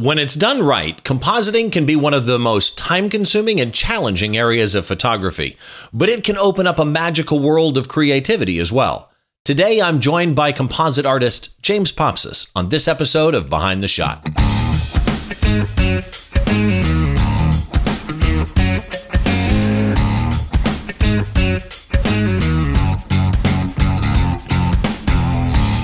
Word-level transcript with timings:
When 0.00 0.20
it's 0.20 0.36
done 0.36 0.62
right, 0.62 1.02
compositing 1.02 1.72
can 1.72 1.84
be 1.84 1.96
one 1.96 2.14
of 2.14 2.26
the 2.26 2.38
most 2.38 2.78
time 2.78 3.08
consuming 3.08 3.60
and 3.60 3.74
challenging 3.74 4.36
areas 4.36 4.76
of 4.76 4.86
photography, 4.86 5.56
but 5.92 6.08
it 6.08 6.22
can 6.22 6.38
open 6.38 6.68
up 6.68 6.78
a 6.78 6.84
magical 6.84 7.40
world 7.40 7.76
of 7.76 7.88
creativity 7.88 8.60
as 8.60 8.70
well. 8.70 9.10
Today, 9.44 9.82
I'm 9.82 9.98
joined 9.98 10.36
by 10.36 10.52
composite 10.52 11.04
artist 11.04 11.60
James 11.62 11.90
Popsys 11.90 12.48
on 12.54 12.68
this 12.68 12.86
episode 12.86 13.34
of 13.34 13.48
Behind 13.48 13.82
the 13.82 13.88
Shot. 13.88 14.22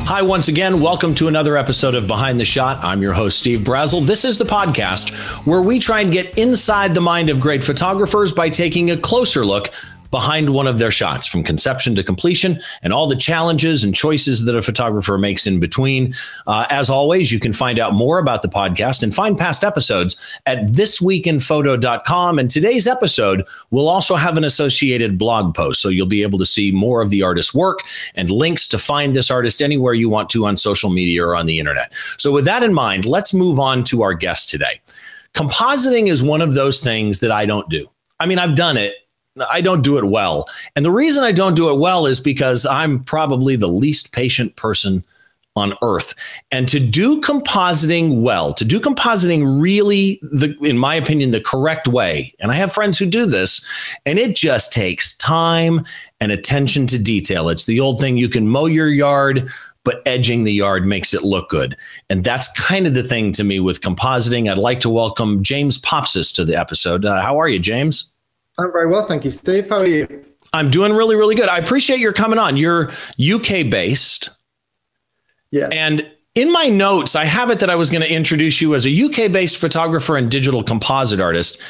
Hi, 0.07 0.21
once 0.21 0.49
again. 0.49 0.83
Welcome 0.83 1.15
to 1.15 1.29
another 1.29 1.57
episode 1.57 1.95
of 1.95 2.07
Behind 2.07 2.39
the 2.39 2.45
Shot. 2.45 2.85
I'm 2.85 3.01
your 3.01 3.15
host, 3.15 3.39
Steve 3.39 3.61
Brazill. 3.61 4.07
This 4.07 4.27
is 4.27 4.37
the 4.37 4.45
podcast 4.45 5.15
where 5.47 5.63
we 5.63 5.79
try 5.79 6.03
and 6.03 6.13
get 6.13 6.37
inside 6.37 6.95
the 6.95 7.01
mind 7.01 7.31
of 7.31 7.41
great 7.41 7.65
photographers 7.65 8.31
by 8.31 8.51
taking 8.51 8.91
a 8.91 8.99
closer 8.99 9.47
look 9.47 9.71
behind 10.15 10.51
one 10.51 10.69
of 10.69 10.79
their 10.79 10.93
shots 10.93 11.27
from 11.27 11.43
conception 11.43 11.97
to 11.97 12.05
completion 12.05 12.61
and 12.85 12.93
all 12.93 13.09
the 13.09 13.17
challenges 13.17 13.83
and 13.83 13.97
choices 13.97 14.45
that 14.45 14.55
a 14.55 14.63
photographer 14.63 15.19
makes 15.19 15.45
in 15.45 15.59
between. 15.59 16.15
Uh, 16.47 16.67
as 16.71 16.89
always, 16.89 17.33
you 17.33 17.41
can 17.41 17.53
find 17.53 17.81
out 17.81 17.95
more 17.95 18.21
about 18.21 18.43
the 18.43 18.49
podcast 18.49 19.03
and 19.03 19.13
find 19.13 19.37
past 19.37 19.65
episodes 19.65 20.15
at 20.47 20.67
thisweekinphoto.com. 20.67 22.39
And 22.39 22.49
today's 22.49 22.87
episode 22.87 23.45
will 23.73 23.89
also 23.89 24.15
have 24.15 24.39
an 24.39 24.45
associated 24.45 25.19
blog 25.19 25.53
post. 25.53 25.81
So 25.81 25.89
you'll 25.89 26.07
be 26.07 26.23
able 26.23 26.39
to 26.39 26.47
see 26.47 26.71
more 26.71 27.03
of 27.03 27.11
the 27.11 27.25
artist's 27.25 27.53
work 27.53 27.81
and 28.15 28.31
links 28.31 28.69
to 28.69 28.79
find 28.79 29.17
this 29.17 29.33
artist 29.33 29.61
anywhere 29.61 29.95
you 29.95 30.09
want 30.09 30.31
to 30.31 30.47
on 30.47 30.57
social 30.57 30.91
media 30.91 31.25
or 31.25 31.35
on 31.35 31.47
the 31.47 31.59
internet. 31.59 31.93
So, 32.19 32.31
with 32.31 32.45
that 32.45 32.63
in 32.63 32.73
mind, 32.73 33.05
let's 33.05 33.35
move 33.35 33.59
on 33.59 33.83
to 33.85 34.03
our 34.03 34.15
guest 34.15 34.49
today. 34.49 34.81
Compositing 35.35 36.09
is 36.09 36.23
one 36.23 36.41
of 36.41 36.55
those 36.55 36.81
things 36.81 37.19
that 37.19 37.33
I 37.33 37.47
don't 37.47 37.69
do. 37.69 37.91
I 38.21 38.27
mean, 38.27 38.39
I've 38.39 38.55
done 38.55 38.77
it 38.77 38.95
I 39.51 39.61
don't 39.61 39.83
do 39.83 39.99
it 39.99 40.05
well. 40.05 40.47
And 40.77 40.85
the 40.85 40.91
reason 40.91 41.25
I 41.25 41.33
don't 41.33 41.57
do 41.57 41.71
it 41.71 41.79
well 41.79 42.07
is 42.07 42.21
because 42.21 42.67
I'm 42.67 43.03
probably 43.03 43.57
the 43.57 43.69
least 43.69 44.13
patient 44.13 44.57
person 44.57 45.05
on 45.57 45.75
earth. 45.83 46.15
And 46.51 46.69
to 46.69 46.81
do 46.81 47.21
compositing 47.21 48.23
well, 48.23 48.53
to 48.55 48.65
do 48.65 48.81
compositing 48.81 49.61
really 49.61 50.19
the 50.23 50.57
in 50.63 50.77
my 50.77 50.95
opinion 50.95 51.31
the 51.31 51.41
correct 51.41 51.87
way. 51.87 52.35
And 52.41 52.51
I 52.51 52.55
have 52.55 52.73
friends 52.73 52.99
who 52.99 53.07
do 53.07 53.25
this 53.25 53.65
and 54.05 54.19
it 54.19 54.35
just 54.35 54.73
takes 54.73 55.17
time 55.17 55.85
and 56.21 56.33
attention 56.33 56.87
to 56.89 56.99
detail. 57.01 57.49
It's 57.49 57.67
the 57.67 57.79
old 57.79 58.01
thing 58.01 58.17
you 58.17 58.29
can 58.29 58.49
mow 58.49 58.67
your 58.67 58.89
yard 58.89 59.49
but 59.85 60.01
edging 60.07 60.45
the 60.45 60.53
yard 60.53 60.87
makes 60.87 61.13
it 61.13 61.23
look 61.23 61.51
good. 61.51 61.77
And 62.09 62.25
that's 62.25 62.51
kind 62.53 62.87
of 62.87 62.95
the 62.95 63.03
thing 63.03 63.33
to 63.33 63.45
me 63.45 63.61
with 63.61 63.83
compositing. 63.83 64.51
I'd 64.51 64.57
like 64.57 64.81
to 64.81 64.89
welcome 64.89 65.43
James 65.43 65.79
Popsys 65.79 66.35
to 66.37 66.45
the 66.45 66.59
episode. 66.59 67.05
Uh, 67.05 67.21
how 67.21 67.39
are 67.39 67.49
you, 67.49 67.59
James? 67.59 68.14
I'm 68.59 68.73
very 68.73 68.87
well, 68.87 69.07
thank 69.07 69.25
you, 69.25 69.31
Steve. 69.31 69.69
How 69.69 69.79
are 69.79 69.87
you? 69.87 70.25
I'm 70.53 70.71
doing 70.71 70.93
really, 70.93 71.17
really 71.17 71.35
good. 71.35 71.49
I 71.49 71.59
appreciate 71.59 71.99
your 71.99 72.13
coming 72.13 72.39
on. 72.39 72.57
You're 72.57 72.93
UK 73.19 73.69
based. 73.69 74.31
Yeah. 75.51 75.69
And 75.73 76.09
in 76.35 76.53
my 76.53 76.67
notes, 76.67 77.17
I 77.17 77.25
have 77.25 77.51
it 77.51 77.61
that 77.61 77.71
I 77.71 77.77
was 77.77 77.91
going 77.91 78.03
to 78.03 78.13
introduce 78.13 78.61
you 78.61 78.75
as 78.75 78.87
a 78.87 79.05
UK 79.05 79.33
based 79.33 79.57
photographer 79.57 80.17
and 80.17 80.31
digital 80.31 80.63
composite 80.63 81.21
artist. 81.21 81.61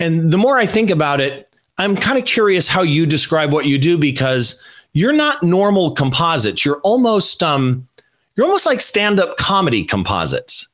And 0.00 0.32
the 0.32 0.38
more 0.38 0.58
I 0.58 0.66
think 0.66 0.90
about 0.90 1.20
it, 1.20 1.48
I'm 1.78 1.96
kind 1.96 2.18
of 2.18 2.24
curious 2.24 2.68
how 2.68 2.82
you 2.82 3.06
describe 3.06 3.52
what 3.52 3.66
you 3.66 3.78
do 3.78 3.96
because 3.96 4.62
you're 4.92 5.12
not 5.12 5.42
normal 5.42 5.92
composites. 5.92 6.64
You're 6.64 6.80
almost 6.80 7.42
um 7.42 7.88
you're 8.36 8.46
almost 8.46 8.66
like 8.66 8.80
stand-up 8.80 9.36
comedy 9.36 9.84
composites. 9.84 10.68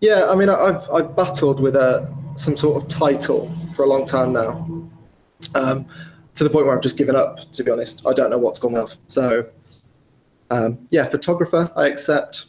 Yeah, 0.00 0.26
I 0.30 0.34
mean 0.34 0.48
I've 0.48 0.88
I've 0.90 1.14
battled 1.14 1.60
with 1.60 1.76
a 1.76 2.12
some 2.36 2.56
sort 2.56 2.82
of 2.82 2.88
title 2.88 3.54
for 3.72 3.82
a 3.84 3.86
long 3.86 4.06
time 4.06 4.32
now, 4.32 4.66
um, 5.54 5.86
to 6.34 6.44
the 6.44 6.50
point 6.50 6.66
where 6.66 6.76
I've 6.76 6.82
just 6.82 6.96
given 6.96 7.16
up. 7.16 7.50
To 7.52 7.64
be 7.64 7.70
honest, 7.70 8.02
I 8.06 8.12
don't 8.12 8.30
know 8.30 8.38
what's 8.38 8.58
gone 8.58 8.76
off. 8.76 8.96
So, 9.08 9.46
um, 10.50 10.78
yeah, 10.90 11.08
photographer, 11.08 11.70
I 11.76 11.86
accept, 11.88 12.46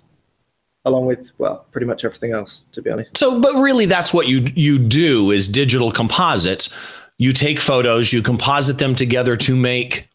along 0.86 1.06
with 1.06 1.32
well, 1.38 1.66
pretty 1.72 1.88
much 1.88 2.06
everything 2.06 2.34
else. 2.34 2.64
To 2.74 2.82
be 2.82 2.90
honest. 2.90 3.18
So, 3.18 3.40
but 3.40 3.54
really, 3.56 3.86
that's 3.86 4.14
what 4.14 4.28
you 4.28 4.46
you 4.56 4.80
do 4.80 5.32
is 5.32 5.48
digital 5.48 5.92
composites. 5.92 6.70
You 7.18 7.32
take 7.32 7.60
photos, 7.60 8.12
you 8.12 8.22
composite 8.22 8.80
them 8.80 8.96
together 8.96 9.38
to 9.38 9.56
make 9.56 10.10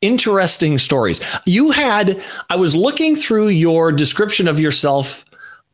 interesting 0.00 0.78
stories. 0.78 1.20
You 1.46 1.70
had, 1.72 2.22
I 2.50 2.56
was 2.56 2.76
looking 2.76 3.16
through 3.16 3.48
your 3.48 3.90
description 3.92 4.46
of 4.46 4.60
yourself 4.60 5.24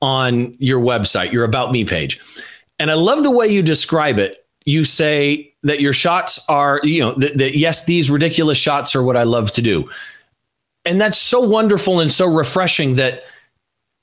on 0.01 0.57
your 0.59 0.81
website, 0.81 1.33
your 1.33 1.45
About 1.45 1.71
Me 1.71 1.85
page. 1.85 2.21
And 2.79 2.91
I 2.91 2.95
love 2.95 3.23
the 3.23 3.31
way 3.31 3.47
you 3.49 3.63
describe 3.63 4.19
it. 4.19 4.47
You 4.65 4.85
say 4.85 5.55
that 5.63 5.81
your 5.81 5.93
shots 5.93 6.41
are, 6.49 6.81
you 6.83 7.01
know, 7.01 7.15
that, 7.15 7.39
that 7.39 7.57
yes, 7.57 7.85
these 7.85 8.11
ridiculous 8.11 8.59
shots 8.59 8.95
are 8.95 9.03
what 9.03 9.17
I 9.17 9.23
love 9.23 9.53
to 9.53 9.63
do. 9.63 9.89
And 10.85 11.01
that's 11.01 11.19
so 11.19 11.41
wonderful 11.41 12.01
and 12.01 12.11
so 12.11 12.27
refreshing 12.27 12.97
that 12.97 13.25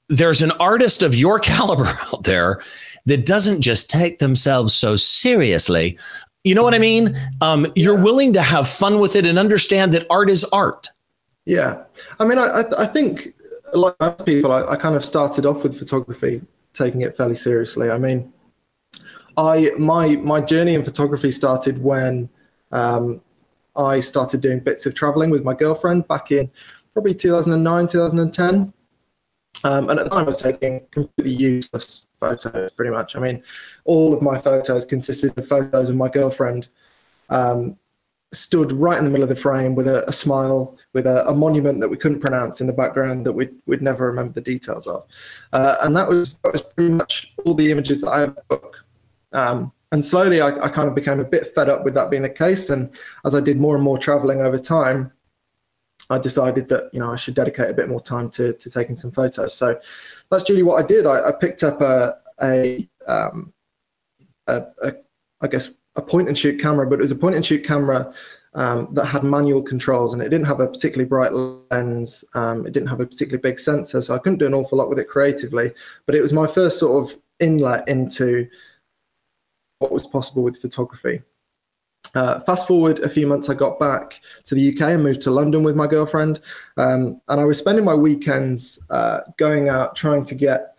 there's 0.07 0.41
an 0.41 0.51
artist 0.51 1.03
of 1.03 1.15
your 1.15 1.39
caliber 1.39 1.85
out 1.85 2.23
there 2.23 2.61
that 3.05 3.25
doesn't 3.25 3.61
just 3.61 3.89
take 3.89 4.19
themselves 4.19 4.73
so 4.73 4.95
seriously. 4.95 5.97
You 6.43 6.55
know 6.55 6.63
what 6.63 6.73
I 6.73 6.79
mean? 6.79 7.17
Um, 7.41 7.67
you're 7.75 7.99
willing 7.99 8.33
to 8.33 8.41
have 8.41 8.67
fun 8.67 8.99
with 8.99 9.15
it 9.15 9.25
and 9.25 9.37
understand 9.37 9.91
that 9.93 10.07
art 10.09 10.29
is 10.29 10.43
art. 10.45 10.89
Yeah. 11.45 11.83
I 12.19 12.25
mean, 12.25 12.37
I, 12.37 12.63
I 12.77 12.85
think 12.85 13.33
like 13.73 13.95
most 13.99 14.25
people, 14.25 14.51
I, 14.51 14.63
I 14.65 14.75
kind 14.75 14.95
of 14.95 15.03
started 15.03 15.45
off 15.45 15.63
with 15.63 15.77
photography, 15.77 16.41
taking 16.73 17.01
it 17.01 17.17
fairly 17.17 17.35
seriously. 17.35 17.89
I 17.89 17.97
mean, 17.97 18.31
I 19.39 19.71
my 19.77 20.17
my 20.17 20.41
journey 20.41 20.75
in 20.75 20.83
photography 20.83 21.31
started 21.31 21.81
when 21.81 22.29
um, 22.71 23.21
I 23.75 24.01
started 24.01 24.41
doing 24.41 24.59
bits 24.59 24.85
of 24.85 24.93
traveling 24.93 25.29
with 25.29 25.43
my 25.43 25.53
girlfriend 25.53 26.07
back 26.07 26.31
in 26.31 26.51
probably 26.93 27.13
2009, 27.13 27.87
2010. 27.87 28.73
Um, 29.63 29.89
and 29.89 29.99
at 29.99 30.05
the 30.05 30.09
time, 30.09 30.25
I 30.25 30.29
was 30.29 30.41
taking 30.41 30.85
completely 30.91 31.33
useless 31.33 32.07
photos, 32.19 32.71
pretty 32.71 32.91
much. 32.91 33.15
I 33.15 33.19
mean, 33.19 33.43
all 33.85 34.13
of 34.13 34.21
my 34.21 34.37
photos 34.37 34.85
consisted 34.85 35.37
of 35.37 35.47
photos 35.47 35.89
of 35.89 35.95
my 35.95 36.07
girlfriend 36.07 36.67
um, 37.29 37.77
stood 38.31 38.71
right 38.71 38.97
in 38.97 39.03
the 39.03 39.09
middle 39.09 39.23
of 39.23 39.29
the 39.29 39.35
frame 39.35 39.75
with 39.75 39.87
a, 39.87 40.07
a 40.07 40.13
smile, 40.13 40.77
with 40.93 41.07
a, 41.07 41.27
a, 41.27 41.33
monument 41.33 41.79
that 41.81 41.89
we 41.89 41.97
couldn't 41.97 42.19
pronounce 42.19 42.61
in 42.61 42.67
the 42.67 42.73
background 42.73 43.25
that 43.25 43.33
we'd, 43.33 43.53
we'd 43.65 43.81
never 43.81 44.05
remember 44.05 44.33
the 44.33 44.41
details 44.41 44.87
of. 44.87 45.05
Uh, 45.51 45.75
and 45.81 45.95
that 45.95 46.07
was, 46.07 46.35
that 46.35 46.53
was 46.53 46.61
pretty 46.61 46.93
much 46.93 47.33
all 47.43 47.53
the 47.53 47.71
images 47.71 48.01
that 48.01 48.11
I 48.11 48.27
took. 48.49 48.78
Um, 49.31 49.71
and 49.91 50.03
slowly 50.03 50.41
I, 50.41 50.49
I, 50.65 50.69
kind 50.69 50.87
of 50.87 50.95
became 50.95 51.19
a 51.19 51.25
bit 51.25 51.53
fed 51.53 51.69
up 51.69 51.83
with 51.83 51.93
that 51.95 52.09
being 52.09 52.21
the 52.21 52.29
case. 52.29 52.69
And 52.69 52.97
as 53.25 53.33
I 53.33 53.39
did 53.39 53.59
more 53.59 53.75
and 53.75 53.83
more 53.83 53.97
traveling 53.97 54.41
over 54.41 54.57
time, 54.57 55.11
I 56.09 56.17
decided 56.17 56.67
that 56.69 56.89
you 56.91 56.99
know 56.99 57.11
I 57.11 57.15
should 57.15 57.35
dedicate 57.35 57.69
a 57.69 57.73
bit 57.73 57.89
more 57.89 58.01
time 58.01 58.29
to, 58.31 58.53
to 58.53 58.69
taking 58.69 58.95
some 58.95 59.11
photos. 59.11 59.53
So 59.53 59.79
that's 60.31 60.49
really 60.49 60.63
what 60.63 60.83
I 60.83 60.87
did. 60.87 61.05
I, 61.05 61.29
I 61.29 61.31
picked 61.39 61.63
up 61.63 61.81
a 61.81 62.17
a, 62.41 62.87
um, 63.07 63.53
a, 64.47 64.63
a 64.81 64.93
I 65.41 65.47
guess 65.47 65.71
a 65.95 66.01
point 66.01 66.27
and 66.27 66.37
shoot 66.37 66.59
camera, 66.59 66.87
but 66.87 66.99
it 66.99 67.01
was 67.01 67.11
a 67.11 67.15
point 67.15 67.35
and 67.35 67.45
shoot 67.45 67.63
camera 67.63 68.13
um, 68.55 68.87
that 68.93 69.05
had 69.05 69.23
manual 69.23 69.61
controls 69.61 70.13
and 70.13 70.21
it 70.21 70.29
didn't 70.29 70.47
have 70.47 70.59
a 70.59 70.67
particularly 70.67 71.07
bright 71.07 71.33
lens. 71.33 72.23
Um, 72.33 72.65
it 72.65 72.73
didn't 72.73 72.89
have 72.89 72.99
a 72.99 73.05
particularly 73.05 73.41
big 73.41 73.59
sensor, 73.59 74.01
so 74.01 74.15
I 74.15 74.19
couldn't 74.19 74.39
do 74.39 74.47
an 74.47 74.53
awful 74.53 74.77
lot 74.77 74.89
with 74.89 74.99
it 74.99 75.07
creatively. 75.07 75.71
But 76.05 76.15
it 76.15 76.21
was 76.21 76.33
my 76.33 76.47
first 76.47 76.79
sort 76.79 77.03
of 77.03 77.17
inlet 77.39 77.87
into 77.87 78.47
what 79.79 79.91
was 79.91 80.07
possible 80.07 80.43
with 80.43 80.61
photography. 80.61 81.21
Uh, 82.15 82.39
fast 82.41 82.67
forward 82.67 82.99
a 82.99 83.09
few 83.09 83.27
months, 83.27 83.49
I 83.49 83.53
got 83.53 83.79
back 83.79 84.21
to 84.45 84.55
the 84.55 84.73
UK 84.73 84.81
and 84.81 85.03
moved 85.03 85.21
to 85.21 85.31
London 85.31 85.63
with 85.63 85.75
my 85.75 85.87
girlfriend. 85.87 86.41
Um, 86.77 87.21
and 87.27 87.39
I 87.39 87.45
was 87.45 87.57
spending 87.57 87.85
my 87.85 87.93
weekends 87.93 88.79
uh, 88.89 89.21
going 89.37 89.69
out 89.69 89.95
trying 89.95 90.25
to 90.25 90.35
get 90.35 90.75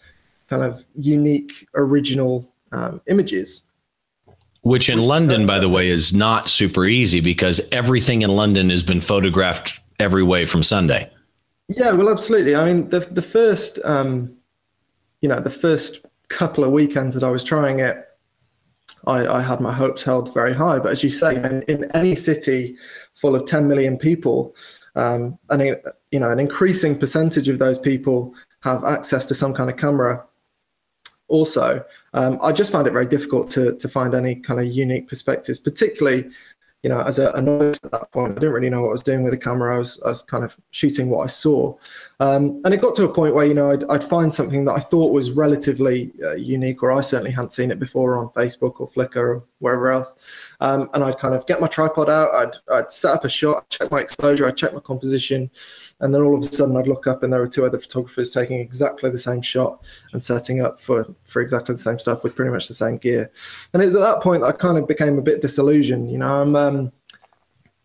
kind 0.48 0.62
of 0.62 0.84
unique, 0.96 1.68
original 1.74 2.52
um, 2.72 3.00
images. 3.06 3.62
Which 4.62 4.90
in 4.90 5.00
London, 5.00 5.46
by 5.46 5.58
the 5.58 5.68
way, 5.68 5.88
is 5.88 6.12
not 6.12 6.48
super 6.48 6.84
easy 6.84 7.20
because 7.20 7.66
everything 7.72 8.22
in 8.22 8.30
London 8.30 8.68
has 8.68 8.82
been 8.82 9.00
photographed 9.00 9.80
every 9.98 10.22
way 10.22 10.44
from 10.44 10.62
Sunday. 10.62 11.10
Yeah, 11.68 11.92
well, 11.92 12.10
absolutely. 12.10 12.56
I 12.56 12.66
mean, 12.66 12.90
the 12.90 13.00
the 13.00 13.22
first, 13.22 13.78
um, 13.84 14.36
you 15.22 15.28
know, 15.28 15.40
the 15.40 15.48
first 15.48 16.04
couple 16.28 16.62
of 16.62 16.72
weekends 16.72 17.14
that 17.14 17.24
I 17.24 17.30
was 17.30 17.42
trying 17.42 17.78
it, 17.78 18.09
I, 19.06 19.26
I, 19.26 19.42
had 19.42 19.60
my 19.60 19.72
hopes 19.72 20.02
held 20.02 20.32
very 20.34 20.54
high. 20.54 20.78
But 20.78 20.92
as 20.92 21.02
you 21.02 21.10
say, 21.10 21.36
in, 21.36 21.62
in 21.62 21.90
any 21.92 22.14
city 22.14 22.76
full 23.14 23.34
of 23.34 23.46
10 23.46 23.66
million 23.66 23.96
people, 23.98 24.54
um, 24.96 25.38
and 25.50 25.76
you 26.10 26.20
know, 26.20 26.30
an 26.30 26.40
increasing 26.40 26.98
percentage 26.98 27.48
of 27.48 27.58
those 27.58 27.78
people 27.78 28.34
have 28.60 28.84
access 28.84 29.24
to 29.26 29.34
some 29.34 29.54
kind 29.54 29.70
of 29.70 29.76
camera. 29.76 30.24
Also, 31.28 31.84
um, 32.12 32.38
I 32.42 32.52
just 32.52 32.72
found 32.72 32.86
it 32.86 32.92
very 32.92 33.06
difficult 33.06 33.48
to 33.52 33.76
to 33.76 33.88
find 33.88 34.14
any 34.14 34.34
kind 34.34 34.58
of 34.58 34.66
unique 34.66 35.08
perspectives, 35.08 35.60
particularly 35.60 36.28
you 36.82 36.88
know, 36.88 37.02
as 37.02 37.18
a, 37.18 37.30
a 37.32 37.42
novice 37.42 37.78
at 37.84 37.90
that 37.90 38.10
point, 38.10 38.32
I 38.32 38.34
didn't 38.40 38.54
really 38.54 38.70
know 38.70 38.82
what 38.82 38.88
I 38.88 38.92
was 38.92 39.02
doing 39.02 39.22
with 39.22 39.32
the 39.32 39.38
camera. 39.38 39.76
I 39.76 39.78
was, 39.78 40.00
I 40.02 40.08
was 40.08 40.22
kind 40.22 40.44
of 40.44 40.56
shooting 40.70 41.10
what 41.10 41.24
I 41.24 41.26
saw. 41.26 41.76
Um, 42.20 42.60
and 42.64 42.72
it 42.72 42.80
got 42.80 42.94
to 42.96 43.04
a 43.04 43.12
point 43.12 43.34
where, 43.34 43.44
you 43.44 43.54
know, 43.54 43.70
I'd, 43.70 43.84
I'd 43.84 44.04
find 44.04 44.32
something 44.32 44.64
that 44.64 44.72
I 44.72 44.80
thought 44.80 45.12
was 45.12 45.30
relatively 45.32 46.12
uh, 46.22 46.36
unique, 46.36 46.82
or 46.82 46.92
I 46.92 47.02
certainly 47.02 47.32
hadn't 47.32 47.52
seen 47.52 47.70
it 47.70 47.78
before 47.78 48.16
on 48.16 48.30
Facebook 48.30 48.80
or 48.80 48.88
Flickr 48.88 49.16
or 49.16 49.44
wherever 49.60 49.90
else. 49.90 50.16
Um, 50.60 50.90
and 50.92 51.04
I'd 51.04 51.18
kind 51.18 51.34
of 51.34 51.46
get 51.46 51.60
my 51.60 51.68
tripod 51.68 52.10
out, 52.10 52.34
I'd, 52.34 52.74
I'd 52.74 52.92
set 52.92 53.14
up 53.14 53.24
a 53.24 53.28
shot, 53.28 53.68
check 53.70 53.90
my 53.90 54.00
exposure, 54.00 54.46
I'd 54.46 54.56
check 54.56 54.74
my 54.74 54.80
composition. 54.80 55.50
And 56.00 56.12
then 56.12 56.22
all 56.22 56.34
of 56.34 56.42
a 56.42 56.46
sudden 56.46 56.76
I'd 56.76 56.88
look 56.88 57.06
up 57.06 57.22
and 57.22 57.32
there 57.32 57.40
were 57.40 57.48
two 57.48 57.64
other 57.64 57.78
photographers 57.78 58.30
taking 58.30 58.58
exactly 58.58 59.10
the 59.10 59.18
same 59.18 59.42
shot 59.42 59.84
and 60.12 60.22
setting 60.22 60.62
up 60.62 60.80
for, 60.80 61.06
for 61.26 61.42
exactly 61.42 61.74
the 61.74 61.80
same 61.80 61.98
stuff 61.98 62.24
with 62.24 62.34
pretty 62.34 62.50
much 62.50 62.68
the 62.68 62.74
same 62.74 62.96
gear. 62.96 63.30
And 63.72 63.82
it 63.82 63.86
was 63.86 63.96
at 63.96 64.00
that 64.00 64.22
point 64.22 64.42
that 64.42 64.48
I 64.48 64.52
kind 64.52 64.78
of 64.78 64.88
became 64.88 65.18
a 65.18 65.22
bit 65.22 65.42
disillusioned. 65.42 66.10
You 66.10 66.18
know, 66.18 66.42
I'm, 66.42 66.56
um, 66.56 66.92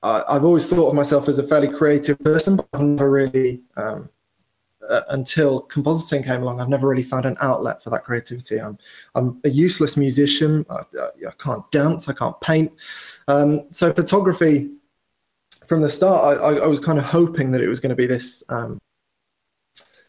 I, 0.01 0.23
I've 0.29 0.45
always 0.45 0.67
thought 0.67 0.89
of 0.89 0.95
myself 0.95 1.27
as 1.27 1.39
a 1.39 1.47
fairly 1.47 1.67
creative 1.69 2.19
person, 2.19 2.55
but 2.55 2.67
I've 2.73 2.81
never 2.81 3.11
really, 3.11 3.61
um, 3.75 4.09
uh, 4.89 5.01
until 5.09 5.63
compositing 5.67 6.23
came 6.23 6.41
along, 6.41 6.61
I've 6.61 6.69
never 6.69 6.87
really 6.87 7.03
found 7.03 7.25
an 7.25 7.37
outlet 7.41 7.83
for 7.83 7.89
that 7.91 8.03
creativity. 8.03 8.59
I'm, 8.59 8.77
I'm 9.15 9.39
a 9.43 9.49
useless 9.49 9.97
musician. 9.97 10.65
I, 10.69 10.81
I 11.27 11.31
can't 11.39 11.69
dance. 11.71 12.09
I 12.09 12.13
can't 12.13 12.39
paint. 12.41 12.71
Um, 13.27 13.65
so 13.71 13.93
photography 13.93 14.71
from 15.67 15.81
the 15.81 15.89
start, 15.89 16.39
I, 16.39 16.57
I, 16.57 16.67
was 16.67 16.79
kind 16.79 16.99
of 16.99 17.05
hoping 17.05 17.51
that 17.51 17.61
it 17.61 17.67
was 17.67 17.79
going 17.79 17.89
to 17.89 17.95
be 17.95 18.05
this 18.05 18.43
um, 18.49 18.79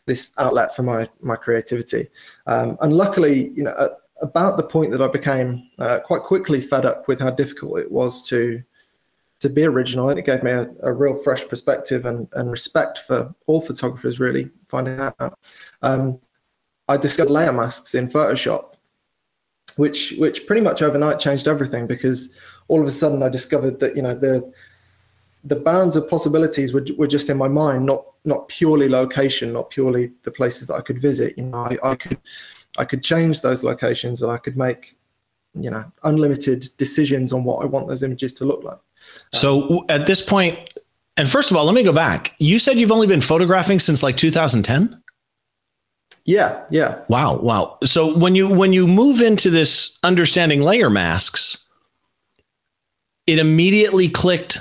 this 0.07 0.33
outlet 0.39 0.75
for 0.75 0.83
my 0.83 1.09
my 1.21 1.37
creativity. 1.37 2.09
Um, 2.47 2.77
and 2.81 2.93
luckily, 2.93 3.51
you 3.51 3.65
know, 3.65 3.75
at 3.79 3.93
about 4.23 4.57
the 4.57 4.63
point 4.63 4.91
that 4.93 5.03
I 5.03 5.09
became 5.09 5.69
uh, 5.79 6.01
quite 6.01 6.23
quickly 6.23 6.61
fed 6.61 6.87
up 6.87 7.09
with 7.09 7.21
how 7.21 7.31
difficult 7.31 7.79
it 7.79 7.91
was 7.91 8.27
to 8.29 8.63
to 9.41 9.51
be 9.51 9.65
original, 9.65 10.09
and 10.09 10.19
it 10.19 10.25
gave 10.25 10.43
me 10.43 10.51
a, 10.51 10.71
a 10.83 10.93
real 10.93 11.23
fresh 11.23 11.47
perspective 11.47 12.07
and, 12.07 12.29
and 12.33 12.51
respect 12.51 13.01
for 13.07 13.35
all 13.47 13.61
photographers. 13.61 14.19
Really 14.21 14.51
finding 14.77 14.97
that 14.99 15.15
out. 15.19 15.39
Um, 15.83 16.21
I 16.89 16.97
discovered 16.97 17.33
layer 17.33 17.53
masks 17.53 17.95
in 17.95 18.09
Photoshop, 18.09 18.75
which 19.77 20.15
which 20.19 20.47
pretty 20.47 20.63
much 20.63 20.83
overnight 20.83 21.19
changed 21.19 21.49
everything 21.49 21.87
because 21.87 22.35
all 22.69 22.81
of 22.81 22.87
a 22.87 22.91
sudden 22.91 23.23
I 23.23 23.29
discovered 23.29 23.81
that 23.81 23.97
you 23.97 24.03
know 24.03 24.15
the 24.15 24.53
the 25.45 25.57
bounds 25.57 25.95
of 25.97 26.11
possibilities 26.11 26.73
were, 26.73 26.85
were 26.99 27.07
just 27.07 27.31
in 27.31 27.39
my 27.39 27.49
mind, 27.49 27.87
not 27.87 28.05
not 28.25 28.49
purely 28.49 28.89
location, 28.89 29.53
not 29.53 29.71
purely 29.71 30.13
the 30.25 30.31
places 30.31 30.69
that 30.69 30.75
I 30.75 30.81
could 30.81 31.01
visit. 31.01 31.39
You 31.39 31.45
know, 31.45 31.59
I, 31.59 31.79
I 31.83 31.95
could 31.95 32.19
I 32.79 32.85
could 32.85 33.03
change 33.03 33.41
those 33.41 33.65
locations 33.65 34.23
and 34.23 34.31
I 34.31 34.39
could 34.39 34.57
make 34.57 34.97
you 35.55 35.71
know 35.71 35.85
unlimited 36.05 36.69
decisions 36.77 37.33
on 37.33 37.45
what 37.45 37.63
I 37.63 37.67
want 37.67 37.89
those 37.89 38.03
images 38.03 38.35
to 38.35 38.45
look 38.45 38.63
like. 38.63 38.79
So 39.33 39.85
at 39.89 40.07
this 40.07 40.23
point, 40.23 40.76
and 41.17 41.31
first 41.31 41.51
of 41.51 41.57
all, 41.57 41.65
let 41.65 41.75
me 41.75 41.83
go 41.83 41.93
back. 41.93 42.35
You 42.39 42.59
said 42.59 42.79
you've 42.79 42.93
only 42.93 43.07
been 43.07 43.21
photographing 43.21 43.79
since 43.79 44.03
like 44.03 44.17
2010. 44.17 45.03
Yeah, 46.25 46.65
yeah. 46.71 47.03
Wow, 47.09 47.37
wow. 47.37 47.79
So 47.85 48.17
when 48.17 48.35
you 48.35 48.49
when 48.49 48.73
you 48.73 48.87
move 48.87 49.21
into 49.21 49.49
this 49.49 49.97
understanding 50.03 50.61
layer 50.61 50.91
masks, 50.91 51.65
it 53.27 53.39
immediately 53.39 54.09
clicked 54.09 54.61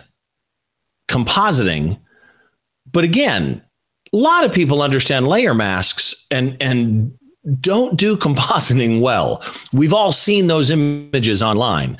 compositing. 1.07 1.99
But 2.91 3.03
again, 3.03 3.63
a 4.13 4.17
lot 4.17 4.45
of 4.45 4.53
people 4.53 4.81
understand 4.81 5.27
layer 5.27 5.55
masks 5.55 6.13
and 6.29 6.55
and 6.61 7.17
don't 7.59 7.97
do 7.97 8.15
compositing 8.15 9.01
well. 9.01 9.43
We've 9.73 9.93
all 9.93 10.11
seen 10.11 10.47
those 10.47 10.71
images 10.71 11.41
online. 11.43 11.97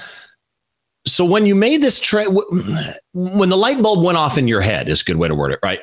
So 1.08 1.24
when 1.24 1.46
you 1.46 1.56
made 1.56 1.82
this 1.82 2.00
trade, 2.00 2.30
when 3.14 3.50
the 3.50 3.58
light 3.58 3.82
bulb 3.82 4.04
went 4.04 4.18
off 4.18 4.38
in 4.38 4.48
your 4.48 4.62
head, 4.62 4.90
is 4.90 5.02
a 5.02 5.06
good 5.06 5.18
way 5.18 5.28
to 5.28 5.36
word 5.36 5.52
it, 5.52 5.60
right? 5.62 5.82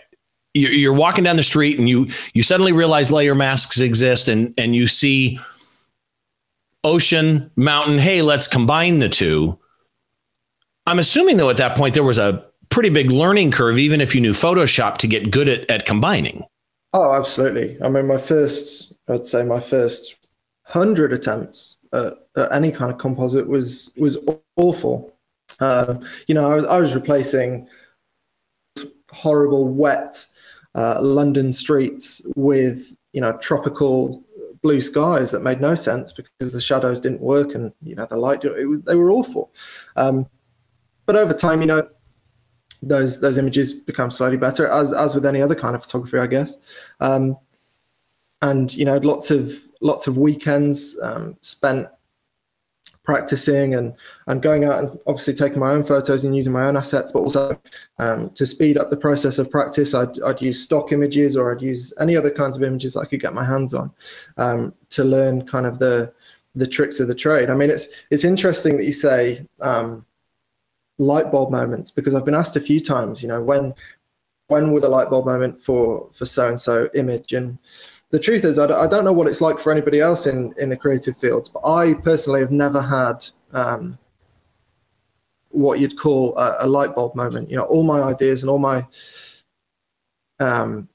You're 0.54 0.92
walking 0.92 1.24
down 1.24 1.36
the 1.36 1.42
street 1.42 1.78
and 1.78 1.88
you 1.88 2.08
you 2.34 2.42
suddenly 2.42 2.72
realize 2.72 3.10
layer 3.10 3.34
masks 3.34 3.80
exist, 3.80 4.28
and 4.28 4.52
and 4.58 4.76
you 4.76 4.86
see 4.86 5.38
ocean, 6.84 7.50
mountain. 7.56 7.98
Hey, 7.98 8.20
let's 8.20 8.46
combine 8.48 8.98
the 8.98 9.08
two. 9.08 9.58
I'm 10.86 10.98
assuming 10.98 11.36
though 11.36 11.50
at 11.50 11.56
that 11.58 11.76
point 11.76 11.94
there 11.94 12.02
was 12.02 12.18
a 12.18 12.44
pretty 12.68 12.90
big 12.90 13.10
learning 13.10 13.50
curve, 13.52 13.78
even 13.78 14.00
if 14.00 14.14
you 14.14 14.20
knew 14.20 14.32
Photoshop, 14.32 14.98
to 14.98 15.06
get 15.06 15.30
good 15.30 15.48
at, 15.48 15.70
at 15.70 15.86
combining. 15.86 16.44
Oh, 16.92 17.14
absolutely. 17.14 17.78
I 17.82 17.88
mean, 17.88 18.06
my 18.06 18.18
first, 18.18 18.92
I'd 19.08 19.24
say 19.24 19.44
my 19.44 19.60
first 19.60 20.16
hundred 20.64 21.12
attempts 21.12 21.76
at, 21.92 22.14
at, 22.36 22.52
any 22.52 22.70
kind 22.70 22.92
of 22.92 22.98
composite 22.98 23.46
was 23.46 23.92
was 23.96 24.18
awful. 24.56 25.12
Uh, 25.60 25.94
you 26.26 26.34
know, 26.34 26.50
I 26.50 26.54
was 26.54 26.64
I 26.64 26.78
was 26.78 26.94
replacing 26.94 27.68
horrible 29.10 29.68
wet 29.68 30.26
uh, 30.74 31.00
London 31.00 31.52
streets 31.52 32.22
with 32.36 32.96
you 33.12 33.20
know 33.20 33.36
tropical 33.38 34.24
blue 34.62 34.80
skies 34.80 35.30
that 35.32 35.42
made 35.42 35.60
no 35.60 35.74
sense 35.74 36.12
because 36.12 36.52
the 36.52 36.60
shadows 36.60 37.00
didn't 37.00 37.20
work 37.20 37.54
and 37.54 37.72
you 37.82 37.96
know 37.96 38.06
the 38.06 38.16
light 38.16 38.44
it 38.44 38.66
was 38.66 38.80
they 38.82 38.94
were 38.94 39.10
awful. 39.10 39.52
Um, 39.96 40.26
but 41.04 41.16
over 41.16 41.34
time, 41.34 41.60
you 41.60 41.66
know, 41.66 41.88
those 42.82 43.20
those 43.20 43.38
images 43.38 43.74
become 43.74 44.10
slightly 44.10 44.36
better, 44.36 44.66
as 44.66 44.92
as 44.92 45.14
with 45.14 45.26
any 45.26 45.42
other 45.42 45.54
kind 45.54 45.74
of 45.74 45.82
photography, 45.82 46.18
I 46.18 46.26
guess. 46.26 46.58
Um, 47.00 47.36
and 48.40 48.72
you 48.74 48.84
know, 48.84 48.96
lots 48.98 49.30
of 49.30 49.54
lots 49.82 50.06
of 50.06 50.16
weekends 50.16 50.98
um, 51.02 51.36
spent 51.42 51.88
practicing 53.04 53.74
and 53.74 53.94
and 54.28 54.42
going 54.42 54.64
out 54.64 54.78
and 54.78 54.98
obviously 55.06 55.34
taking 55.34 55.58
my 55.58 55.72
own 55.72 55.84
photos 55.84 56.24
and 56.24 56.36
using 56.36 56.52
my 56.52 56.64
own 56.64 56.76
assets, 56.76 57.12
but 57.12 57.18
also 57.18 57.60
um, 57.98 58.30
to 58.30 58.46
speed 58.46 58.78
up 58.78 58.90
the 58.90 58.96
process 58.96 59.38
of 59.38 59.50
practice, 59.50 59.92
I'd, 59.92 60.20
I'd 60.22 60.40
use 60.40 60.62
stock 60.62 60.92
images 60.92 61.36
or 61.36 61.54
I'd 61.54 61.62
use 61.62 61.92
any 62.00 62.16
other 62.16 62.30
kinds 62.30 62.56
of 62.56 62.62
images 62.62 62.96
I 62.96 63.04
could 63.04 63.20
get 63.20 63.34
my 63.34 63.44
hands 63.44 63.74
on 63.74 63.90
um, 64.36 64.74
to 64.90 65.04
learn 65.04 65.46
kind 65.46 65.66
of 65.66 65.78
the 65.78 66.12
the 66.54 66.66
tricks 66.66 67.00
of 67.00 67.08
the 67.08 67.14
trade. 67.14 67.50
I 67.50 67.54
mean, 67.54 67.70
it's 67.70 67.88
it's 68.10 68.24
interesting 68.24 68.76
that 68.76 68.84
you 68.84 68.92
say 68.92 69.46
um, 69.60 70.06
light 70.98 71.32
bulb 71.32 71.50
moments 71.50 71.90
because 71.90 72.14
I've 72.14 72.24
been 72.24 72.34
asked 72.34 72.56
a 72.56 72.60
few 72.60 72.80
times, 72.80 73.22
you 73.22 73.28
know, 73.28 73.42
when 73.42 73.74
when 74.46 74.70
was 74.70 74.84
a 74.84 74.88
light 74.88 75.10
bulb 75.10 75.26
moment 75.26 75.62
for 75.62 76.08
for 76.12 76.24
so 76.24 76.48
and 76.48 76.60
so 76.60 76.88
image 76.94 77.32
and 77.32 77.58
the 78.12 78.20
truth 78.20 78.44
is 78.44 78.58
I 78.58 78.86
don't 78.86 79.04
know 79.04 79.12
what 79.12 79.26
it's 79.26 79.40
like 79.40 79.58
for 79.58 79.72
anybody 79.72 80.00
else 80.00 80.26
in 80.26 80.54
in 80.58 80.68
the 80.68 80.76
creative 80.76 81.16
fields 81.18 81.48
but 81.48 81.62
i 81.66 81.94
personally 81.94 82.40
have 82.40 82.52
never 82.52 82.80
had 82.80 83.26
um, 83.52 83.98
what 85.52 85.78
you'd 85.78 85.98
call 85.98 86.36
a, 86.36 86.56
a, 86.60 86.66
light 86.66 86.94
bulb 86.94 87.14
moment. 87.14 87.50
You 87.50 87.56
know 87.56 87.64
all 87.64 87.84
my 87.84 88.02
ideas 88.02 88.42
and 88.42 88.50
all 88.50 88.58
my 88.58 88.84
um, 90.40 90.88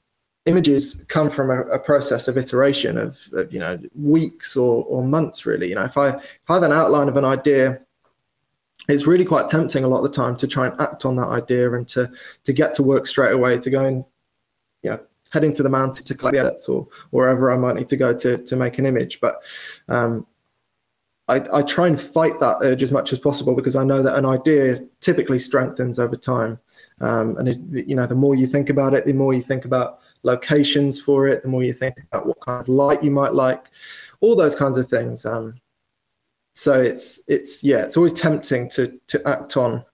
images 0.46 1.04
come 1.08 1.30
from 1.30 1.50
a, 1.50 1.62
a 1.62 1.78
process 1.78 2.28
of 2.28 2.36
iteration 2.36 2.98
of, 2.98 3.18
of, 3.32 3.52
you 3.52 3.60
know 3.60 3.78
weeks 3.94 4.56
or, 4.56 4.84
or 4.84 5.02
months 5.02 5.46
really. 5.46 5.68
You 5.68 5.76
know 5.76 5.84
if 5.84 5.96
i 5.96 6.10
if 6.10 6.50
i 6.50 6.54
have 6.54 6.62
an 6.62 6.72
outline 6.72 7.08
of 7.08 7.16
an 7.16 7.24
idea 7.24 7.80
it's 8.88 9.06
really 9.06 9.24
quite 9.24 9.48
tempting 9.48 9.84
a 9.84 9.88
lot 9.88 9.98
of 9.98 10.04
the 10.04 10.16
time 10.16 10.34
to 10.36 10.48
try 10.48 10.66
and 10.66 10.80
act 10.80 11.04
on 11.04 11.14
that 11.16 11.28
idea 11.28 11.72
and 11.72 11.86
to 11.88 12.10
to 12.44 12.52
get 12.52 12.74
to 12.74 12.82
work 12.82 13.06
straight 13.06 13.32
away 13.32 13.58
to 13.58 13.70
go 13.70 13.84
and 13.84 14.04
you 14.82 14.90
know 14.90 15.00
head 15.30 15.44
into 15.44 15.62
the 15.62 15.68
mountain 15.68 16.04
to 16.04 16.14
collect 16.14 16.34
the 16.34 16.40
edits 16.40 16.68
or 16.68 16.86
wherever 17.10 17.50
I 17.50 17.56
might 17.56 17.76
need 17.76 17.88
to 17.88 17.96
go 17.96 18.14
to 18.14 18.38
to 18.38 18.56
make 18.56 18.78
an 18.78 18.86
image. 18.86 19.20
But 19.20 19.42
um, 19.88 20.26
I, 21.28 21.42
I 21.52 21.62
try 21.62 21.86
and 21.86 22.00
fight 22.00 22.40
that 22.40 22.58
urge 22.62 22.82
as 22.82 22.90
much 22.90 23.12
as 23.12 23.18
possible 23.18 23.54
because 23.54 23.76
I 23.76 23.84
know 23.84 24.02
that 24.02 24.16
an 24.16 24.24
idea 24.24 24.82
typically 25.00 25.38
strengthens 25.38 25.98
over 25.98 26.16
time. 26.16 26.58
Um, 27.00 27.36
and 27.36 27.48
it, 27.48 27.86
you 27.86 27.94
know, 27.94 28.06
the 28.06 28.14
more 28.14 28.34
you 28.34 28.46
think 28.46 28.70
about 28.70 28.94
it, 28.94 29.04
the 29.04 29.12
more 29.12 29.34
you 29.34 29.42
think 29.42 29.66
about 29.66 30.00
locations 30.22 31.00
for 31.00 31.28
it, 31.28 31.42
the 31.42 31.48
more 31.48 31.62
you 31.62 31.74
think 31.74 31.96
about 32.10 32.26
what 32.26 32.40
kind 32.40 32.60
of 32.60 32.68
light 32.68 33.04
you 33.04 33.10
might 33.10 33.34
like, 33.34 33.66
all 34.20 34.34
those 34.34 34.56
kinds 34.56 34.78
of 34.78 34.88
things. 34.88 35.26
Um, 35.26 35.60
so 36.54 36.80
it's 36.80 37.20
it's 37.28 37.62
yeah, 37.62 37.84
it's 37.84 37.96
always 37.96 38.12
tempting 38.12 38.68
to 38.70 38.98
to 39.06 39.28
act 39.28 39.56
on 39.56 39.84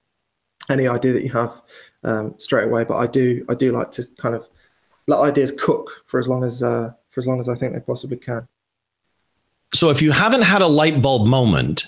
any 0.70 0.88
idea 0.88 1.12
that 1.12 1.22
you 1.22 1.30
have 1.30 1.60
um, 2.04 2.34
straight 2.38 2.64
away. 2.64 2.84
But 2.84 2.96
I 2.96 3.06
do 3.06 3.44
I 3.48 3.54
do 3.54 3.72
like 3.72 3.90
to 3.92 4.04
kind 4.18 4.34
of 4.34 4.48
let 5.06 5.20
ideas 5.20 5.52
cook 5.52 6.02
for 6.06 6.18
as 6.18 6.28
long 6.28 6.44
as 6.44 6.62
uh, 6.62 6.92
for 7.10 7.20
as 7.20 7.26
long 7.26 7.40
as 7.40 7.48
I 7.48 7.54
think 7.54 7.74
they 7.74 7.80
possibly 7.80 8.16
can. 8.16 8.46
So 9.72 9.90
if 9.90 10.02
you 10.02 10.12
haven't 10.12 10.42
had 10.42 10.62
a 10.62 10.66
light 10.66 11.02
bulb 11.02 11.26
moment 11.26 11.86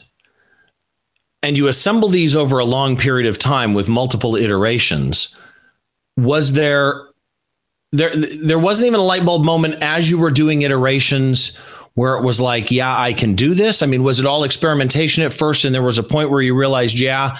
and 1.43 1.57
you 1.57 1.69
assemble 1.69 2.09
these 2.09 2.35
over 2.35 2.59
a 2.59 2.65
long 2.65 2.97
period 2.97 3.29
of 3.29 3.39
time 3.39 3.75
with 3.75 3.89
multiple 3.89 4.35
iterations, 4.35 5.35
was 6.17 6.55
there 6.55 7.07
there 7.93 8.13
there 8.17 8.59
wasn't 8.59 8.87
even 8.87 9.01
a 9.01 9.05
light 9.05 9.25
bulb 9.25 9.45
moment 9.45 9.77
as 9.83 10.11
you 10.11 10.19
were 10.19 10.31
doing 10.31 10.63
iterations 10.63 11.57
where 11.95 12.15
it 12.17 12.23
was 12.23 12.41
like, 12.41 12.71
yeah, 12.71 12.95
I 12.99 13.15
can 13.15 13.35
do 13.35 13.55
this? 13.55 13.83
I 13.83 13.87
mean, 13.87 14.03
was 14.03 14.21
it 14.21 14.27
all 14.27 14.45
experimentation 14.45 15.25
at 15.25 15.33
first 15.33 15.65
and 15.65 15.75
there 15.75 15.83
was 15.83 15.97
a 15.97 16.03
point 16.03 16.31
where 16.31 16.43
you 16.43 16.55
realized, 16.55 16.99
yeah, 16.99 17.39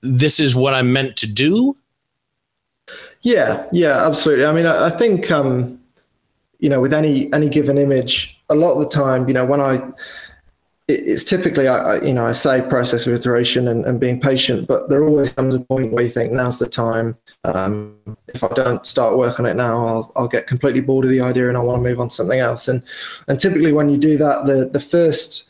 this 0.00 0.40
is 0.40 0.56
what 0.56 0.72
I'm 0.72 0.94
meant 0.94 1.16
to 1.18 1.26
do? 1.26 1.76
Yeah, 3.22 3.66
yeah, 3.72 4.06
absolutely. 4.06 4.44
I 4.46 4.52
mean, 4.52 4.66
I, 4.66 4.86
I 4.86 4.90
think, 4.90 5.30
um, 5.30 5.80
you 6.58 6.68
know, 6.68 6.80
with 6.80 6.92
any 6.92 7.32
any 7.32 7.48
given 7.48 7.78
image, 7.78 8.40
a 8.48 8.54
lot 8.54 8.74
of 8.74 8.80
the 8.80 8.88
time, 8.88 9.28
you 9.28 9.34
know, 9.34 9.44
when 9.44 9.60
I 9.60 9.80
it's 10.88 11.24
typically, 11.24 11.68
I, 11.68 12.00
you 12.00 12.12
know, 12.12 12.26
I 12.26 12.32
say 12.32 12.60
process 12.68 13.06
of 13.06 13.14
iteration 13.14 13.68
and, 13.68 13.84
and 13.86 14.00
being 14.00 14.20
patient, 14.20 14.66
but 14.66 14.88
there 14.88 15.04
always 15.04 15.32
comes 15.32 15.54
a 15.54 15.60
point 15.60 15.92
where 15.92 16.02
you 16.04 16.10
think 16.10 16.32
now's 16.32 16.58
the 16.58 16.68
time. 16.68 17.16
Um, 17.44 17.98
if 18.28 18.42
I 18.42 18.48
don't 18.48 18.84
start 18.84 19.16
work 19.16 19.38
on 19.40 19.46
it 19.46 19.54
now, 19.54 19.86
I'll, 19.86 20.12
I'll 20.16 20.28
get 20.28 20.46
completely 20.46 20.80
bored 20.80 21.04
of 21.04 21.10
the 21.10 21.20
idea 21.20 21.48
and 21.48 21.56
I 21.56 21.60
want 21.60 21.82
to 21.82 21.88
move 21.88 22.00
on 22.00 22.08
to 22.08 22.14
something 22.14 22.40
else. 22.40 22.68
And 22.68 22.82
and 23.28 23.38
typically 23.38 23.72
when 23.72 23.88
you 23.88 23.96
do 23.96 24.16
that, 24.18 24.46
the 24.46 24.68
the 24.72 24.80
first 24.80 25.48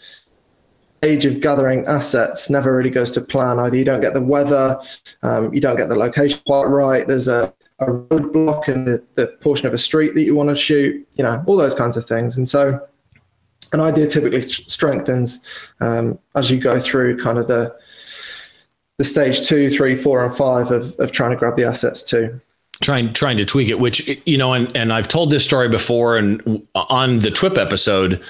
stage 0.98 1.24
of 1.24 1.40
gathering 1.40 1.84
assets 1.86 2.48
never 2.48 2.76
really 2.76 2.90
goes 2.90 3.10
to 3.12 3.20
plan. 3.20 3.58
Either 3.58 3.76
you 3.76 3.84
don't 3.84 4.00
get 4.00 4.14
the 4.14 4.22
weather, 4.22 4.80
um, 5.22 5.52
you 5.52 5.60
don't 5.60 5.76
get 5.76 5.88
the 5.88 5.96
location 5.96 6.40
quite 6.46 6.64
right. 6.64 7.06
There's 7.06 7.28
a 7.28 7.52
a 7.82 7.92
roadblock 7.92 8.68
in 8.68 8.84
the, 8.84 9.04
the 9.14 9.28
portion 9.40 9.66
of 9.66 9.72
a 9.72 9.78
street 9.78 10.14
that 10.14 10.22
you 10.22 10.34
want 10.34 10.48
to 10.48 10.56
shoot, 10.56 11.06
you 11.14 11.24
know, 11.24 11.42
all 11.46 11.56
those 11.56 11.74
kinds 11.74 11.96
of 11.96 12.06
things. 12.06 12.36
And 12.36 12.48
so 12.48 12.80
an 13.72 13.80
idea 13.80 14.06
typically 14.06 14.48
strengthens 14.48 15.46
um, 15.80 16.18
as 16.34 16.50
you 16.50 16.58
go 16.58 16.78
through 16.78 17.18
kind 17.18 17.38
of 17.38 17.48
the 17.48 17.74
the 18.98 19.04
stage 19.04 19.46
two, 19.48 19.70
three, 19.70 19.96
four, 19.96 20.24
and 20.24 20.34
five 20.34 20.70
of, 20.70 20.94
of 21.00 21.10
trying 21.10 21.30
to 21.30 21.36
grab 21.36 21.56
the 21.56 21.64
assets 21.64 22.02
too. 22.02 22.40
Trying 22.80 23.12
trying 23.12 23.36
to 23.38 23.44
tweak 23.44 23.68
it, 23.68 23.78
which 23.78 24.08
you 24.26 24.36
know, 24.36 24.52
and 24.52 24.74
and 24.76 24.92
I've 24.92 25.08
told 25.08 25.30
this 25.30 25.44
story 25.44 25.68
before, 25.68 26.16
and 26.16 26.66
on 26.74 27.20
the 27.20 27.30
TWIP 27.30 27.56
episode, 27.56 28.22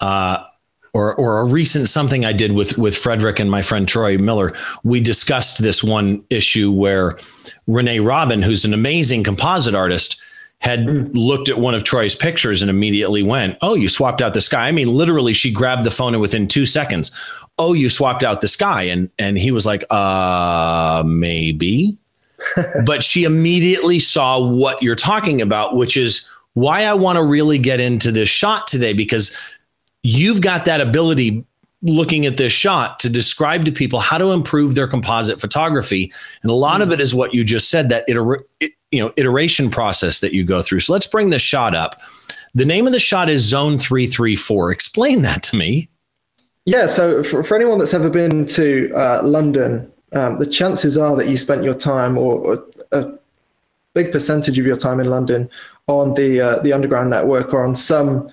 uh, 0.00 0.44
or 0.92 1.14
or 1.14 1.40
a 1.40 1.44
recent 1.44 1.88
something 1.88 2.24
I 2.24 2.32
did 2.32 2.52
with 2.52 2.78
with 2.78 2.96
Frederick 2.96 3.38
and 3.38 3.50
my 3.50 3.62
friend 3.62 3.86
Troy 3.86 4.18
Miller, 4.18 4.52
we 4.84 5.00
discussed 5.00 5.62
this 5.62 5.82
one 5.82 6.24
issue 6.30 6.70
where 6.70 7.18
Renee 7.66 8.00
Robyn, 8.00 8.42
who's 8.42 8.64
an 8.64 8.74
amazing 8.74 9.24
composite 9.24 9.74
artist, 9.74 10.20
had 10.60 10.80
mm. 10.80 11.10
looked 11.14 11.48
at 11.48 11.58
one 11.58 11.74
of 11.74 11.84
Troy's 11.84 12.16
pictures 12.16 12.62
and 12.62 12.70
immediately 12.70 13.22
went, 13.22 13.56
"Oh, 13.62 13.74
you 13.74 13.88
swapped 13.88 14.22
out 14.22 14.34
the 14.34 14.40
sky." 14.40 14.68
I 14.68 14.72
mean, 14.72 14.88
literally, 14.88 15.32
she 15.32 15.52
grabbed 15.52 15.84
the 15.84 15.90
phone 15.90 16.14
and 16.14 16.20
within 16.20 16.48
two 16.48 16.66
seconds, 16.66 17.10
"Oh, 17.58 17.74
you 17.74 17.88
swapped 17.88 18.24
out 18.24 18.40
the 18.40 18.48
sky," 18.48 18.82
and 18.82 19.10
and 19.18 19.38
he 19.38 19.52
was 19.52 19.66
like, 19.66 19.84
"Uh, 19.90 21.04
maybe," 21.06 21.98
but 22.84 23.02
she 23.02 23.24
immediately 23.24 23.98
saw 23.98 24.40
what 24.40 24.82
you're 24.82 24.94
talking 24.94 25.40
about, 25.40 25.76
which 25.76 25.96
is 25.96 26.28
why 26.54 26.82
I 26.84 26.94
want 26.94 27.16
to 27.16 27.24
really 27.24 27.58
get 27.58 27.78
into 27.78 28.10
this 28.10 28.28
shot 28.28 28.66
today 28.66 28.92
because 28.92 29.30
you've 30.02 30.40
got 30.40 30.64
that 30.64 30.80
ability 30.80 31.44
looking 31.82 32.26
at 32.26 32.36
this 32.36 32.52
shot 32.52 32.98
to 33.00 33.08
describe 33.08 33.64
to 33.64 33.72
people 33.72 34.00
how 34.00 34.18
to 34.18 34.32
improve 34.32 34.74
their 34.74 34.88
composite 34.88 35.40
photography. 35.40 36.12
And 36.42 36.50
a 36.50 36.54
lot 36.54 36.80
mm. 36.80 36.84
of 36.84 36.92
it 36.92 37.00
is 37.00 37.14
what 37.14 37.34
you 37.34 37.44
just 37.44 37.70
said 37.70 37.88
that 37.90 38.04
iter- 38.08 38.44
you 38.90 39.00
know 39.00 39.12
iteration 39.16 39.70
process 39.70 40.20
that 40.20 40.32
you 40.32 40.44
go 40.44 40.62
through. 40.62 40.80
So 40.80 40.92
let's 40.92 41.06
bring 41.06 41.30
the 41.30 41.38
shot 41.38 41.74
up. 41.74 42.00
The 42.54 42.64
name 42.64 42.86
of 42.86 42.92
the 42.92 43.00
shot 43.00 43.28
is 43.28 43.42
zone 43.42 43.78
334 43.78 44.72
explain 44.72 45.22
that 45.22 45.42
to 45.44 45.56
me. 45.56 45.88
Yeah 46.64 46.86
so 46.86 47.22
for, 47.22 47.44
for 47.44 47.54
anyone 47.54 47.78
that's 47.78 47.94
ever 47.94 48.10
been 48.10 48.44
to 48.46 48.92
uh, 48.94 49.22
london 49.22 49.90
um, 50.12 50.38
the 50.38 50.46
chances 50.46 50.98
are 50.98 51.16
that 51.16 51.28
you 51.28 51.36
spent 51.36 51.64
your 51.64 51.74
time 51.74 52.18
or, 52.18 52.34
or, 52.38 52.64
a 52.92 53.12
big 53.94 54.12
percentage 54.12 54.58
of 54.58 54.66
your 54.66 54.76
time 54.76 55.00
in 55.00 55.08
london 55.08 55.48
on 55.86 56.12
the 56.14 56.40
uh, 56.40 56.58
the 56.60 56.72
underground 56.72 57.08
network 57.08 57.54
or 57.54 57.64
on 57.64 57.74
some 57.74 58.28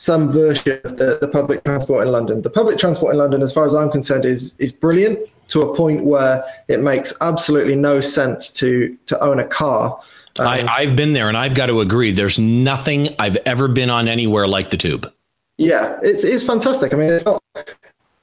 some 0.00 0.30
version 0.30 0.80
of 0.84 0.96
the, 0.96 1.18
the 1.20 1.28
public 1.28 1.62
transport 1.62 2.06
in 2.06 2.10
London. 2.10 2.40
The 2.40 2.48
public 2.48 2.78
transport 2.78 3.12
in 3.12 3.18
London, 3.18 3.42
as 3.42 3.52
far 3.52 3.66
as 3.66 3.74
I'm 3.74 3.90
concerned, 3.90 4.24
is 4.24 4.54
is 4.58 4.72
brilliant 4.72 5.18
to 5.48 5.60
a 5.60 5.76
point 5.76 6.04
where 6.04 6.42
it 6.68 6.80
makes 6.80 7.12
absolutely 7.20 7.76
no 7.76 8.00
sense 8.00 8.50
to 8.52 8.96
to 9.06 9.20
own 9.20 9.38
a 9.38 9.46
car. 9.46 10.00
Um, 10.38 10.46
I, 10.46 10.66
I've 10.66 10.96
been 10.96 11.12
there, 11.12 11.28
and 11.28 11.36
I've 11.36 11.54
got 11.54 11.66
to 11.66 11.80
agree. 11.82 12.12
There's 12.12 12.38
nothing 12.38 13.14
I've 13.18 13.36
ever 13.44 13.68
been 13.68 13.90
on 13.90 14.08
anywhere 14.08 14.48
like 14.48 14.70
the 14.70 14.78
tube. 14.78 15.12
Yeah, 15.58 15.98
it's 16.02 16.24
it's 16.24 16.42
fantastic. 16.42 16.94
I 16.94 16.96
mean, 16.96 17.10
it's 17.10 17.26
not 17.26 17.42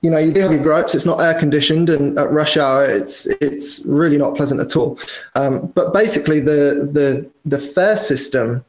you 0.01 0.09
know, 0.09 0.17
you 0.17 0.31
do 0.31 0.41
have 0.41 0.51
your 0.51 0.63
gripes. 0.63 0.95
It's 0.95 1.05
not 1.05 1.21
air 1.21 1.37
conditioned, 1.37 1.91
and 1.91 2.17
at 2.17 2.31
rush 2.31 2.57
hour, 2.57 2.89
it's 2.89 3.27
it's 3.39 3.85
really 3.85 4.17
not 4.17 4.35
pleasant 4.35 4.61
at 4.61 4.75
all. 4.75 4.97
Um, 5.35 5.67
but 5.75 5.93
basically, 5.93 6.39
the 6.39 6.89
the 6.91 7.29
the 7.45 7.59
fare 7.59 7.97
system 7.97 8.65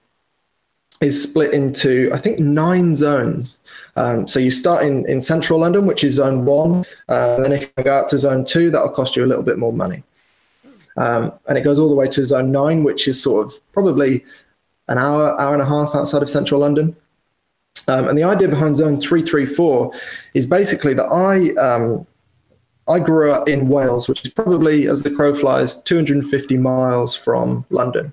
is 1.00 1.22
split 1.22 1.54
into, 1.54 2.10
I 2.12 2.18
think, 2.18 2.38
nine 2.38 2.94
zones. 2.94 3.60
Um, 3.96 4.26
so 4.26 4.40
you 4.40 4.50
start 4.50 4.84
in, 4.84 5.08
in 5.08 5.20
central 5.20 5.60
London, 5.60 5.86
which 5.86 6.02
is 6.02 6.14
zone 6.14 6.44
one. 6.44 6.84
Uh, 7.08 7.40
then 7.40 7.52
if 7.52 7.62
you 7.62 7.84
go 7.84 7.92
out 7.92 8.08
to 8.08 8.18
zone 8.18 8.44
two, 8.44 8.70
that'll 8.70 8.90
cost 8.90 9.16
you 9.16 9.24
a 9.24 9.26
little 9.26 9.44
bit 9.44 9.58
more 9.58 9.72
money. 9.72 10.02
Um, 10.96 11.32
and 11.46 11.56
it 11.56 11.62
goes 11.62 11.78
all 11.78 11.88
the 11.88 11.94
way 11.94 12.08
to 12.08 12.24
zone 12.24 12.50
nine, 12.50 12.82
which 12.82 13.06
is 13.06 13.22
sort 13.22 13.46
of 13.46 13.54
probably 13.72 14.24
an 14.88 14.98
hour, 14.98 15.40
hour 15.40 15.52
and 15.52 15.62
a 15.62 15.66
half 15.66 15.94
outside 15.94 16.22
of 16.22 16.28
central 16.28 16.60
London. 16.60 16.96
Um, 17.86 18.08
and 18.08 18.18
the 18.18 18.24
idea 18.24 18.48
behind 18.48 18.76
zone 18.76 19.00
334 19.00 19.92
is 20.34 20.46
basically 20.46 20.94
that 20.94 21.04
I, 21.04 21.54
um, 21.60 22.06
I 22.88 22.98
grew 22.98 23.30
up 23.30 23.48
in 23.48 23.68
Wales, 23.68 24.08
which 24.08 24.24
is 24.24 24.30
probably, 24.30 24.88
as 24.88 25.02
the 25.02 25.10
crow 25.10 25.34
flies, 25.34 25.80
250 25.82 26.56
miles 26.56 27.14
from 27.14 27.64
London. 27.70 28.12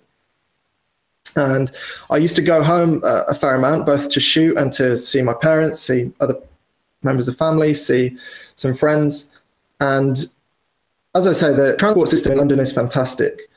And 1.35 1.71
I 2.09 2.17
used 2.17 2.35
to 2.37 2.41
go 2.41 2.63
home 2.63 3.01
uh, 3.03 3.23
a 3.27 3.35
fair 3.35 3.55
amount, 3.55 3.85
both 3.85 4.09
to 4.09 4.19
shoot 4.19 4.57
and 4.57 4.71
to 4.73 4.97
see 4.97 5.21
my 5.21 5.33
parents, 5.33 5.79
see 5.79 6.13
other 6.19 6.35
members 7.03 7.27
of 7.27 7.37
family, 7.37 7.73
see 7.73 8.17
some 8.55 8.73
friends. 8.73 9.31
And 9.79 10.25
as 11.13 11.27
I 11.27 11.33
say, 11.33 11.53
the 11.53 11.75
transport 11.77 12.09
system 12.09 12.33
in 12.33 12.37
London 12.37 12.59
is 12.59 12.71
fantastic 12.71 13.49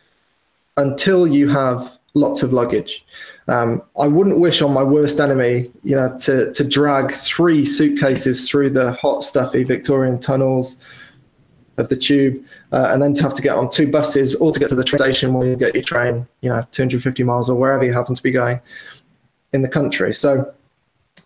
until 0.76 1.26
you 1.26 1.48
have 1.48 1.98
lots 2.14 2.42
of 2.42 2.52
luggage. 2.52 3.04
Um, 3.48 3.82
I 3.98 4.06
wouldn't 4.06 4.40
wish 4.40 4.62
on 4.62 4.72
my 4.72 4.82
worst 4.82 5.20
enemy, 5.20 5.70
you 5.82 5.96
know, 5.96 6.16
to 6.20 6.52
to 6.52 6.64
drag 6.68 7.12
three 7.12 7.64
suitcases 7.64 8.48
through 8.48 8.70
the 8.70 8.92
hot, 8.92 9.22
stuffy 9.22 9.64
Victorian 9.64 10.18
tunnels, 10.18 10.78
of 11.78 11.88
the 11.88 11.96
tube, 11.96 12.44
uh, 12.72 12.88
and 12.90 13.02
then 13.02 13.14
to 13.14 13.22
have 13.22 13.34
to 13.34 13.42
get 13.42 13.56
on 13.56 13.70
two 13.70 13.90
buses 13.90 14.34
all 14.34 14.52
to 14.52 14.60
get 14.60 14.68
to 14.68 14.74
the 14.74 14.84
train 14.84 14.98
station 14.98 15.32
where 15.32 15.48
you 15.48 15.56
get 15.56 15.74
your 15.74 15.82
train, 15.82 16.26
you 16.42 16.50
know, 16.50 16.66
250 16.72 17.22
miles 17.22 17.48
or 17.48 17.58
wherever 17.58 17.84
you 17.84 17.92
happen 17.92 18.14
to 18.14 18.22
be 18.22 18.32
going 18.32 18.60
in 19.52 19.62
the 19.62 19.68
country. 19.68 20.12
So 20.12 20.52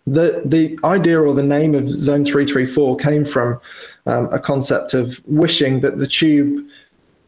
the 0.05 0.41
the 0.45 0.77
idea 0.83 1.19
or 1.21 1.33
the 1.33 1.43
name 1.43 1.75
of 1.75 1.87
Zone 1.87 2.25
334 2.25 2.97
came 2.97 3.25
from 3.25 3.59
um, 4.05 4.29
a 4.31 4.39
concept 4.39 4.93
of 4.93 5.21
wishing 5.25 5.79
that 5.81 5.97
the 5.97 6.07
tube 6.07 6.67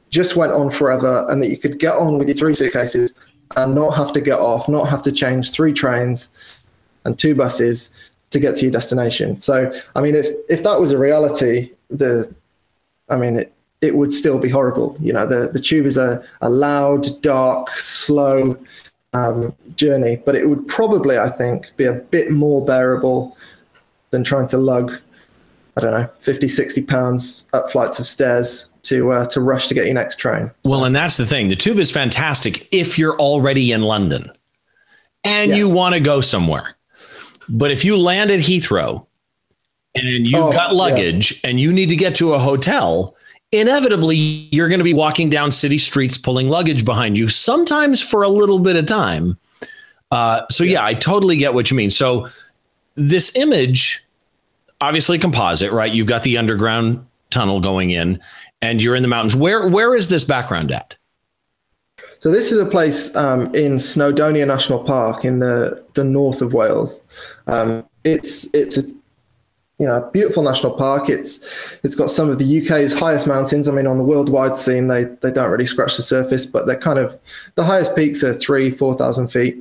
just 0.10 0.36
went 0.36 0.52
on 0.52 0.70
forever 0.70 1.26
and 1.30 1.42
that 1.42 1.50
you 1.50 1.58
could 1.58 1.80
get 1.80 1.96
on 1.96 2.18
with 2.18 2.28
your 2.28 2.38
three 2.38 2.56
suitcases 2.56 3.20
and 3.56 3.76
not 3.76 3.92
have 3.92 4.12
to 4.14 4.22
get 4.22 4.40
off, 4.40 4.68
not 4.68 4.88
have 4.90 5.02
to 5.04 5.12
change 5.12 5.52
three 5.52 5.74
trains 5.74 6.30
and 7.06 7.18
two 7.18 7.36
buses 7.36 7.92
to 8.32 8.40
get 8.40 8.56
to 8.56 8.64
your 8.64 8.72
destination. 8.72 9.40
So, 9.40 9.72
I 9.96 10.02
mean, 10.02 10.16
if 10.16 10.28
if 10.50 10.64
that 10.64 10.80
was 10.80 10.92
a 10.92 10.98
reality, 10.98 11.72
the 11.90 12.34
I 13.10 13.16
mean, 13.16 13.38
it, 13.38 13.54
it 13.82 13.96
would 13.96 14.12
still 14.12 14.40
be 14.40 14.50
horrible. 14.50 14.98
You 15.00 15.14
know, 15.14 15.26
the, 15.26 15.52
the 15.52 15.62
tube 15.62 15.86
is 15.86 15.98
a, 15.98 16.24
a 16.42 16.50
loud, 16.50 17.08
dark, 17.22 17.78
slow 17.78 18.58
um, 19.14 19.56
journey, 19.76 20.18
but 20.26 20.36
it 20.36 20.50
would 20.50 20.68
probably, 20.68 21.18
I 21.18 21.30
think, 21.30 21.72
be 21.78 21.86
a 21.86 21.94
bit 21.94 22.32
more 22.32 22.66
bearable 22.66 23.38
than 24.12 24.24
trying 24.24 24.48
to 24.48 24.58
lug, 24.58 24.98
I 25.78 25.82
don't 25.82 25.92
know, 25.92 26.10
50, 26.20 26.48
60 26.48 26.84
pounds 26.84 27.48
up 27.54 27.72
flights 27.72 28.00
of 28.00 28.08
stairs 28.08 28.72
to 28.84 29.12
uh, 29.12 29.26
to 29.26 29.42
rush 29.42 29.68
to 29.68 29.74
get 29.74 29.86
your 29.86 29.96
next 29.96 30.18
train. 30.18 30.52
So. 30.64 30.72
Well, 30.72 30.86
and 30.86 30.96
that's 30.96 31.18
the 31.18 31.26
thing. 31.26 31.50
The 31.50 31.56
tube 31.56 31.80
is 31.80 31.92
fantastic 31.92 32.68
if 32.72 33.00
you're 33.00 33.20
already 33.20 33.72
in 33.72 33.82
London 33.82 34.32
and 35.24 35.50
yes. 35.50 35.58
you 35.58 35.70
want 35.70 35.96
to 35.96 36.00
go 36.00 36.22
somewhere. 36.22 36.76
But 37.50 37.72
if 37.72 37.84
you 37.84 37.98
land 37.98 38.32
at 38.32 38.40
Heathrow 38.40 39.06
and 39.96 40.28
you've 40.28 40.44
oh, 40.44 40.52
got 40.52 40.76
luggage 40.76 41.34
yeah. 41.34 41.50
and 41.50 41.60
you 41.60 41.72
need 41.72 41.90
to 41.90 41.96
get 41.96 42.16
to 42.16 42.34
a 42.34 42.40
hotel, 42.40 43.16
inevitably 43.52 44.16
you're 44.16 44.68
going 44.68 44.80
to 44.80 44.86
be 44.86 44.94
walking 44.94 45.30
down 45.30 45.52
city 45.52 45.78
streets 45.78 46.18
pulling 46.18 46.50
luggage 46.50 46.86
behind 46.86 47.18
you, 47.18 47.28
sometimes 47.28 48.02
for 48.02 48.24
a 48.24 48.30
little 48.30 48.60
bit 48.60 48.76
of 48.76 48.86
time. 48.86 49.38
Uh, 50.12 50.42
so, 50.50 50.64
yeah. 50.64 50.74
yeah, 50.74 50.86
I 50.86 50.94
totally 50.94 51.38
get 51.38 51.54
what 51.54 51.72
you 51.72 51.78
mean. 51.78 51.90
So, 51.90 52.28
this 52.96 53.36
image, 53.36 54.06
obviously 54.82 55.18
composite, 55.18 55.72
right? 55.72 55.92
You've 55.92 56.08
got 56.08 56.24
the 56.24 56.38
underground 56.38 57.06
tunnel 57.30 57.60
going 57.60 57.92
in 57.92 58.20
and 58.62 58.82
you're 58.82 58.96
in 58.96 59.04
the 59.04 59.10
mountains. 59.10 59.36
Where 59.36 59.68
Where 59.68 59.96
is 59.96 60.08
this 60.08 60.24
background 60.24 60.72
at? 60.72 60.96
So 62.20 62.32
this 62.32 62.52
is 62.52 62.58
a 62.60 62.66
place 62.66 63.16
um, 63.16 63.54
in 63.54 63.74
Snowdonia 63.74 64.48
National 64.48 64.84
Park 64.84 65.26
in 65.26 65.40
the, 65.40 65.84
the 65.94 66.04
north 66.04 66.42
of 66.42 66.54
Wales. 66.54 67.04
Um, 67.48 67.86
it's 68.04 68.52
it's 68.54 68.78
a 68.78 68.84
you 69.78 69.86
know, 69.86 70.10
beautiful 70.14 70.44
national 70.44 70.74
park. 70.74 71.10
It's 71.10 71.48
it's 71.84 71.96
got 71.96 72.10
some 72.10 72.30
of 72.30 72.40
the 72.40 72.62
UK's 72.62 72.94
highest 72.94 73.28
mountains. 73.28 73.68
I 73.68 73.72
mean, 73.72 73.88
on 73.88 73.98
the 73.98 74.04
worldwide 74.04 74.58
scene, 74.58 74.88
they 74.88 75.06
they 75.22 75.32
don't 75.32 75.52
really 75.52 75.66
scratch 75.66 75.98
the 75.98 76.04
surface, 76.04 76.46
but 76.46 76.66
they're 76.66 76.80
kind 76.80 77.00
of 77.00 77.20
the 77.56 77.64
highest 77.64 77.96
peaks 77.96 78.24
are 78.24 78.34
three, 78.34 78.72
four 78.72 78.96
thousand 78.96 79.30
feet. 79.30 79.58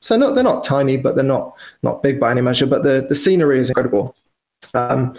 So 0.00 0.16
not 0.16 0.34
they're 0.34 0.44
not 0.44 0.64
tiny, 0.64 0.96
but 0.96 1.14
they're 1.14 1.24
not 1.24 1.54
not 1.82 2.02
big 2.02 2.20
by 2.20 2.30
any 2.30 2.42
measure. 2.42 2.66
But 2.66 2.82
the 2.82 3.06
the 3.08 3.14
scenery 3.14 3.58
is 3.58 3.70
incredible. 3.70 4.14
Um, 4.74 5.16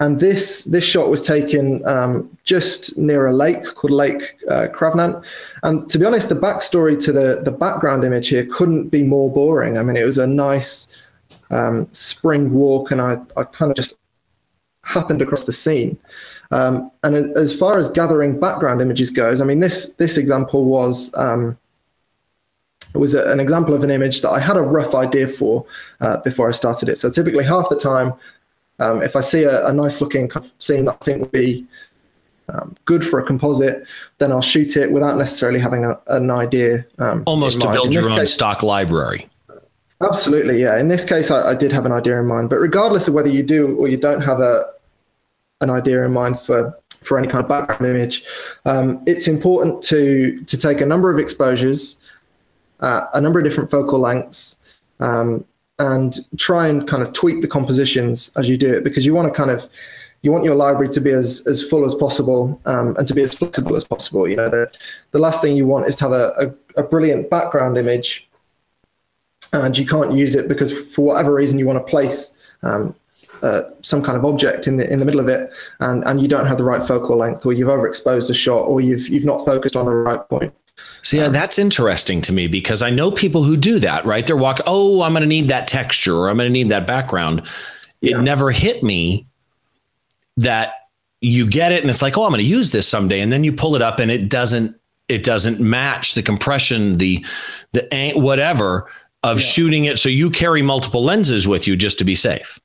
and 0.00 0.20
this 0.20 0.64
this 0.64 0.84
shot 0.84 1.08
was 1.08 1.22
taken 1.22 1.84
um, 1.86 2.36
just 2.44 2.98
near 2.98 3.26
a 3.26 3.32
lake 3.32 3.64
called 3.74 3.92
Lake 3.92 4.36
uh, 4.48 4.68
Crafnant. 4.72 5.24
And 5.62 5.88
to 5.90 5.98
be 5.98 6.04
honest, 6.04 6.28
the 6.28 6.36
backstory 6.36 6.98
to 7.04 7.12
the 7.12 7.40
the 7.44 7.50
background 7.52 8.04
image 8.04 8.28
here 8.28 8.46
couldn't 8.46 8.88
be 8.88 9.02
more 9.02 9.30
boring. 9.30 9.78
I 9.78 9.82
mean, 9.82 9.96
it 9.96 10.04
was 10.04 10.18
a 10.18 10.26
nice 10.26 10.88
um, 11.50 11.88
spring 11.92 12.52
walk, 12.52 12.90
and 12.90 13.00
I, 13.00 13.18
I 13.36 13.44
kind 13.44 13.70
of 13.70 13.76
just 13.76 13.96
happened 14.82 15.22
across 15.22 15.44
the 15.44 15.52
scene. 15.52 15.98
Um, 16.50 16.90
and 17.02 17.36
as 17.36 17.56
far 17.56 17.76
as 17.76 17.90
gathering 17.90 18.40
background 18.40 18.80
images 18.80 19.10
goes, 19.10 19.40
I 19.40 19.44
mean, 19.44 19.60
this 19.60 19.94
this 19.94 20.16
example 20.16 20.64
was 20.64 21.16
um, 21.16 21.58
was 22.94 23.14
a, 23.14 23.30
an 23.30 23.40
example 23.40 23.74
of 23.74 23.84
an 23.84 23.90
image 23.90 24.22
that 24.22 24.30
I 24.30 24.40
had 24.40 24.56
a 24.56 24.62
rough 24.62 24.94
idea 24.94 25.28
for 25.28 25.64
uh, 26.00 26.18
before 26.18 26.48
I 26.48 26.52
started 26.52 26.88
it. 26.88 26.96
So 26.96 27.10
typically, 27.10 27.44
half 27.44 27.68
the 27.68 27.76
time, 27.76 28.14
um, 28.78 29.02
if 29.02 29.16
I 29.16 29.20
see 29.20 29.44
a, 29.44 29.66
a 29.66 29.72
nice 29.72 30.00
looking 30.00 30.30
scene 30.58 30.86
that 30.86 30.98
I 31.00 31.04
think 31.04 31.20
would 31.20 31.32
be 31.32 31.66
um, 32.48 32.76
good 32.86 33.06
for 33.06 33.18
a 33.18 33.22
composite, 33.24 33.86
then 34.18 34.32
I'll 34.32 34.42
shoot 34.42 34.76
it 34.76 34.90
without 34.90 35.18
necessarily 35.18 35.60
having 35.60 35.84
a, 35.84 35.98
an 36.06 36.30
idea. 36.30 36.86
Um, 36.98 37.24
Almost 37.26 37.60
to 37.60 37.70
build 37.70 37.92
your 37.92 38.10
own 38.10 38.18
case, 38.18 38.32
stock 38.32 38.62
library. 38.62 39.27
Absolutely, 40.00 40.60
yeah. 40.60 40.78
In 40.78 40.88
this 40.88 41.04
case, 41.04 41.30
I, 41.30 41.50
I, 41.50 41.54
did 41.54 41.72
have 41.72 41.84
an 41.84 41.90
idea 41.90 42.20
in 42.20 42.26
mind, 42.26 42.50
but 42.50 42.56
regardless 42.56 43.08
of 43.08 43.14
whether 43.14 43.28
you 43.28 43.42
do 43.42 43.74
or 43.76 43.88
you 43.88 43.96
don't 43.96 44.20
have 44.20 44.38
a 44.38 44.64
an 45.60 45.70
idea 45.70 46.04
in 46.04 46.12
mind 46.12 46.40
for 46.40 46.78
for 47.02 47.18
any 47.18 47.26
kind 47.26 47.42
of 47.42 47.48
background 47.48 47.84
image, 47.84 48.22
um, 48.64 49.02
it's 49.06 49.26
important 49.26 49.82
to 49.82 50.40
to 50.44 50.56
take 50.56 50.80
a 50.80 50.86
number 50.86 51.10
of 51.10 51.18
exposures, 51.18 51.98
uh, 52.78 53.06
a 53.14 53.20
number 53.20 53.40
of 53.40 53.44
different 53.44 53.72
focal 53.72 53.98
lengths, 53.98 54.56
um, 55.00 55.44
and 55.80 56.18
try 56.38 56.68
and 56.68 56.86
kind 56.86 57.02
of 57.02 57.12
tweak 57.12 57.40
the 57.40 57.48
compositions 57.48 58.30
as 58.36 58.48
you 58.48 58.56
do 58.56 58.72
it 58.72 58.84
because 58.84 59.04
you 59.04 59.14
want 59.14 59.26
to 59.26 59.34
kind 59.34 59.50
of 59.50 59.68
you 60.22 60.30
want 60.30 60.44
your 60.44 60.54
library 60.54 60.88
to 60.90 61.00
be 61.00 61.10
as, 61.10 61.46
as 61.46 61.62
full 61.62 61.84
as 61.84 61.94
possible 61.94 62.60
um, 62.66 62.96
and 62.98 63.06
to 63.06 63.14
be 63.14 63.22
as 63.22 63.34
flexible 63.34 63.76
as 63.76 63.84
possible. 63.84 64.28
You 64.28 64.36
know, 64.36 64.48
the, 64.48 64.68
the 65.12 65.18
last 65.20 65.40
thing 65.40 65.56
you 65.56 65.66
want 65.66 65.86
is 65.86 65.94
to 65.96 66.04
have 66.04 66.12
a, 66.12 66.54
a, 66.76 66.80
a 66.80 66.82
brilliant 66.82 67.30
background 67.30 67.78
image 67.78 68.27
and 69.52 69.76
you 69.76 69.86
can't 69.86 70.12
use 70.12 70.34
it 70.34 70.48
because 70.48 70.72
for 70.90 71.02
whatever 71.02 71.34
reason 71.34 71.58
you 71.58 71.66
want 71.66 71.78
to 71.78 71.90
place 71.90 72.46
um, 72.62 72.94
uh, 73.42 73.62
some 73.82 74.02
kind 74.02 74.18
of 74.18 74.24
object 74.24 74.66
in 74.66 74.76
the 74.76 74.90
in 74.90 74.98
the 74.98 75.04
middle 75.04 75.20
of 75.20 75.28
it, 75.28 75.50
and 75.80 76.04
and 76.04 76.20
you 76.20 76.28
don't 76.28 76.46
have 76.46 76.58
the 76.58 76.64
right 76.64 76.86
focal 76.86 77.16
length, 77.16 77.46
or 77.46 77.52
you've 77.52 77.68
overexposed 77.68 78.28
a 78.30 78.34
shot, 78.34 78.62
or 78.62 78.80
you've 78.80 79.08
you've 79.08 79.24
not 79.24 79.44
focused 79.44 79.76
on 79.76 79.86
the 79.86 79.94
right 79.94 80.28
point. 80.28 80.52
See, 81.02 81.20
um, 81.20 81.32
that's 81.32 81.58
interesting 81.58 82.20
to 82.22 82.32
me 82.32 82.46
because 82.48 82.82
I 82.82 82.90
know 82.90 83.10
people 83.10 83.42
who 83.42 83.56
do 83.56 83.78
that. 83.78 84.04
Right, 84.04 84.26
they're 84.26 84.36
walking. 84.36 84.64
Oh, 84.66 85.02
I'm 85.02 85.12
going 85.12 85.22
to 85.22 85.28
need 85.28 85.48
that 85.48 85.68
texture, 85.68 86.16
or 86.16 86.28
I'm 86.28 86.36
going 86.36 86.48
to 86.48 86.52
need 86.52 86.70
that 86.70 86.86
background. 86.86 87.40
It 88.02 88.10
yeah. 88.10 88.20
never 88.20 88.50
hit 88.50 88.82
me 88.82 89.26
that 90.36 90.74
you 91.20 91.46
get 91.46 91.72
it, 91.72 91.82
and 91.82 91.90
it's 91.90 92.02
like, 92.02 92.18
oh, 92.18 92.24
I'm 92.24 92.30
going 92.30 92.38
to 92.38 92.44
use 92.44 92.70
this 92.70 92.88
someday, 92.88 93.20
and 93.20 93.32
then 93.32 93.44
you 93.44 93.52
pull 93.52 93.76
it 93.76 93.82
up, 93.82 93.98
and 93.98 94.10
it 94.10 94.28
doesn't 94.28 94.74
it 95.08 95.24
doesn't 95.24 95.58
match 95.58 96.14
the 96.14 96.22
compression, 96.22 96.98
the 96.98 97.24
the 97.72 98.12
whatever 98.14 98.90
of 99.32 99.38
yeah. 99.38 99.44
shooting 99.44 99.84
it 99.84 99.98
so 99.98 100.08
you 100.08 100.30
carry 100.30 100.62
multiple 100.62 101.02
lenses 101.02 101.46
with 101.46 101.66
you 101.66 101.76
just 101.76 101.98
to 101.98 102.04
be 102.04 102.14
safe. 102.14 102.58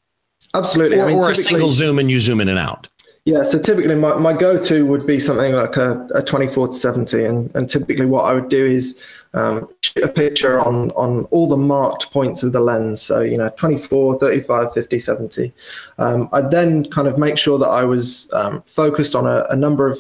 Absolutely. 0.54 1.00
Or, 1.00 1.06
I 1.06 1.08
mean, 1.08 1.18
or 1.18 1.32
a 1.32 1.36
single 1.36 1.72
zoom 1.72 2.00
and 2.00 2.12
you 2.12 2.20
zoom 2.20 2.40
in 2.40 2.50
and 2.50 2.60
out. 2.60 2.88
Yeah, 3.26 3.44
so 3.44 3.58
typically 3.58 3.96
my, 3.96 4.16
my 4.16 4.34
go-to 4.34 4.86
would 4.86 5.08
be 5.08 5.18
something 5.18 5.54
like 5.54 5.78
a, 5.78 6.06
a 6.14 6.22
24 6.22 6.68
to 6.68 6.74
70. 6.74 7.24
And, 7.24 7.56
and 7.56 7.70
typically 7.70 8.06
what 8.06 8.26
I 8.26 8.34
would 8.34 8.50
do 8.50 8.66
is 8.66 9.02
um, 9.34 9.70
shoot 9.82 10.04
a 10.04 10.10
picture 10.10 10.60
on, 10.60 10.90
on 10.92 11.24
all 11.26 11.48
the 11.48 11.58
marked 11.58 12.12
points 12.12 12.44
of 12.44 12.52
the 12.52 12.60
lens. 12.60 13.02
So, 13.02 13.22
you 13.22 13.38
know, 13.38 13.50
24, 13.56 14.20
35, 14.20 14.74
50, 14.74 15.00
70. 15.00 15.54
Um, 16.00 16.30
I'd 16.34 16.52
then 16.52 16.90
kind 16.90 17.08
of 17.08 17.18
make 17.18 17.38
sure 17.38 17.58
that 17.58 17.68
I 17.68 17.86
was 17.86 18.30
um, 18.34 18.62
focused 18.64 19.16
on 19.16 19.26
a, 19.26 19.46
a 19.50 19.56
number 19.56 19.90
of 19.90 20.00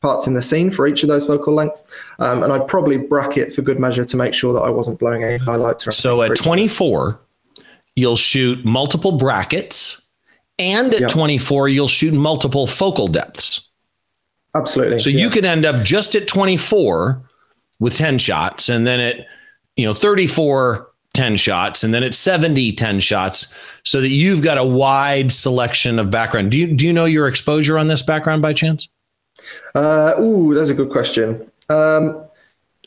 parts 0.00 0.26
in 0.26 0.34
the 0.34 0.42
scene 0.42 0.70
for 0.70 0.86
each 0.86 1.02
of 1.02 1.08
those 1.08 1.26
focal 1.26 1.54
lengths. 1.54 1.84
Um, 2.18 2.42
and 2.42 2.52
I'd 2.52 2.66
probably 2.66 2.96
bracket 2.96 3.52
for 3.52 3.62
good 3.62 3.78
measure 3.78 4.04
to 4.04 4.16
make 4.16 4.34
sure 4.34 4.52
that 4.52 4.60
I 4.60 4.70
wasn't 4.70 4.98
blowing 4.98 5.22
any 5.24 5.38
highlights. 5.38 5.94
so 5.96 6.22
at 6.22 6.36
24, 6.36 7.20
you'll 7.96 8.16
shoot 8.16 8.64
multiple 8.64 9.12
brackets. 9.12 10.06
And 10.58 10.92
at 10.92 11.08
24, 11.08 11.68
you'll 11.68 11.88
shoot 11.88 12.12
multiple 12.12 12.66
focal 12.66 13.06
depths. 13.06 13.70
Absolutely. 14.54 14.98
So 14.98 15.08
yeah. 15.08 15.20
you 15.20 15.30
could 15.30 15.46
end 15.46 15.64
up 15.64 15.84
just 15.84 16.14
at 16.14 16.28
24 16.28 17.22
with 17.78 17.94
10 17.96 18.18
shots 18.18 18.68
and 18.68 18.86
then 18.86 19.00
at, 19.00 19.26
you 19.76 19.86
know, 19.86 19.94
34, 19.94 20.90
10 21.14 21.36
shots 21.36 21.82
and 21.82 21.92
then 21.92 22.02
at 22.02 22.14
70 22.14 22.72
10 22.72 23.00
shots 23.00 23.54
so 23.82 24.00
that 24.00 24.10
you've 24.10 24.42
got 24.42 24.58
a 24.58 24.64
wide 24.64 25.32
selection 25.32 25.98
of 25.98 26.08
background 26.08 26.52
do 26.52 26.58
you 26.58 26.72
do 26.72 26.86
you 26.86 26.92
know 26.92 27.04
your 27.04 27.26
exposure 27.26 27.76
on 27.76 27.88
this 27.88 28.00
background 28.00 28.40
by 28.42 28.52
chance 28.52 28.88
uh, 29.74 30.14
ooh, 30.20 30.54
that's 30.54 30.70
a 30.70 30.74
good 30.74 30.90
question. 30.90 31.50
Um, 31.68 32.24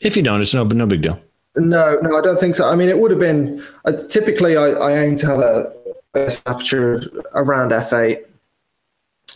if 0.01 0.17
you 0.17 0.23
don't, 0.23 0.41
it's 0.41 0.53
no 0.53 0.63
no 0.63 0.85
big 0.85 1.01
deal. 1.01 1.19
No, 1.55 1.97
no, 2.01 2.17
I 2.17 2.21
don't 2.21 2.39
think 2.39 2.55
so. 2.55 2.67
I 2.67 2.75
mean, 2.75 2.89
it 2.89 2.97
would 2.97 3.11
have 3.11 3.19
been 3.19 3.63
uh, 3.85 3.93
typically 4.09 4.57
I, 4.57 4.69
I, 4.69 4.99
aim 5.03 5.15
to 5.17 5.27
have 5.27 5.39
a, 5.39 5.71
a 6.15 6.31
aperture 6.47 7.03
around 7.35 7.71
f8 7.71 8.25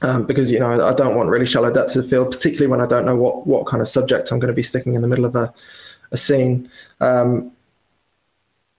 um, 0.01 0.25
because 0.25 0.51
you 0.51 0.59
know 0.59 0.83
I 0.83 0.93
don't 0.93 1.15
want 1.15 1.29
really 1.29 1.45
shallow 1.45 1.71
depths 1.71 1.95
of 1.95 2.09
field, 2.09 2.31
particularly 2.31 2.67
when 2.67 2.81
I 2.81 2.87
don't 2.87 3.05
know 3.05 3.15
what 3.15 3.45
what 3.45 3.67
kind 3.67 3.81
of 3.81 3.87
subject 3.87 4.31
I'm 4.31 4.39
going 4.39 4.49
to 4.49 4.53
be 4.53 4.63
sticking 4.63 4.95
in 4.95 5.01
the 5.01 5.07
middle 5.07 5.25
of 5.25 5.35
a, 5.35 5.53
a 6.11 6.17
scene. 6.17 6.69
Um, 7.01 7.51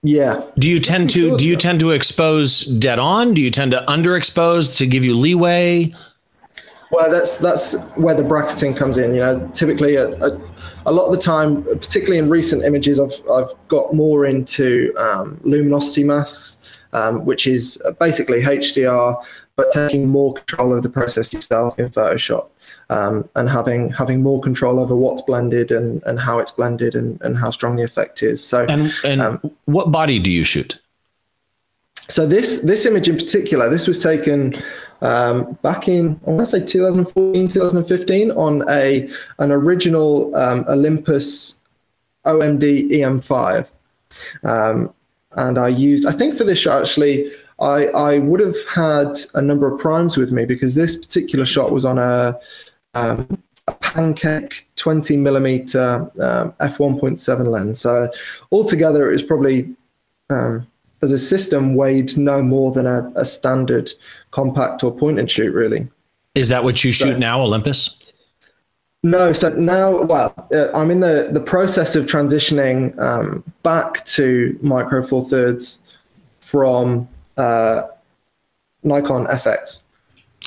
yeah. 0.01 0.41
Do 0.57 0.69
you 0.69 0.79
tend 0.79 1.09
to 1.11 1.37
do 1.37 1.45
you 1.45 1.55
tend 1.55 1.79
to 1.81 1.91
expose 1.91 2.63
dead 2.63 2.99
on? 2.99 3.33
Do 3.33 3.41
you 3.41 3.51
tend 3.51 3.71
to 3.71 3.83
underexpose 3.87 4.77
to 4.77 4.87
give 4.87 5.03
you 5.03 5.13
leeway? 5.13 5.93
Well, 6.91 7.11
that's 7.11 7.37
that's 7.37 7.77
where 7.95 8.15
the 8.15 8.23
bracketing 8.23 8.73
comes 8.73 8.97
in. 8.97 9.13
You 9.13 9.21
know, 9.21 9.47
typically 9.53 9.95
a, 9.95 10.09
a, 10.17 10.41
a 10.87 10.91
lot 10.91 11.05
of 11.05 11.11
the 11.11 11.19
time, 11.19 11.63
particularly 11.63 12.17
in 12.17 12.29
recent 12.29 12.63
images, 12.63 12.99
I've 12.99 13.13
I've 13.31 13.53
got 13.67 13.93
more 13.93 14.25
into 14.25 14.93
um, 14.97 15.39
luminosity 15.43 16.03
masks, 16.03 16.57
um, 16.93 17.25
which 17.25 17.45
is 17.45 17.81
basically 17.99 18.41
HDR, 18.41 19.23
but 19.55 19.69
taking 19.71 20.07
more 20.07 20.33
control 20.33 20.75
of 20.75 20.81
the 20.81 20.89
process 20.89 21.31
yourself 21.31 21.77
in 21.77 21.89
Photoshop. 21.89 22.47
Um, 22.91 23.29
and 23.35 23.47
having 23.47 23.91
having 23.91 24.23
more 24.23 24.41
control 24.41 24.79
over 24.79 24.95
what's 24.95 25.21
blended 25.21 25.69
and, 25.69 26.01
and 26.07 26.19
how 26.19 26.39
it's 26.39 26.49
blended 26.49 26.95
and, 26.95 27.21
and 27.21 27.37
how 27.37 27.51
strong 27.51 27.75
the 27.75 27.83
effect 27.83 28.23
is. 28.23 28.43
So, 28.43 28.65
and, 28.67 28.91
and 29.03 29.21
um, 29.21 29.51
what 29.65 29.91
body 29.91 30.17
do 30.17 30.31
you 30.31 30.43
shoot? 30.43 30.79
So 32.07 32.25
this 32.25 32.63
this 32.63 32.87
image 32.87 33.07
in 33.07 33.15
particular, 33.15 33.69
this 33.69 33.87
was 33.87 34.01
taken 34.01 34.59
um, 35.01 35.53
back 35.61 35.87
in 35.87 36.19
I 36.25 36.31
want 36.31 36.39
to 36.39 36.59
say 36.59 36.65
2014, 36.65 37.47
2015 37.47 38.31
on 38.31 38.63
a 38.69 39.09
an 39.39 39.51
original 39.51 40.35
um, 40.35 40.65
Olympus 40.67 41.61
OMD 42.25 42.91
EM5, 42.91 43.67
um, 44.43 44.93
and 45.37 45.57
I 45.57 45.69
used 45.69 46.05
I 46.07 46.11
think 46.11 46.37
for 46.37 46.43
this 46.43 46.59
shot 46.59 46.81
actually 46.81 47.31
I 47.59 47.85
I 47.87 48.19
would 48.19 48.39
have 48.39 48.57
had 48.65 49.17
a 49.35 49.41
number 49.41 49.73
of 49.73 49.79
primes 49.79 50.17
with 50.17 50.31
me 50.31 50.45
because 50.45 50.75
this 50.75 50.97
particular 50.97 51.45
shot 51.45 51.71
was 51.71 51.85
on 51.85 51.97
a 51.97 52.37
um, 52.93 53.41
a 53.69 53.73
pancake 53.73 54.67
20 54.75 55.15
millimeter 55.17 56.01
um, 56.19 56.51
f1.7 56.59 57.45
lens. 57.45 57.81
So 57.81 58.09
altogether, 58.51 59.09
it 59.09 59.13
was 59.13 59.23
probably 59.23 59.75
um, 60.29 60.67
as 61.01 61.11
a 61.11 61.19
system 61.19 61.75
weighed 61.75 62.17
no 62.17 62.41
more 62.41 62.71
than 62.71 62.87
a, 62.87 63.11
a 63.15 63.25
standard 63.25 63.91
compact 64.31 64.83
or 64.83 64.91
point 64.91 65.19
and 65.19 65.29
shoot, 65.29 65.53
really. 65.53 65.87
Is 66.35 66.47
that 66.49 66.63
what 66.63 66.83
you 66.83 66.91
shoot 66.91 67.13
so, 67.13 67.17
now, 67.17 67.41
Olympus? 67.41 67.97
No, 69.03 69.31
so 69.31 69.49
now, 69.49 70.03
well, 70.03 70.33
uh, 70.53 70.67
I'm 70.73 70.91
in 70.91 70.99
the, 70.99 71.29
the 71.31 71.39
process 71.39 71.95
of 71.95 72.05
transitioning 72.05 72.97
um, 72.99 73.43
back 73.63 74.05
to 74.05 74.57
Micro 74.61 75.05
Four 75.05 75.27
Thirds 75.29 75.79
from 76.41 77.07
uh, 77.37 77.83
Nikon 78.83 79.25
FX. 79.27 79.79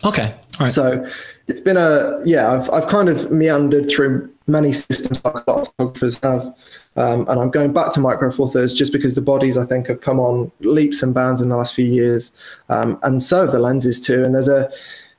Okay. 0.05 0.35
All 0.59 0.66
right. 0.66 0.71
So 0.71 1.07
it's 1.47 1.61
been 1.61 1.77
a, 1.77 2.21
yeah, 2.25 2.53
I've, 2.53 2.68
I've 2.71 2.88
kind 2.88 3.09
of 3.09 3.31
meandered 3.31 3.90
through 3.90 4.31
many 4.47 4.73
systems 4.73 5.21
like 5.25 5.35
a 5.47 5.51
lot 5.51 5.61
of 5.61 5.68
photographers 5.77 6.18
have. 6.21 6.55
Um, 6.96 7.26
and 7.28 7.40
I'm 7.40 7.50
going 7.50 7.72
back 7.72 7.92
to 7.94 8.00
Micro 8.00 8.31
Four 8.31 8.48
Thirds 8.48 8.74
just 8.74 8.92
because 8.92 9.14
the 9.14 9.22
bodies 9.22 9.57
I 9.57 9.64
think 9.64 9.87
have 9.87 10.00
come 10.00 10.20
on 10.20 10.52
leaps 10.61 11.02
and 11.02 11.14
bounds 11.14 11.40
in 11.40 11.48
the 11.48 11.57
last 11.57 11.74
few 11.74 11.87
years, 11.87 12.33
um, 12.68 12.98
and 13.02 13.22
so 13.22 13.42
have 13.42 13.52
the 13.52 13.59
lenses 13.59 13.98
too. 13.98 14.24
And 14.24 14.35
there's 14.35 14.48
a 14.48 14.70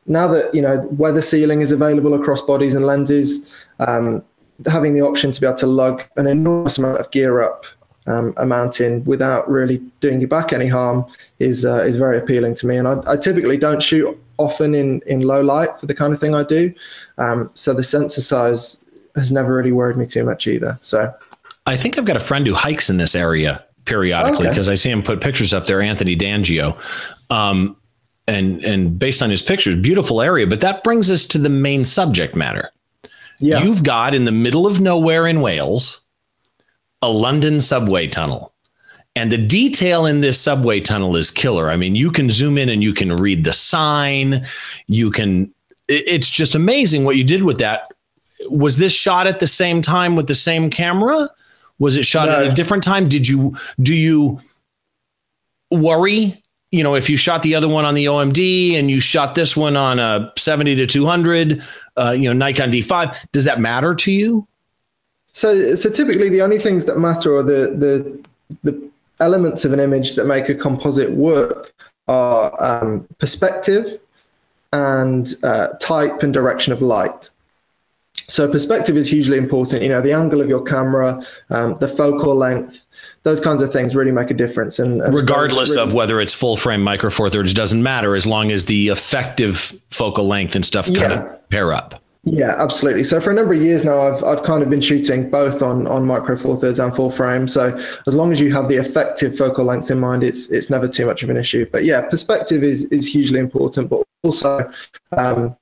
now 0.05 0.27
that 0.27 0.53
you 0.53 0.61
know 0.61 0.87
weather 0.91 1.21
sealing 1.21 1.61
is 1.61 1.71
available 1.71 2.13
across 2.13 2.41
bodies 2.41 2.75
and 2.75 2.85
lenses, 2.85 3.51
um, 3.79 4.23
having 4.67 4.93
the 4.93 5.01
option 5.01 5.31
to 5.31 5.41
be 5.41 5.47
able 5.47 5.57
to 5.57 5.67
lug 5.67 6.03
an 6.15 6.27
enormous 6.27 6.77
amount 6.77 6.99
of 6.99 7.09
gear 7.11 7.41
up 7.41 7.65
um, 8.07 8.33
a 8.37 8.45
mountain 8.45 9.03
without 9.05 9.49
really 9.49 9.77
doing 9.99 10.19
your 10.19 10.27
back 10.27 10.53
any 10.53 10.67
harm 10.67 11.05
is 11.39 11.65
uh, 11.65 11.81
is 11.81 11.95
very 11.95 12.17
appealing 12.17 12.55
to 12.55 12.67
me. 12.67 12.77
And 12.77 12.87
I, 12.87 12.99
I, 13.07 13.17
typically 13.17 13.57
don't 13.57 13.81
shoot 13.81 14.17
often 14.37 14.75
in 14.75 15.01
in 15.05 15.21
low 15.21 15.41
light 15.41 15.79
for 15.79 15.85
the 15.85 15.95
kind 15.95 16.13
of 16.13 16.19
thing 16.19 16.35
I 16.35 16.43
do, 16.43 16.73
um, 17.17 17.49
so 17.53 17.73
the 17.73 17.83
sensor 17.83 18.21
size 18.21 18.83
has 19.15 19.31
never 19.31 19.55
really 19.55 19.71
worried 19.71 19.97
me 19.97 20.05
too 20.05 20.23
much 20.23 20.47
either. 20.47 20.77
So 20.81 21.13
I 21.65 21.77
think 21.77 21.97
I've 21.97 22.05
got 22.05 22.17
a 22.17 22.21
friend 22.21 22.45
who 22.45 22.53
hikes 22.53 22.89
in 22.89 22.97
this 22.97 23.15
area 23.15 23.63
periodically 23.85 24.47
because 24.49 24.67
okay. 24.67 24.73
I 24.73 24.75
see 24.75 24.89
him 24.89 25.03
put 25.03 25.21
pictures 25.21 25.53
up 25.53 25.65
there. 25.65 25.81
Anthony 25.81 26.15
D'Angio, 26.15 26.77
um, 27.29 27.77
and 28.27 28.63
and 28.63 28.97
based 28.97 29.21
on 29.21 29.29
his 29.29 29.41
pictures, 29.41 29.75
beautiful 29.75 30.21
area. 30.21 30.47
But 30.47 30.61
that 30.61 30.83
brings 30.83 31.11
us 31.11 31.25
to 31.27 31.37
the 31.37 31.49
main 31.49 31.85
subject 31.85 32.35
matter. 32.35 32.71
Yeah. 33.39 33.63
You've 33.63 33.83
got 33.83 34.13
in 34.13 34.25
the 34.25 34.31
middle 34.31 34.67
of 34.67 34.79
nowhere 34.79 35.27
in 35.27 35.41
Wales 35.41 36.01
a 37.01 37.09
London 37.09 37.59
subway 37.59 38.07
tunnel. 38.07 38.53
And 39.15 39.31
the 39.31 39.37
detail 39.37 40.05
in 40.05 40.21
this 40.21 40.39
subway 40.39 40.79
tunnel 40.79 41.15
is 41.15 41.29
killer. 41.29 41.69
I 41.69 41.75
mean, 41.75 41.95
you 41.95 42.09
can 42.09 42.31
zoom 42.31 42.57
in 42.57 42.69
and 42.69 42.81
you 42.81 42.93
can 42.93 43.15
read 43.15 43.43
the 43.43 43.53
sign. 43.53 44.43
You 44.87 45.11
can, 45.11 45.53
it's 45.87 46.29
just 46.29 46.55
amazing 46.55 47.03
what 47.03 47.17
you 47.17 47.23
did 47.23 47.43
with 47.43 47.59
that. 47.59 47.91
Was 48.49 48.77
this 48.77 48.93
shot 48.93 49.27
at 49.27 49.39
the 49.39 49.47
same 49.47 49.81
time 49.81 50.15
with 50.15 50.27
the 50.27 50.35
same 50.35 50.69
camera? 50.69 51.29
Was 51.79 51.95
it 51.95 52.05
shot 52.05 52.29
no. 52.29 52.35
at 52.35 52.43
a 52.43 52.49
different 52.53 52.83
time? 52.83 53.07
Did 53.07 53.27
you, 53.27 53.55
do 53.81 53.93
you 53.93 54.39
worry 55.71 56.43
you 56.73 56.81
know, 56.81 56.95
if 56.95 57.07
you 57.07 57.17
shot 57.17 57.43
the 57.43 57.53
other 57.53 57.69
one 57.69 57.85
on 57.85 57.93
the 57.93 58.05
OMD 58.05 58.73
and 58.73 58.89
you 58.89 58.99
shot 58.99 59.35
this 59.35 59.55
one 59.55 59.77
on 59.77 59.99
a 59.99 60.33
70 60.35 60.73
to 60.77 60.87
200, 60.87 61.61
uh, 61.97 62.09
you 62.09 62.23
know, 62.23 62.33
Nikon 62.33 62.71
D5, 62.71 63.15
does 63.31 63.43
that 63.43 63.59
matter 63.59 63.93
to 63.93 64.11
you? 64.11 64.47
So, 65.33 65.75
so 65.75 65.91
typically 65.91 66.29
the 66.29 66.41
only 66.41 66.57
things 66.57 66.85
that 66.85 66.97
matter 66.97 67.35
are 67.35 67.43
the 67.43 67.75
the 67.77 68.23
the 68.63 68.89
elements 69.19 69.65
of 69.65 69.73
an 69.73 69.79
image 69.79 70.15
that 70.15 70.25
make 70.25 70.49
a 70.49 70.55
composite 70.55 71.11
work 71.11 71.73
are 72.07 72.51
um, 72.59 73.07
perspective 73.19 73.99
and 74.73 75.35
uh, 75.43 75.67
type 75.79 76.23
and 76.23 76.33
direction 76.33 76.73
of 76.73 76.81
light. 76.81 77.29
So 78.27 78.49
perspective 78.49 78.97
is 78.97 79.09
hugely 79.09 79.37
important. 79.37 79.81
You 79.81 79.89
know, 79.89 80.01
the 80.01 80.13
angle 80.13 80.41
of 80.41 80.49
your 80.49 80.61
camera, 80.61 81.21
um, 81.49 81.77
the 81.79 81.87
focal 81.87 82.35
length, 82.35 82.85
those 83.23 83.39
kinds 83.39 83.61
of 83.61 83.71
things 83.71 83.95
really 83.95 84.11
make 84.11 84.31
a 84.31 84.33
difference. 84.33 84.79
And, 84.79 85.01
and 85.01 85.13
regardless 85.13 85.71
really, 85.71 85.81
of 85.89 85.93
whether 85.93 86.19
it's 86.21 86.33
full 86.33 86.57
frame, 86.57 86.81
micro 86.81 87.09
four 87.09 87.29
thirds, 87.29 87.53
doesn't 87.53 87.83
matter 87.83 88.15
as 88.15 88.25
long 88.25 88.51
as 88.51 88.65
the 88.65 88.89
effective 88.89 89.73
focal 89.89 90.25
length 90.27 90.55
and 90.55 90.65
stuff 90.65 90.87
yeah. 90.87 90.99
kind 90.99 91.13
of 91.13 91.49
pair 91.49 91.73
up. 91.73 92.01
Yeah, 92.25 92.55
absolutely. 92.57 93.03
So 93.03 93.19
for 93.19 93.31
a 93.31 93.33
number 93.33 93.53
of 93.53 93.61
years 93.61 93.83
now, 93.83 93.99
I've 93.99 94.23
I've 94.23 94.43
kind 94.43 94.63
of 94.63 94.69
been 94.69 94.79
shooting 94.79 95.29
both 95.29 95.61
on 95.61 95.87
on 95.87 96.05
micro 96.05 96.37
four 96.37 96.57
thirds 96.57 96.79
and 96.79 96.95
full 96.95 97.11
frame. 97.11 97.49
So 97.49 97.77
as 98.07 98.15
long 98.15 98.31
as 98.31 98.39
you 98.39 98.53
have 98.53 98.69
the 98.69 98.77
effective 98.77 99.37
focal 99.37 99.65
lengths 99.65 99.89
in 99.91 99.99
mind, 99.99 100.23
it's 100.23 100.49
it's 100.49 100.69
never 100.69 100.87
too 100.87 101.05
much 101.05 101.23
of 101.23 101.29
an 101.29 101.35
issue. 101.35 101.65
But 101.69 101.83
yeah, 101.83 102.07
perspective 102.09 102.63
is 102.63 102.85
is 102.85 103.05
hugely 103.05 103.39
important, 103.39 103.89
but 103.89 104.03
also 104.23 104.71
um, 105.17 105.57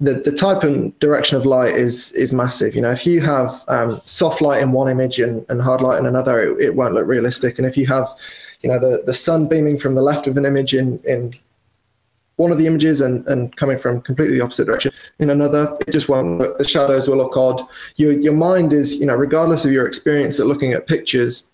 the, 0.00 0.14
the 0.14 0.32
type 0.32 0.62
and 0.62 0.96
direction 1.00 1.36
of 1.36 1.44
light 1.44 1.74
is 1.74 2.12
is 2.12 2.32
massive. 2.32 2.74
You 2.74 2.82
know, 2.82 2.90
if 2.90 3.04
you 3.04 3.20
have 3.20 3.64
um, 3.68 4.00
soft 4.04 4.40
light 4.40 4.62
in 4.62 4.70
one 4.70 4.88
image 4.88 5.18
and, 5.18 5.44
and 5.48 5.60
hard 5.60 5.80
light 5.80 5.98
in 5.98 6.06
another, 6.06 6.40
it, 6.40 6.66
it, 6.66 6.74
won't 6.74 6.94
look 6.94 7.06
realistic. 7.06 7.58
And 7.58 7.66
if 7.66 7.76
you 7.76 7.86
have, 7.86 8.08
you 8.60 8.70
know, 8.70 8.78
the, 8.78 9.02
the 9.04 9.14
sun 9.14 9.48
beaming 9.48 9.78
from 9.78 9.96
the 9.96 10.02
left 10.02 10.28
of 10.28 10.36
an 10.36 10.46
image 10.46 10.74
in, 10.74 11.00
in 11.04 11.34
one 12.36 12.52
of 12.52 12.58
the 12.58 12.66
images 12.68 13.00
and, 13.00 13.26
and 13.26 13.54
coming 13.56 13.76
from 13.76 14.00
completely 14.00 14.38
the 14.38 14.44
opposite 14.44 14.66
direction 14.66 14.92
in 15.18 15.30
another, 15.30 15.76
it 15.88 15.90
just 15.90 16.08
won't 16.08 16.38
look, 16.38 16.56
the 16.58 16.68
shadows 16.68 17.08
will 17.08 17.16
look 17.16 17.36
odd. 17.36 17.66
Your, 17.96 18.12
your 18.12 18.34
mind 18.34 18.72
is, 18.72 18.94
you 18.94 19.06
know, 19.06 19.16
regardless 19.16 19.64
of 19.64 19.72
your 19.72 19.86
experience 19.86 20.38
at 20.38 20.46
looking 20.46 20.72
at 20.72 20.86
pictures, 20.86 21.48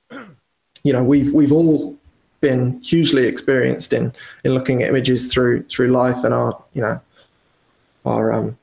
you 0.82 0.94
know, 0.94 1.04
we've, 1.04 1.30
we've 1.34 1.52
all 1.52 1.94
been 2.40 2.80
hugely 2.80 3.26
experienced 3.26 3.92
in, 3.92 4.14
in 4.44 4.54
looking 4.54 4.82
at 4.82 4.88
images 4.88 5.26
through, 5.26 5.64
through 5.64 5.88
life 5.88 6.24
and 6.24 6.32
our, 6.32 6.58
you 6.72 6.80
know, 6.80 6.98
our 8.04 8.32
um, 8.32 8.56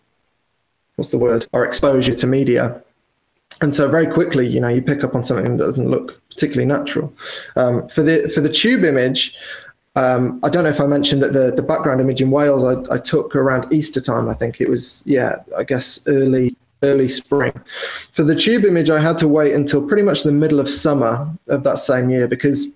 what's 0.95 1.09
the 1.09 1.17
word 1.17 1.47
our 1.53 1.63
exposure 1.65 2.13
to 2.13 2.27
media 2.27 2.81
and 3.61 3.73
so 3.73 3.87
very 3.87 4.07
quickly 4.07 4.47
you 4.47 4.59
know 4.59 4.67
you 4.67 4.81
pick 4.81 5.03
up 5.03 5.15
on 5.15 5.23
something 5.23 5.57
that 5.57 5.65
doesn't 5.65 5.89
look 5.89 6.21
particularly 6.29 6.65
natural 6.65 7.13
um, 7.55 7.87
for 7.89 8.03
the 8.03 8.29
for 8.29 8.41
the 8.41 8.49
tube 8.49 8.83
image 8.83 9.35
um, 9.95 10.39
I 10.43 10.49
don't 10.49 10.63
know 10.63 10.69
if 10.69 10.79
I 10.79 10.85
mentioned 10.85 11.21
that 11.23 11.33
the, 11.33 11.51
the 11.51 11.63
background 11.63 11.99
image 11.99 12.21
in 12.21 12.31
Wales 12.31 12.63
I, 12.63 12.93
I 12.93 12.97
took 12.99 13.35
around 13.35 13.73
Easter 13.73 13.99
time. 13.99 14.29
I 14.29 14.33
think 14.33 14.61
it 14.61 14.69
was, 14.69 15.03
yeah, 15.05 15.37
I 15.57 15.63
guess 15.63 16.07
early 16.07 16.55
early 16.83 17.09
spring. 17.09 17.51
For 18.13 18.23
the 18.23 18.35
tube 18.35 18.63
image, 18.63 18.89
I 18.89 19.01
had 19.01 19.17
to 19.17 19.27
wait 19.27 19.53
until 19.53 19.85
pretty 19.85 20.03
much 20.03 20.23
the 20.23 20.31
middle 20.31 20.59
of 20.61 20.69
summer 20.69 21.29
of 21.49 21.63
that 21.63 21.77
same 21.77 22.09
year 22.09 22.27
because 22.27 22.73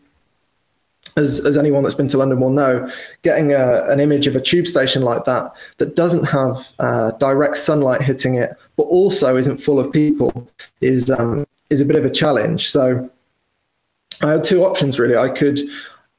as, 1.16 1.46
as 1.46 1.58
anyone 1.58 1.84
that's 1.84 1.96
been 1.96 2.08
to 2.10 2.18
London 2.18 2.40
will 2.40 2.50
know, 2.50 2.90
getting 3.22 3.54
a, 3.54 3.84
an 3.86 4.00
image 4.00 4.28
of 4.28 4.36
a 4.36 4.42
tube 4.42 4.68
station 4.68 5.02
like 5.02 5.26
that 5.26 5.54
that 5.78 5.96
doesn't 5.96 6.26
have 6.26 6.74
uh, 6.80 7.12
direct 7.12 7.58
sunlight 7.58 8.02
hitting 8.02 8.36
it, 8.36 8.56
but 8.76 8.84
also 8.84 9.36
isn't 9.36 9.58
full 9.58 9.80
of 9.80 9.92
people, 9.92 10.48
is 10.82 11.10
um, 11.12 11.46
is 11.70 11.82
a 11.82 11.86
bit 11.86 11.96
of 11.96 12.06
a 12.06 12.10
challenge. 12.10 12.70
So 12.70 13.10
I 14.22 14.32
had 14.32 14.44
two 14.44 14.64
options 14.64 15.00
really. 15.00 15.18
I 15.18 15.30
could 15.30 15.60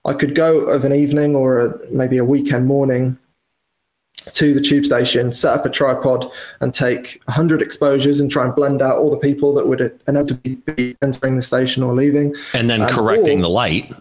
I 0.04 0.12
could 0.12 0.34
go 0.34 0.60
of 0.60 0.84
an 0.84 0.92
evening 0.92 1.34
or 1.34 1.60
a, 1.60 1.90
maybe 1.90 2.18
a 2.18 2.24
weekend 2.24 2.66
morning 2.66 3.18
to 4.32 4.54
the 4.54 4.60
tube 4.60 4.86
station, 4.86 5.32
set 5.32 5.58
up 5.58 5.66
a 5.66 5.70
tripod, 5.70 6.30
and 6.60 6.72
take 6.72 7.20
100 7.26 7.60
exposures 7.60 8.20
and 8.20 8.30
try 8.30 8.44
and 8.44 8.54
blend 8.54 8.80
out 8.80 8.96
all 8.96 9.10
the 9.10 9.18
people 9.18 9.52
that 9.54 9.66
would 9.66 10.00
inevitably 10.08 10.56
be 10.56 10.96
entering 11.02 11.36
the 11.36 11.42
station 11.42 11.82
or 11.82 11.92
leaving. 11.92 12.34
And 12.54 12.70
then 12.70 12.82
um, 12.82 12.88
correcting 12.88 13.40
or, 13.40 13.42
the 13.42 13.48
light. 13.50 13.92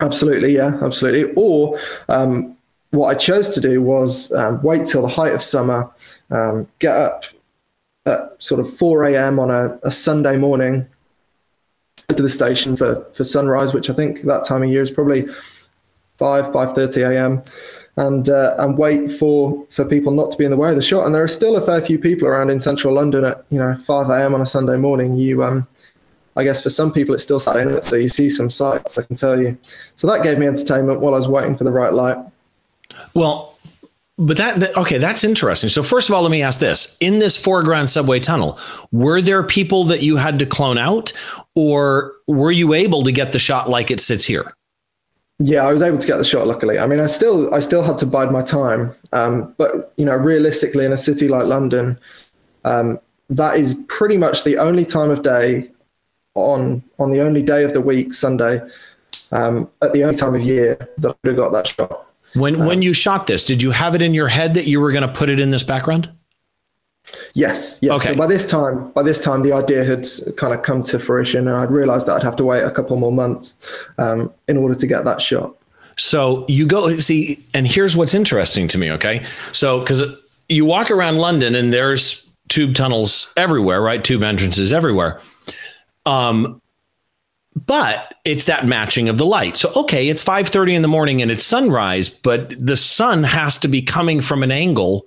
Absolutely, 0.00 0.54
yeah, 0.54 0.78
absolutely. 0.82 1.32
Or 1.36 1.78
um, 2.08 2.56
what 2.90 3.14
I 3.14 3.18
chose 3.18 3.50
to 3.50 3.60
do 3.60 3.80
was 3.82 4.32
um, 4.32 4.62
wait 4.62 4.86
till 4.86 5.02
the 5.02 5.08
height 5.08 5.32
of 5.32 5.42
summer, 5.42 5.90
um, 6.30 6.68
get 6.78 6.94
up 6.94 7.24
at 8.04 8.40
sort 8.40 8.60
of 8.60 8.76
4 8.76 9.04
a.m. 9.06 9.38
on 9.38 9.50
a, 9.50 9.78
a 9.82 9.90
Sunday 9.90 10.36
morning 10.36 10.86
to 12.08 12.22
the 12.22 12.28
station 12.28 12.76
for, 12.76 13.04
for 13.14 13.24
sunrise, 13.24 13.74
which 13.74 13.90
I 13.90 13.94
think 13.94 14.22
that 14.22 14.44
time 14.44 14.62
of 14.62 14.68
year 14.68 14.82
is 14.82 14.90
probably 14.90 15.26
5, 16.18 16.46
5.30 16.46 17.12
a.m. 17.12 17.42
And, 17.96 18.28
uh, 18.28 18.54
and 18.58 18.76
wait 18.76 19.10
for, 19.10 19.66
for 19.70 19.86
people 19.86 20.12
not 20.12 20.30
to 20.30 20.36
be 20.36 20.44
in 20.44 20.50
the 20.50 20.56
way 20.56 20.68
of 20.68 20.76
the 20.76 20.82
shot. 20.82 21.06
And 21.06 21.14
there 21.14 21.22
are 21.22 21.28
still 21.28 21.56
a 21.56 21.64
fair 21.64 21.80
few 21.80 21.98
people 21.98 22.28
around 22.28 22.50
in 22.50 22.60
central 22.60 22.94
London 22.94 23.24
at, 23.24 23.44
you 23.48 23.58
know, 23.58 23.74
5 23.74 24.10
a.m. 24.10 24.34
on 24.34 24.42
a 24.42 24.46
Sunday 24.46 24.76
morning. 24.76 25.16
You, 25.16 25.42
um, 25.42 25.66
I 26.36 26.44
guess 26.44 26.62
for 26.62 26.70
some 26.70 26.92
people 26.92 27.14
it's 27.14 27.22
still 27.22 27.40
Saturday 27.40 27.80
so 27.82 27.96
you 27.96 28.08
see 28.08 28.28
some 28.28 28.50
sights, 28.50 28.98
I 28.98 29.02
can 29.02 29.16
tell 29.16 29.40
you. 29.40 29.56
So 29.96 30.06
that 30.06 30.22
gave 30.22 30.38
me 30.38 30.46
entertainment 30.46 31.00
while 31.00 31.14
I 31.14 31.16
was 31.16 31.28
waiting 31.28 31.56
for 31.56 31.64
the 31.64 31.72
right 31.72 31.92
light. 31.92 32.18
Well, 33.14 33.56
but 34.18 34.38
that, 34.38 34.60
that, 34.60 34.76
okay, 34.76 34.96
that's 34.96 35.24
interesting. 35.24 35.68
So 35.68 35.82
first 35.82 36.08
of 36.08 36.14
all, 36.14 36.22
let 36.22 36.30
me 36.30 36.42
ask 36.42 36.58
this: 36.58 36.96
in 37.00 37.18
this 37.18 37.36
foreground 37.36 37.90
subway 37.90 38.18
tunnel, 38.18 38.58
were 38.90 39.20
there 39.20 39.42
people 39.42 39.84
that 39.84 40.02
you 40.02 40.16
had 40.16 40.38
to 40.38 40.46
clone 40.46 40.78
out, 40.78 41.12
or 41.54 42.14
were 42.26 42.50
you 42.50 42.72
able 42.72 43.02
to 43.04 43.12
get 43.12 43.32
the 43.32 43.38
shot 43.38 43.68
like 43.68 43.90
it 43.90 44.00
sits 44.00 44.24
here? 44.24 44.54
Yeah, 45.38 45.66
I 45.66 45.72
was 45.72 45.82
able 45.82 45.98
to 45.98 46.06
get 46.06 46.16
the 46.16 46.24
shot. 46.24 46.46
Luckily, 46.46 46.78
I 46.78 46.86
mean, 46.86 46.98
I 46.98 47.06
still 47.06 47.54
I 47.54 47.58
still 47.58 47.82
had 47.82 47.98
to 47.98 48.06
bide 48.06 48.32
my 48.32 48.40
time, 48.40 48.94
um, 49.12 49.54
but 49.58 49.92
you 49.98 50.06
know, 50.06 50.16
realistically, 50.16 50.86
in 50.86 50.92
a 50.92 50.96
city 50.96 51.28
like 51.28 51.44
London, 51.44 51.98
um, 52.64 52.98
that 53.28 53.58
is 53.58 53.74
pretty 53.88 54.16
much 54.16 54.44
the 54.44 54.56
only 54.56 54.86
time 54.86 55.10
of 55.10 55.20
day 55.20 55.70
on 56.36 56.82
on 56.98 57.10
the 57.10 57.20
only 57.20 57.42
day 57.42 57.64
of 57.64 57.72
the 57.72 57.80
week, 57.80 58.14
Sunday, 58.14 58.60
um, 59.32 59.68
at 59.82 59.92
the 59.92 60.04
only 60.04 60.16
time 60.16 60.34
of 60.34 60.42
year 60.42 60.76
that 60.98 61.08
I 61.10 61.14
would 61.22 61.36
have 61.36 61.36
got 61.36 61.52
that 61.52 61.66
shot. 61.66 62.06
When 62.34 62.60
um, 62.60 62.66
when 62.66 62.82
you 62.82 62.92
shot 62.92 63.26
this, 63.26 63.44
did 63.44 63.62
you 63.62 63.70
have 63.70 63.94
it 63.94 64.02
in 64.02 64.14
your 64.14 64.28
head 64.28 64.54
that 64.54 64.66
you 64.66 64.80
were 64.80 64.92
going 64.92 65.06
to 65.06 65.12
put 65.12 65.28
it 65.28 65.40
in 65.40 65.50
this 65.50 65.62
background? 65.62 66.10
Yes. 67.34 67.78
Yes. 67.82 68.02
Okay. 68.02 68.12
So 68.12 68.14
by 68.16 68.26
this 68.26 68.46
time, 68.46 68.90
by 68.90 69.02
this 69.02 69.22
time, 69.22 69.42
the 69.42 69.52
idea 69.52 69.84
had 69.84 70.06
kind 70.36 70.52
of 70.52 70.62
come 70.62 70.82
to 70.82 70.98
fruition, 70.98 71.46
and 71.46 71.56
I'd 71.56 71.70
realised 71.70 72.06
that 72.06 72.16
I'd 72.16 72.22
have 72.22 72.36
to 72.36 72.44
wait 72.44 72.62
a 72.62 72.70
couple 72.70 72.96
more 72.96 73.12
months 73.12 73.54
um, 73.98 74.32
in 74.48 74.56
order 74.56 74.74
to 74.74 74.86
get 74.86 75.04
that 75.04 75.20
shot. 75.20 75.54
So 75.98 76.44
you 76.48 76.66
go 76.66 76.98
see, 76.98 77.42
and 77.54 77.66
here's 77.66 77.96
what's 77.96 78.14
interesting 78.14 78.68
to 78.68 78.78
me. 78.78 78.90
Okay, 78.92 79.24
so 79.52 79.80
because 79.80 80.02
you 80.48 80.64
walk 80.64 80.90
around 80.90 81.18
London 81.18 81.54
and 81.54 81.72
there's 81.72 82.26
tube 82.48 82.74
tunnels 82.74 83.32
everywhere, 83.36 83.80
right? 83.80 84.02
Tube 84.02 84.22
entrances 84.22 84.72
everywhere. 84.72 85.20
Um, 86.06 86.62
but 87.66 88.14
it's 88.24 88.44
that 88.44 88.66
matching 88.66 89.08
of 89.08 89.18
the 89.18 89.26
light. 89.26 89.56
So 89.56 89.72
okay, 89.74 90.08
it's 90.08 90.22
5:30 90.22 90.74
in 90.74 90.82
the 90.82 90.88
morning 90.88 91.22
and 91.22 91.30
it's 91.30 91.44
sunrise, 91.44 92.10
but 92.10 92.54
the 92.58 92.76
sun 92.76 93.24
has 93.24 93.58
to 93.58 93.68
be 93.68 93.82
coming 93.82 94.20
from 94.20 94.42
an 94.42 94.50
angle 94.50 95.06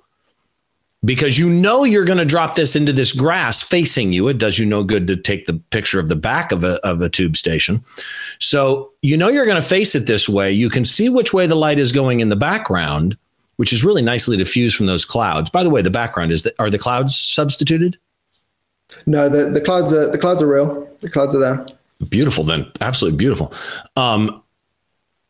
because 1.06 1.38
you 1.38 1.50
know 1.50 1.84
you're 1.84 2.06
going 2.06 2.18
to 2.18 2.26
drop 2.26 2.56
this 2.56 2.76
into 2.76 2.92
this 2.92 3.14
grass 3.14 3.62
facing 3.62 4.12
you. 4.12 4.28
It 4.28 4.38
does 4.38 4.60
you 4.60 4.66
no 4.66 4.84
good 4.84 5.08
to 5.08 5.16
take 5.16 5.46
the 5.46 5.54
picture 5.72 6.00
of 6.00 6.10
the 6.10 6.16
back 6.16 6.52
of 6.52 6.64
a 6.64 6.86
of 6.86 7.02
a 7.02 7.10
tube 7.10 7.38
station. 7.38 7.84
So, 8.40 8.92
you 9.02 9.16
know 9.16 9.30
you're 9.30 9.46
going 9.46 9.62
to 9.62 9.68
face 9.68 9.96
it 9.96 10.08
this 10.08 10.28
way. 10.28 10.52
You 10.52 10.70
can 10.70 10.84
see 10.84 11.08
which 11.10 11.34
way 11.34 11.48
the 11.48 11.56
light 11.56 11.80
is 11.80 11.92
going 11.92 12.20
in 12.20 12.30
the 12.30 12.36
background, 12.36 13.18
which 13.58 13.72
is 13.72 13.84
really 13.84 14.02
nicely 14.02 14.38
diffused 14.38 14.76
from 14.76 14.88
those 14.88 15.06
clouds. 15.06 15.50
By 15.50 15.64
the 15.64 15.70
way, 15.70 15.82
the 15.82 15.90
background 15.90 16.32
is 16.32 16.42
that 16.44 16.56
are 16.60 16.70
the 16.70 16.80
clouds 16.80 17.18
substituted? 17.18 17.98
No, 19.06 19.30
the, 19.30 19.50
the 19.50 19.62
clouds 19.62 19.94
are 19.94 20.10
the 20.10 20.18
clouds 20.18 20.42
are 20.42 20.48
real. 20.48 20.88
The 21.00 21.10
clouds 21.10 21.36
are 21.36 21.40
there. 21.40 21.66
Beautiful, 22.10 22.44
then 22.44 22.72
absolutely 22.82 23.18
beautiful. 23.18 23.54
Um, 23.96 24.42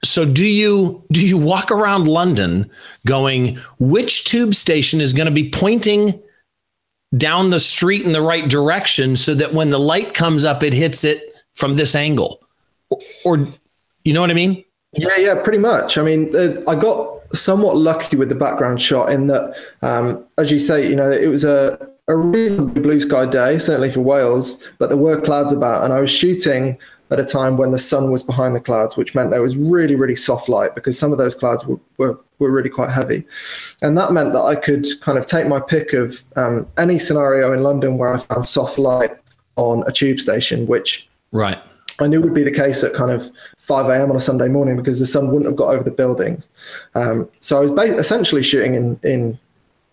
so 0.04 0.24
do 0.24 0.46
you 0.46 1.04
do 1.12 1.26
you 1.26 1.38
walk 1.38 1.72
around 1.72 2.08
London 2.08 2.70
going 3.06 3.58
which 3.80 4.24
tube 4.24 4.56
station 4.56 5.02
is 5.02 5.14
going 5.14 5.26
to 5.26 5.32
be 5.32 5.50
pointing 5.50 6.22
down 7.18 7.50
the 7.50 7.60
street 7.60 8.06
in 8.06 8.14
the 8.14 8.22
right 8.22 8.48
direction 8.48 9.18
so 9.18 9.34
that 9.34 9.54
when 9.54 9.72
the 9.72 9.80
light 9.80 10.14
comes 10.14 10.46
up 10.46 10.64
it 10.64 10.74
hits 10.74 11.04
it 11.04 11.36
from 11.54 11.74
this 11.74 11.96
angle 11.96 12.42
or, 12.90 13.00
or 13.26 13.48
you 14.04 14.14
know 14.14 14.22
what 14.22 14.32
I 14.32 14.36
mean? 14.36 14.64
Yeah, 14.94 15.18
yeah, 15.18 15.44
pretty 15.44 15.60
much. 15.60 15.98
I 15.98 16.02
mean, 16.02 16.36
uh, 16.36 16.62
I 16.68 16.76
got 16.76 17.20
somewhat 17.36 17.78
lucky 17.78 18.16
with 18.16 18.30
the 18.30 18.36
background 18.36 18.82
shot 18.82 19.12
in 19.12 19.28
that, 19.28 19.56
um, 19.82 20.26
as 20.38 20.52
you 20.52 20.60
say, 20.60 20.90
you 20.90 20.96
know, 20.96 21.12
it 21.12 21.28
was 21.28 21.44
a 21.44 21.90
a 22.10 22.18
reasonably 22.18 22.82
blue 22.82 23.00
sky 23.00 23.26
day, 23.26 23.58
certainly 23.60 23.92
for 23.92 24.02
Wales, 24.02 24.62
but 24.80 24.90
there 24.90 24.98
were 24.98 25.22
clouds 25.22 25.54
about, 25.54 25.84
and 25.84 25.94
I 25.94 26.02
was 26.02 26.12
shooting 26.12 26.78
at 27.12 27.20
a 27.20 27.26
time 27.26 27.56
when 27.56 27.72
the 27.72 27.80
sun 27.80 28.12
was 28.12 28.24
behind 28.24 28.56
the 28.56 28.60
clouds, 28.60 28.98
which 28.98 29.16
meant 29.16 29.32
there 29.32 29.42
was 29.42 29.56
really, 29.58 29.96
really 29.96 30.16
soft 30.16 30.50
light 30.50 30.76
because 30.76 30.98
some 30.98 31.12
of 31.12 31.18
those 31.18 31.34
clouds 31.34 31.66
were, 31.66 31.80
were, 31.98 32.20
were 32.40 32.52
really 32.52 32.70
quite 32.70 32.92
heavy. 32.92 33.26
And 33.82 33.98
that 33.98 34.12
meant 34.12 34.34
that 34.34 34.42
I 34.42 34.56
could 34.56 34.88
kind 35.02 35.18
of 35.18 35.28
take 35.28 35.48
my 35.48 35.60
pick 35.60 35.94
of 35.94 36.24
um, 36.36 36.68
any 36.78 37.00
scenario 37.00 37.54
in 37.54 37.64
London 37.64 37.98
where 37.98 38.14
I 38.14 38.20
found 38.20 38.46
soft 38.46 38.78
light 38.78 39.12
on 39.56 39.84
a 39.88 39.92
tube 39.92 40.20
station, 40.20 40.68
which 40.68 41.08
right. 41.32 41.60
I 42.00 42.08
knew 42.08 42.22
would 42.22 42.34
be 42.34 42.44
the 42.44 42.52
case 42.52 42.84
at 42.84 42.94
kind 42.94 43.12
of 43.12 43.30
5 43.58 43.88
a.m. 43.88 44.10
on 44.10 44.16
a 44.16 44.22
Sunday 44.22 44.48
morning 44.48 44.78
because 44.78 45.00
the 45.00 45.06
sun 45.06 45.28
wouldn't 45.28 45.46
have 45.46 45.56
got 45.56 45.70
over 45.70 45.84
the 45.84 45.92
buildings. 45.92 46.50
Um, 46.96 47.30
so 47.40 47.58
I 47.58 47.62
was 47.62 47.72
ba- 47.72 47.98
essentially 47.98 48.42
shooting 48.42 48.76
in, 48.76 49.00
in, 49.04 49.40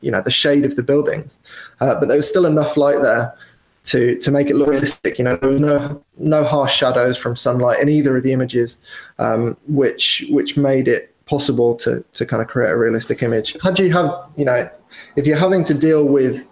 you 0.06 0.12
know, 0.12 0.22
the 0.22 0.30
shade 0.30 0.64
of 0.64 0.76
the 0.76 0.84
buildings, 0.84 1.40
uh, 1.80 1.98
but 1.98 2.06
there 2.06 2.16
was 2.16 2.28
still 2.28 2.46
enough 2.46 2.76
light 2.76 3.02
there 3.02 3.36
to 3.82 4.16
to 4.20 4.30
make 4.30 4.48
it 4.50 4.54
look 4.54 4.68
realistic. 4.68 5.18
You 5.18 5.24
know, 5.24 5.36
there 5.36 5.50
was 5.50 5.60
no 5.60 6.00
no 6.16 6.44
harsh 6.44 6.76
shadows 6.76 7.16
from 7.16 7.34
sunlight 7.34 7.80
in 7.80 7.88
either 7.88 8.16
of 8.16 8.22
the 8.22 8.32
images, 8.32 8.78
um, 9.18 9.56
which 9.66 10.24
which 10.30 10.56
made 10.56 10.86
it 10.86 11.12
possible 11.26 11.74
to 11.74 12.04
to 12.12 12.24
kind 12.24 12.40
of 12.40 12.46
create 12.46 12.70
a 12.70 12.76
realistic 12.76 13.24
image. 13.24 13.56
Had 13.64 13.80
you 13.80 13.92
have 13.92 14.30
you 14.36 14.44
know, 14.44 14.70
if 15.16 15.26
you're 15.26 15.42
having 15.48 15.64
to 15.64 15.74
deal 15.74 16.04
with 16.04 16.46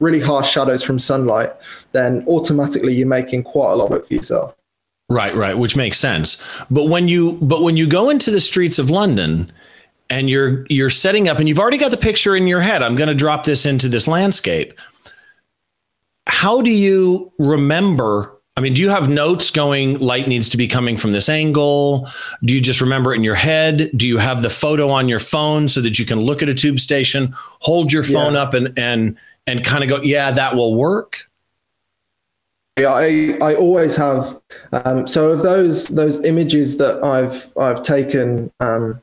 really 0.00 0.20
harsh 0.20 0.50
shadows 0.50 0.82
from 0.82 0.98
sunlight, 0.98 1.52
then 1.92 2.24
automatically 2.26 2.94
you're 2.94 3.06
making 3.06 3.42
quite 3.42 3.72
a 3.72 3.76
lot 3.76 3.86
of 3.86 3.90
work 3.90 4.08
for 4.08 4.14
yourself. 4.14 4.54
Right, 5.08 5.36
right, 5.36 5.56
which 5.56 5.76
makes 5.76 5.98
sense. 5.98 6.42
But 6.70 6.84
when 6.84 7.08
you 7.08 7.38
but 7.42 7.62
when 7.62 7.76
you 7.76 7.86
go 7.86 8.08
into 8.08 8.30
the 8.30 8.40
streets 8.40 8.78
of 8.78 8.88
London 8.90 9.52
and 10.10 10.30
you're 10.30 10.66
you're 10.68 10.90
setting 10.90 11.28
up 11.28 11.38
and 11.38 11.48
you've 11.48 11.58
already 11.58 11.78
got 11.78 11.90
the 11.90 11.96
picture 11.96 12.36
in 12.36 12.46
your 12.46 12.60
head, 12.60 12.82
I'm 12.82 12.96
going 12.96 13.08
to 13.08 13.14
drop 13.14 13.44
this 13.44 13.66
into 13.66 13.88
this 13.88 14.06
landscape 14.06 14.72
how 16.26 16.60
do 16.60 16.70
you 16.70 17.32
remember? 17.38 18.32
I 18.56 18.60
mean, 18.60 18.74
do 18.74 18.82
you 18.82 18.90
have 18.90 19.08
notes 19.08 19.50
going, 19.50 19.98
light 19.98 20.28
needs 20.28 20.48
to 20.50 20.56
be 20.56 20.66
coming 20.66 20.96
from 20.96 21.12
this 21.12 21.28
angle? 21.28 22.08
Do 22.44 22.54
you 22.54 22.60
just 22.60 22.80
remember 22.80 23.12
it 23.12 23.16
in 23.16 23.24
your 23.24 23.34
head? 23.34 23.90
Do 23.96 24.08
you 24.08 24.18
have 24.18 24.42
the 24.42 24.50
photo 24.50 24.88
on 24.88 25.08
your 25.08 25.20
phone 25.20 25.68
so 25.68 25.80
that 25.82 25.98
you 25.98 26.06
can 26.06 26.20
look 26.20 26.42
at 26.42 26.48
a 26.48 26.54
tube 26.54 26.80
station, 26.80 27.32
hold 27.60 27.92
your 27.92 28.02
phone 28.02 28.34
yeah. 28.34 28.42
up 28.42 28.54
and, 28.54 28.76
and, 28.78 29.16
and 29.46 29.64
kind 29.64 29.84
of 29.84 29.90
go, 29.90 30.02
yeah, 30.02 30.30
that 30.30 30.56
will 30.56 30.74
work? 30.74 31.28
I, 32.78 33.38
I 33.40 33.54
always 33.54 33.96
have. 33.96 34.38
Um, 34.72 35.06
so 35.06 35.30
of 35.30 35.42
those 35.42 35.88
those 35.88 36.22
images 36.24 36.76
that 36.76 37.02
I've 37.02 37.50
I've 37.56 37.82
taken, 37.82 38.52
um, 38.60 39.00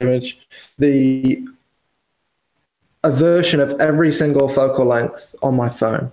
image, 0.00 0.38
the 0.78 1.44
a 3.04 3.12
version 3.12 3.60
of 3.60 3.74
every 3.80 4.10
single 4.10 4.48
focal 4.48 4.86
length 4.86 5.34
on 5.42 5.54
my 5.54 5.68
phone. 5.68 6.10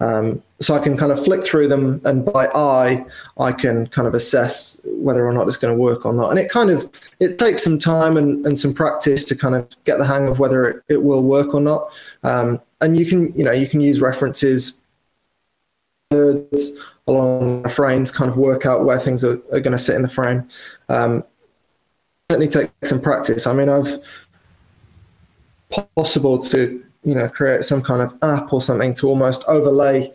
Um, 0.00 0.42
so 0.58 0.74
I 0.74 0.78
can 0.78 0.96
kind 0.96 1.12
of 1.12 1.22
flick 1.22 1.44
through 1.44 1.68
them, 1.68 2.00
and 2.06 2.24
by 2.24 2.46
eye, 2.54 3.04
I 3.38 3.52
can 3.52 3.86
kind 3.88 4.08
of 4.08 4.14
assess 4.14 4.80
whether 4.86 5.26
or 5.26 5.32
not 5.32 5.46
it's 5.46 5.58
going 5.58 5.74
to 5.74 5.80
work 5.80 6.06
or 6.06 6.14
not. 6.14 6.30
And 6.30 6.38
it 6.38 6.50
kind 6.50 6.70
of 6.70 6.90
it 7.20 7.38
takes 7.38 7.62
some 7.62 7.78
time 7.78 8.16
and, 8.16 8.44
and 8.46 8.58
some 8.58 8.72
practice 8.72 9.24
to 9.26 9.36
kind 9.36 9.54
of 9.54 9.68
get 9.84 9.98
the 9.98 10.06
hang 10.06 10.26
of 10.26 10.38
whether 10.38 10.64
it, 10.64 10.82
it 10.88 11.02
will 11.02 11.22
work 11.22 11.54
or 11.54 11.60
not. 11.60 11.92
Um, 12.22 12.60
and 12.80 12.98
you 12.98 13.04
can 13.04 13.36
you 13.36 13.44
know 13.44 13.52
you 13.52 13.68
can 13.68 13.82
use 13.82 14.00
references 14.00 14.80
along 17.06 17.68
frames, 17.68 18.10
kind 18.10 18.30
of 18.30 18.36
work 18.36 18.64
out 18.64 18.84
where 18.84 18.98
things 18.98 19.24
are, 19.24 19.40
are 19.52 19.60
going 19.60 19.76
to 19.76 19.78
sit 19.78 19.94
in 19.94 20.02
the 20.02 20.08
frame. 20.08 20.48
Um, 20.88 21.24
certainly 22.30 22.48
take 22.48 22.70
some 22.84 23.00
practice. 23.00 23.46
I 23.46 23.52
mean, 23.52 23.68
I've 23.68 23.98
possible 25.96 26.38
to 26.38 26.82
you 27.04 27.14
know 27.14 27.28
create 27.28 27.64
some 27.64 27.82
kind 27.82 28.02
of 28.02 28.16
app 28.22 28.52
or 28.52 28.60
something 28.60 28.94
to 28.94 29.08
almost 29.08 29.44
overlay 29.48 30.12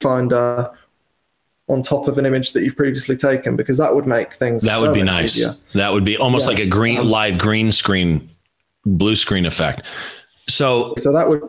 finder 0.00 0.70
on 1.68 1.82
top 1.82 2.08
of 2.08 2.18
an 2.18 2.26
image 2.26 2.52
that 2.52 2.62
you've 2.62 2.76
previously 2.76 3.16
taken 3.16 3.56
because 3.56 3.76
that 3.78 3.94
would 3.94 4.06
make 4.06 4.32
things 4.32 4.62
that 4.62 4.76
so 4.76 4.82
would 4.82 4.94
be 4.94 5.02
nice 5.02 5.36
easier. 5.36 5.54
that 5.72 5.92
would 5.92 6.04
be 6.04 6.16
almost 6.16 6.46
yeah. 6.46 6.50
like 6.50 6.58
a 6.60 6.66
green 6.66 6.98
um, 6.98 7.08
live 7.08 7.38
green 7.38 7.72
screen 7.72 8.28
blue 8.84 9.16
screen 9.16 9.46
effect 9.46 9.82
so 10.48 10.94
so 10.98 11.12
that 11.12 11.28
would 11.28 11.42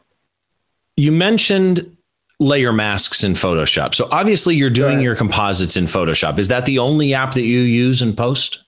you 0.95 1.11
mentioned 1.11 1.95
layer 2.39 2.73
masks 2.73 3.23
in 3.23 3.33
photoshop 3.33 3.93
so 3.93 4.07
obviously 4.11 4.55
you're 4.55 4.69
doing 4.69 5.01
your 5.01 5.15
composites 5.15 5.77
in 5.77 5.85
photoshop 5.85 6.39
is 6.39 6.47
that 6.47 6.65
the 6.65 6.79
only 6.79 7.13
app 7.13 7.33
that 7.33 7.43
you 7.43 7.59
use 7.59 8.01
in 8.01 8.15
post 8.15 8.64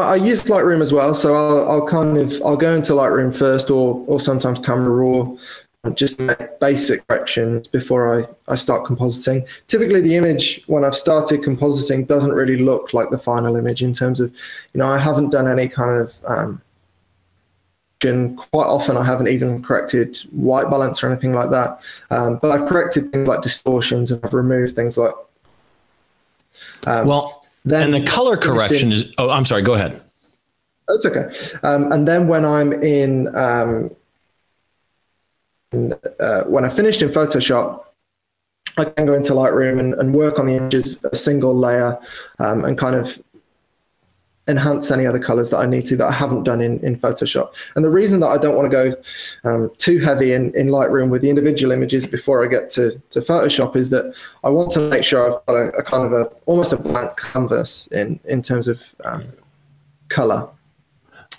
I 0.00 0.16
use 0.16 0.44
Lightroom 0.44 0.80
as 0.80 0.92
well, 0.92 1.14
so 1.14 1.34
I'll, 1.34 1.68
I'll, 1.70 1.86
kind 1.86 2.16
of 2.16 2.32
I'll 2.44 2.56
go 2.56 2.74
into 2.74 2.92
Lightroom 2.94 3.36
first, 3.36 3.70
or 3.70 4.04
or 4.06 4.18
sometimes 4.18 4.58
Camera 4.60 4.90
Raw, 4.90 5.36
just 5.92 6.18
make 6.18 6.58
basic 6.60 7.06
corrections 7.06 7.68
before 7.68 8.18
I, 8.18 8.24
I 8.48 8.56
start 8.56 8.86
compositing. 8.86 9.46
Typically, 9.66 10.00
the 10.00 10.16
image 10.16 10.62
when 10.66 10.84
I've 10.84 10.94
started 10.94 11.42
compositing 11.42 12.06
doesn't 12.06 12.32
really 12.32 12.56
look 12.56 12.94
like 12.94 13.10
the 13.10 13.18
final 13.18 13.56
image 13.56 13.82
in 13.82 13.92
terms 13.92 14.20
of, 14.20 14.32
you 14.72 14.78
know, 14.78 14.86
I 14.86 14.98
haven't 14.98 15.30
done 15.30 15.46
any 15.46 15.68
kind 15.68 16.00
of 16.00 16.14
um, 16.26 16.62
quite 18.36 18.66
often 18.66 18.96
I 18.96 19.04
haven't 19.04 19.28
even 19.28 19.62
corrected 19.62 20.18
white 20.32 20.68
balance 20.70 21.02
or 21.02 21.10
anything 21.10 21.32
like 21.32 21.50
that. 21.50 21.80
Um, 22.10 22.38
but 22.40 22.50
I've 22.50 22.68
corrected 22.68 23.12
things 23.12 23.28
like 23.28 23.40
distortions 23.42 24.10
and 24.10 24.24
I've 24.24 24.34
removed 24.34 24.74
things 24.74 24.98
like. 24.98 25.14
Um, 26.86 27.06
well, 27.06 27.43
then 27.64 27.94
and 27.94 27.94
the 27.94 28.10
color 28.10 28.36
correction 28.36 28.92
in, 28.92 28.98
is. 28.98 29.12
Oh, 29.18 29.30
I'm 29.30 29.44
sorry. 29.44 29.62
Go 29.62 29.74
ahead. 29.74 30.00
That's 30.88 31.06
okay. 31.06 31.34
Um, 31.62 31.90
and 31.92 32.06
then 32.06 32.28
when 32.28 32.44
I'm 32.44 32.72
in, 32.72 33.34
um, 33.34 33.90
in 35.72 35.94
uh, 36.20 36.42
when 36.42 36.64
I 36.64 36.68
finished 36.68 37.00
in 37.00 37.08
Photoshop, 37.08 37.84
I 38.76 38.84
can 38.84 39.06
go 39.06 39.14
into 39.14 39.32
Lightroom 39.32 39.78
and, 39.80 39.94
and 39.94 40.14
work 40.14 40.38
on 40.38 40.46
the 40.46 40.56
images 40.56 41.02
a 41.04 41.16
single 41.16 41.56
layer 41.56 41.98
um, 42.38 42.64
and 42.64 42.76
kind 42.76 42.96
of 42.96 43.22
enhance 44.46 44.90
any 44.90 45.06
other 45.06 45.18
colors 45.18 45.50
that 45.50 45.58
I 45.58 45.66
need 45.66 45.86
to 45.86 45.96
that 45.96 46.06
I 46.06 46.12
haven't 46.12 46.44
done 46.44 46.60
in, 46.60 46.78
in 46.80 46.96
Photoshop. 46.96 47.52
And 47.76 47.84
the 47.84 47.90
reason 47.90 48.20
that 48.20 48.28
I 48.28 48.36
don't 48.36 48.56
want 48.56 48.70
to 48.70 48.76
go 49.42 49.48
um, 49.48 49.70
too 49.78 49.98
heavy 49.98 50.32
in, 50.32 50.54
in 50.54 50.68
Lightroom 50.68 51.10
with 51.10 51.22
the 51.22 51.30
individual 51.30 51.72
images 51.72 52.06
before 52.06 52.44
I 52.44 52.48
get 52.48 52.68
to, 52.70 53.00
to 53.10 53.20
Photoshop 53.20 53.74
is 53.74 53.90
that 53.90 54.14
I 54.42 54.50
want 54.50 54.70
to 54.72 54.80
make 54.80 55.02
sure 55.02 55.26
I've 55.26 55.46
got 55.46 55.54
a, 55.54 55.68
a 55.78 55.82
kind 55.82 56.04
of 56.04 56.12
a 56.12 56.24
almost 56.46 56.72
a 56.72 56.76
blank 56.76 57.16
canvas 57.16 57.86
in, 57.88 58.20
in 58.24 58.42
terms 58.42 58.68
of 58.68 58.82
um, 59.04 59.24
color. 60.08 60.48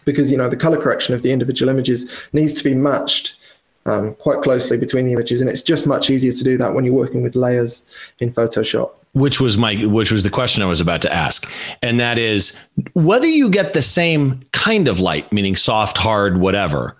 Because 0.04 0.30
you 0.30 0.38
know 0.38 0.50
the 0.50 0.58
color 0.58 0.80
correction 0.80 1.16
of 1.16 1.24
the 1.24 1.32
individual 1.32 1.70
images 1.70 2.12
needs 2.32 2.54
to 2.54 2.64
be 2.64 2.76
matched 2.76 3.38
um, 3.86 4.16
quite 4.16 4.42
closely 4.42 4.78
between 4.78 5.06
the 5.06 5.14
images, 5.14 5.42
and 5.42 5.50
it's 5.50 5.62
just 5.62 5.86
much 5.86 6.10
easier 6.10 6.32
to 6.32 6.44
do 6.44 6.58
that 6.58 6.74
when 6.74 6.86
you're 6.86 6.94
working 6.94 7.24
with 7.24 7.36
layers 7.36 7.86
in 8.20 8.32
Photoshop 8.32 8.92
which 9.16 9.40
was 9.40 9.58
my 9.58 9.76
which 9.86 10.12
was 10.12 10.24
the 10.24 10.30
question 10.30 10.62
I 10.62 10.66
was 10.66 10.82
about 10.82 11.02
to 11.04 11.14
ask, 11.14 11.50
and 11.82 12.00
that 12.02 12.20
is 12.20 12.56
whether 12.94 13.26
you 13.26 13.50
get 13.50 13.74
the 13.74 13.82
same 13.82 14.44
kind 14.52 14.90
of 14.90 15.00
light, 15.00 15.32
meaning 15.32 15.56
soft, 15.56 15.98
hard, 15.98 16.38
whatever. 16.38 16.98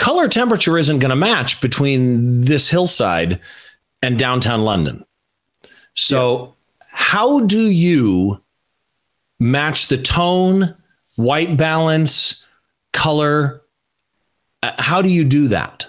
Color 0.00 0.28
temperature 0.28 0.76
isn't 0.76 0.98
going 0.98 1.10
to 1.10 1.16
match 1.16 1.60
between 1.60 2.42
this 2.42 2.68
hillside 2.68 3.40
and 4.02 4.18
downtown 4.18 4.62
London. 4.62 5.04
So, 5.94 6.56
yeah. 6.80 6.86
how 6.90 7.40
do 7.40 7.60
you 7.60 8.42
match 9.38 9.86
the 9.88 9.98
tone, 9.98 10.76
white 11.14 11.56
balance, 11.56 12.44
color? 12.92 13.62
Uh, 14.62 14.72
how 14.78 15.02
do 15.02 15.08
you 15.08 15.24
do 15.24 15.48
that? 15.48 15.86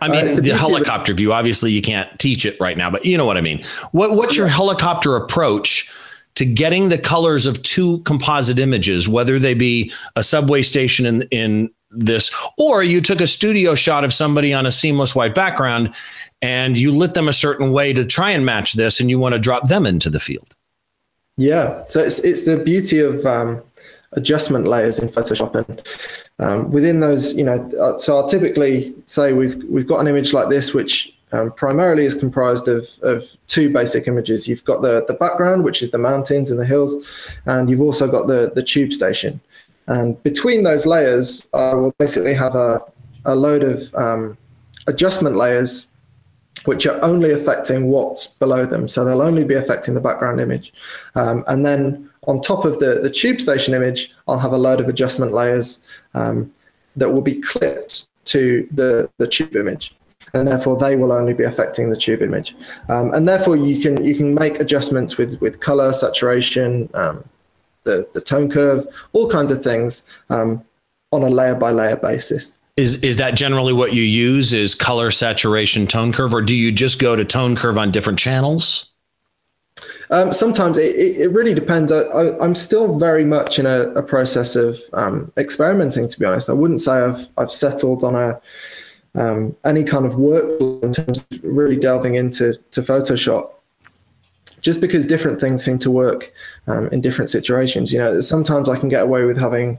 I 0.00 0.08
mean, 0.08 0.26
uh, 0.26 0.34
the, 0.34 0.40
the 0.42 0.56
helicopter 0.56 1.14
view. 1.14 1.32
Obviously, 1.32 1.72
you 1.72 1.82
can't 1.82 2.08
teach 2.18 2.44
it 2.44 2.56
right 2.60 2.76
now, 2.76 2.90
but 2.90 3.04
you 3.04 3.16
know 3.16 3.26
what 3.26 3.36
I 3.36 3.40
mean. 3.40 3.62
What 3.92 4.16
what's 4.16 4.36
your 4.36 4.48
helicopter 4.48 5.16
approach 5.16 5.88
to 6.34 6.44
getting 6.44 6.88
the 6.88 6.98
colors 6.98 7.46
of 7.46 7.62
two 7.62 8.00
composite 8.00 8.58
images, 8.58 9.08
whether 9.08 9.38
they 9.38 9.54
be 9.54 9.92
a 10.16 10.22
subway 10.22 10.62
station 10.62 11.06
in 11.06 11.22
in 11.30 11.70
this, 11.90 12.30
or 12.58 12.82
you 12.82 13.00
took 13.00 13.20
a 13.20 13.26
studio 13.26 13.74
shot 13.74 14.04
of 14.04 14.12
somebody 14.12 14.52
on 14.52 14.66
a 14.66 14.72
seamless 14.72 15.14
white 15.14 15.34
background, 15.34 15.94
and 16.42 16.76
you 16.76 16.90
lit 16.90 17.14
them 17.14 17.28
a 17.28 17.32
certain 17.32 17.70
way 17.70 17.92
to 17.92 18.04
try 18.04 18.30
and 18.30 18.44
match 18.44 18.72
this, 18.74 19.00
and 19.00 19.10
you 19.10 19.18
want 19.18 19.34
to 19.34 19.38
drop 19.38 19.68
them 19.68 19.86
into 19.86 20.10
the 20.10 20.20
field. 20.20 20.56
Yeah, 21.36 21.84
so 21.88 22.00
it's 22.00 22.18
it's 22.20 22.42
the 22.42 22.56
beauty 22.56 23.00
of 23.00 23.24
um, 23.26 23.62
adjustment 24.14 24.66
layers 24.66 24.98
in 24.98 25.08
Photoshop. 25.08 25.54
And 25.54 25.82
um, 26.38 26.70
within 26.70 27.00
those, 27.00 27.34
you 27.34 27.44
know, 27.44 27.70
uh, 27.80 27.98
so 27.98 28.16
I'll 28.16 28.28
typically 28.28 28.94
say 29.06 29.32
we've 29.32 29.62
we've 29.64 29.86
got 29.86 30.00
an 30.00 30.08
image 30.08 30.32
like 30.32 30.48
this, 30.48 30.74
which 30.74 31.14
um, 31.32 31.50
primarily 31.52 32.04
is 32.04 32.14
comprised 32.14 32.68
of, 32.68 32.88
of 33.02 33.24
two 33.46 33.72
basic 33.72 34.06
images. 34.06 34.46
You've 34.46 34.64
got 34.64 34.82
the, 34.82 35.04
the 35.08 35.14
background, 35.14 35.64
which 35.64 35.82
is 35.82 35.90
the 35.90 35.98
mountains 35.98 36.50
and 36.50 36.60
the 36.60 36.66
hills, 36.66 36.94
and 37.46 37.68
you've 37.68 37.80
also 37.80 38.08
got 38.08 38.28
the, 38.28 38.52
the 38.54 38.62
tube 38.62 38.92
station. 38.92 39.40
And 39.86 40.22
between 40.22 40.62
those 40.62 40.86
layers, 40.86 41.48
I 41.52 41.74
will 41.74 41.92
basically 41.98 42.34
have 42.34 42.54
a, 42.54 42.80
a 43.24 43.34
load 43.34 43.62
of 43.62 43.94
um, 43.94 44.38
adjustment 44.86 45.36
layers 45.36 45.88
which 46.64 46.86
are 46.86 47.02
only 47.02 47.32
affecting 47.32 47.88
what's 47.88 48.26
below 48.26 48.64
them. 48.64 48.88
So 48.88 49.04
they'll 49.04 49.20
only 49.20 49.44
be 49.44 49.54
affecting 49.54 49.94
the 49.94 50.00
background 50.00 50.40
image. 50.40 50.72
Um, 51.14 51.44
and 51.46 51.66
then 51.66 52.08
on 52.26 52.40
top 52.40 52.64
of 52.64 52.78
the, 52.78 53.00
the 53.02 53.10
tube 53.10 53.40
station 53.40 53.74
image, 53.74 54.12
I'll 54.28 54.38
have 54.38 54.52
a 54.52 54.58
load 54.58 54.80
of 54.80 54.88
adjustment 54.88 55.32
layers 55.32 55.84
um, 56.14 56.52
that 56.96 57.10
will 57.10 57.22
be 57.22 57.40
clipped 57.40 58.08
to 58.26 58.66
the, 58.72 59.10
the 59.18 59.28
tube 59.28 59.56
image. 59.56 59.94
and 60.32 60.48
therefore 60.48 60.76
they 60.76 60.96
will 60.96 61.12
only 61.12 61.34
be 61.34 61.44
affecting 61.44 61.90
the 61.90 61.96
tube 61.96 62.22
image. 62.22 62.56
Um, 62.88 63.12
and 63.12 63.28
therefore 63.28 63.56
you 63.56 63.80
can 63.80 64.04
you 64.04 64.14
can 64.14 64.34
make 64.34 64.60
adjustments 64.60 65.16
with 65.16 65.40
with 65.40 65.60
color, 65.60 65.92
saturation, 65.92 66.90
um, 66.94 67.24
the 67.84 68.06
the 68.12 68.20
tone 68.20 68.50
curve, 68.50 68.86
all 69.12 69.28
kinds 69.28 69.50
of 69.50 69.62
things 69.62 70.02
um, 70.30 70.64
on 71.12 71.22
a 71.22 71.28
layer 71.28 71.54
by 71.54 71.70
layer 71.70 71.96
basis. 71.96 72.58
Is 72.76 72.96
is 72.98 73.16
that 73.18 73.36
generally 73.36 73.72
what 73.72 73.92
you 73.92 74.02
use? 74.02 74.52
Is 74.52 74.74
color, 74.74 75.10
saturation, 75.10 75.86
tone 75.86 76.12
curve, 76.12 76.34
or 76.34 76.42
do 76.42 76.54
you 76.54 76.72
just 76.72 76.98
go 76.98 77.14
to 77.14 77.24
tone 77.24 77.54
curve 77.54 77.78
on 77.78 77.90
different 77.90 78.18
channels? 78.18 78.90
Um, 80.10 80.32
sometimes 80.32 80.78
it, 80.78 80.94
it, 80.96 81.30
really 81.32 81.54
depends. 81.54 81.90
I, 81.90 82.36
am 82.44 82.54
still 82.54 82.98
very 82.98 83.24
much 83.24 83.58
in 83.58 83.66
a, 83.66 83.90
a 83.90 84.02
process 84.02 84.56
of 84.56 84.78
um, 84.92 85.32
experimenting. 85.36 86.08
To 86.08 86.20
be 86.20 86.26
honest, 86.26 86.50
I 86.50 86.52
wouldn't 86.52 86.80
say 86.80 86.92
I've 86.92 87.28
I've 87.38 87.50
settled 87.50 88.04
on 88.04 88.14
a 88.14 88.40
um, 89.14 89.56
any 89.64 89.84
kind 89.84 90.04
of 90.06 90.16
work 90.16 90.60
in 90.82 90.92
terms 90.92 91.24
of 91.30 91.40
really 91.42 91.76
delving 91.76 92.16
into 92.16 92.54
to 92.72 92.82
Photoshop. 92.82 93.50
Just 94.60 94.80
because 94.80 95.06
different 95.06 95.40
things 95.40 95.62
seem 95.62 95.78
to 95.80 95.90
work 95.90 96.32
um, 96.68 96.88
in 96.88 97.02
different 97.02 97.28
situations. 97.28 97.92
You 97.92 97.98
know, 97.98 98.20
sometimes 98.20 98.68
I 98.68 98.78
can 98.78 98.88
get 98.88 99.02
away 99.02 99.24
with 99.24 99.38
having 99.38 99.78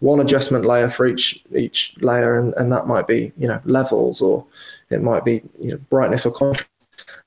one 0.00 0.20
adjustment 0.20 0.64
layer 0.64 0.90
for 0.90 1.06
each 1.06 1.42
each 1.56 1.94
layer, 2.00 2.34
and, 2.34 2.54
and 2.54 2.72
that 2.72 2.86
might 2.86 3.06
be 3.06 3.32
you 3.36 3.48
know 3.48 3.60
levels 3.64 4.20
or 4.20 4.46
it 4.90 5.02
might 5.02 5.24
be 5.24 5.42
you 5.58 5.72
know 5.72 5.78
brightness 5.90 6.26
or 6.26 6.32
contrast 6.32 6.69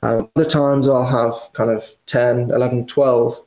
um, 0.03 0.29
other 0.35 0.47
times 0.47 0.89
I'll 0.89 1.05
have 1.05 1.33
kind 1.53 1.69
of 1.69 1.95
10, 2.07 2.51
11, 2.51 2.87
12 2.87 3.41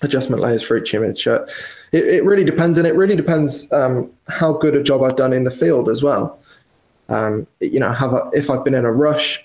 adjustment 0.00 0.40
layers 0.40 0.62
for 0.62 0.78
each 0.78 0.94
image. 0.94 1.28
Uh, 1.28 1.44
it, 1.92 2.06
it, 2.06 2.24
really 2.24 2.42
depends, 2.42 2.78
and 2.78 2.86
it 2.86 2.94
really 2.94 3.16
depends 3.16 3.70
um, 3.70 4.10
how 4.28 4.54
good 4.54 4.74
a 4.74 4.82
job 4.82 5.02
I've 5.02 5.16
done 5.16 5.34
in 5.34 5.44
the 5.44 5.50
field 5.50 5.90
as 5.90 6.02
well. 6.02 6.40
Um, 7.10 7.46
you 7.60 7.78
know, 7.78 7.92
have 7.92 8.14
a, 8.14 8.30
if 8.32 8.48
I've 8.48 8.64
been 8.64 8.72
in 8.72 8.86
a 8.86 8.92
rush, 8.92 9.44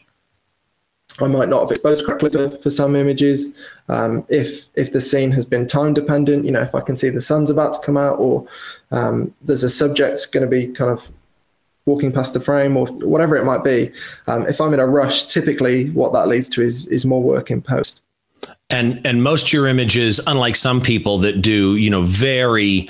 I 1.19 1.27
might 1.27 1.49
not 1.49 1.63
have 1.63 1.71
exposed 1.71 2.05
correctly 2.05 2.29
for, 2.29 2.57
for 2.57 2.69
some 2.69 2.95
images. 2.95 3.53
Um, 3.89 4.25
if 4.29 4.67
if 4.75 4.93
the 4.93 5.01
scene 5.01 5.31
has 5.31 5.45
been 5.45 5.67
time 5.67 5.93
dependent, 5.93 6.45
you 6.45 6.51
know, 6.51 6.61
if 6.61 6.73
I 6.73 6.79
can 6.79 6.95
see 6.95 7.09
the 7.09 7.21
sun's 7.21 7.49
about 7.49 7.73
to 7.73 7.79
come 7.81 7.97
out, 7.97 8.17
or 8.17 8.47
um, 8.91 9.33
there's 9.41 9.63
a 9.63 9.69
subject 9.69 10.31
going 10.31 10.43
to 10.43 10.49
be 10.49 10.67
kind 10.67 10.91
of 10.91 11.09
walking 11.86 12.12
past 12.12 12.34
the 12.34 12.39
frame 12.39 12.76
or 12.76 12.88
whatever 12.88 13.36
it 13.36 13.45
might 13.45 13.63
be. 13.63 13.91
Um, 14.28 14.45
if 14.48 14.60
I'm 14.60 14.74
in 14.74 14.80
a 14.80 14.88
rush, 14.88 15.26
typically 15.26 15.89
what 15.91 16.13
that 16.13 16.28
leads 16.28 16.50
to 16.50 16.62
is 16.62 16.88
is 16.88 17.06
more 17.06 17.21
work 17.21 17.52
in 17.52 17.62
post. 17.62 18.02
And 18.69 19.00
and 19.06 19.24
most 19.24 19.54
your 19.54 19.67
images, 19.67 20.19
unlike 20.26 20.56
some 20.56 20.82
people 20.82 21.19
that 21.19 21.41
do, 21.41 21.76
you 21.76 21.89
know, 21.89 22.02
very 22.02 22.89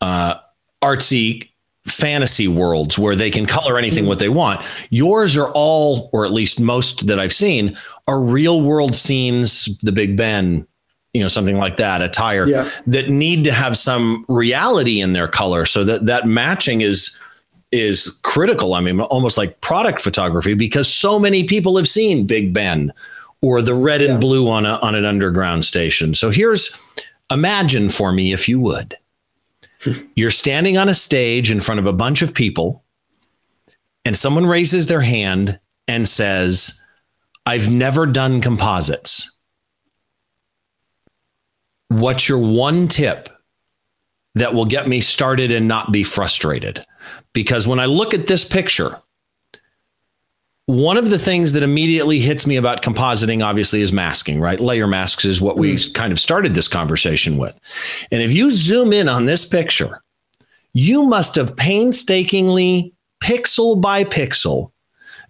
uh, 0.00 0.34
artsy 0.82 1.48
fantasy 1.86 2.48
worlds 2.48 2.98
where 2.98 3.16
they 3.16 3.30
can 3.30 3.46
color 3.46 3.78
anything 3.78 4.06
what 4.06 4.18
they 4.18 4.28
want. 4.28 4.66
Yours 4.90 5.36
are 5.36 5.50
all, 5.52 6.10
or 6.12 6.26
at 6.26 6.32
least 6.32 6.60
most 6.60 7.06
that 7.06 7.18
I've 7.18 7.32
seen, 7.32 7.78
are 8.06 8.20
real 8.20 8.60
world 8.60 8.94
scenes. 8.94 9.68
The 9.82 9.92
Big 9.92 10.16
Ben, 10.16 10.66
you 11.14 11.22
know, 11.22 11.28
something 11.28 11.56
like 11.56 11.76
that, 11.78 12.02
attire 12.02 12.46
yeah. 12.46 12.68
that 12.88 13.08
need 13.08 13.44
to 13.44 13.52
have 13.52 13.76
some 13.76 14.24
reality 14.28 15.00
in 15.00 15.12
their 15.12 15.28
color, 15.28 15.64
so 15.64 15.84
that 15.84 16.06
that 16.06 16.26
matching 16.26 16.82
is 16.82 17.18
is 17.70 18.18
critical. 18.22 18.74
I 18.74 18.80
mean, 18.80 19.00
almost 19.00 19.36
like 19.36 19.60
product 19.60 20.00
photography 20.00 20.54
because 20.54 20.92
so 20.92 21.18
many 21.18 21.44
people 21.44 21.76
have 21.76 21.88
seen 21.88 22.26
Big 22.26 22.52
Ben 22.52 22.92
or 23.42 23.62
the 23.62 23.74
red 23.74 24.02
and 24.02 24.20
blue 24.20 24.48
on 24.48 24.66
a, 24.66 24.76
on 24.76 24.94
an 24.94 25.04
underground 25.04 25.64
station. 25.64 26.14
So 26.14 26.30
here's 26.30 26.76
imagine 27.30 27.88
for 27.90 28.12
me 28.12 28.32
if 28.32 28.48
you 28.48 28.58
would. 28.60 28.96
You're 30.14 30.30
standing 30.30 30.76
on 30.76 30.88
a 30.88 30.94
stage 30.94 31.50
in 31.50 31.60
front 31.60 31.78
of 31.78 31.86
a 31.86 31.92
bunch 31.92 32.22
of 32.22 32.34
people 32.34 32.82
and 34.04 34.16
someone 34.16 34.46
raises 34.46 34.86
their 34.86 35.02
hand 35.02 35.60
and 35.86 36.08
says, 36.08 36.82
"I've 37.44 37.70
never 37.70 38.06
done 38.06 38.40
composites." 38.40 39.30
What's 41.88 42.28
your 42.28 42.38
one 42.38 42.88
tip 42.88 43.28
that 44.34 44.54
will 44.54 44.64
get 44.64 44.88
me 44.88 45.00
started 45.00 45.50
and 45.50 45.68
not 45.68 45.92
be 45.92 46.02
frustrated? 46.02 46.84
Because 47.32 47.66
when 47.66 47.80
I 47.80 47.86
look 47.86 48.14
at 48.14 48.26
this 48.26 48.44
picture, 48.44 49.00
one 50.68 50.98
of 50.98 51.08
the 51.08 51.18
things 51.18 51.54
that 51.54 51.62
immediately 51.62 52.20
hits 52.20 52.46
me 52.46 52.56
about 52.56 52.82
compositing 52.82 53.42
obviously 53.42 53.80
is 53.80 53.90
masking, 53.90 54.38
right? 54.38 54.60
Layer 54.60 54.86
masks 54.86 55.24
is 55.24 55.40
what 55.40 55.56
we 55.56 55.74
mm. 55.74 55.94
kind 55.94 56.12
of 56.12 56.20
started 56.20 56.54
this 56.54 56.68
conversation 56.68 57.38
with. 57.38 57.58
And 58.12 58.20
if 58.20 58.32
you 58.32 58.50
zoom 58.50 58.92
in 58.92 59.08
on 59.08 59.24
this 59.24 59.46
picture, 59.46 60.02
you 60.74 61.04
must 61.04 61.36
have 61.36 61.56
painstakingly, 61.56 62.92
pixel 63.22 63.80
by 63.80 64.04
pixel, 64.04 64.72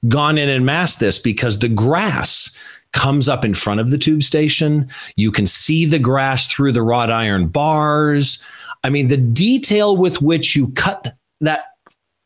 gone 0.08 0.38
in 0.38 0.48
and 0.48 0.66
masked 0.66 0.98
this 0.98 1.20
because 1.20 1.58
the 1.58 1.68
grass 1.68 2.50
comes 2.92 3.28
up 3.28 3.44
in 3.44 3.54
front 3.54 3.78
of 3.78 3.90
the 3.90 3.98
tube 3.98 4.22
station. 4.22 4.88
You 5.16 5.30
can 5.30 5.46
see 5.46 5.84
the 5.84 5.98
grass 5.98 6.48
through 6.48 6.72
the 6.72 6.82
wrought 6.82 7.10
iron 7.10 7.46
bars. 7.46 8.42
I 8.82 8.90
mean, 8.90 9.08
the 9.08 9.16
detail 9.16 9.96
with 9.96 10.20
which 10.20 10.56
you 10.56 10.68
cut 10.72 11.14
that 11.40 11.66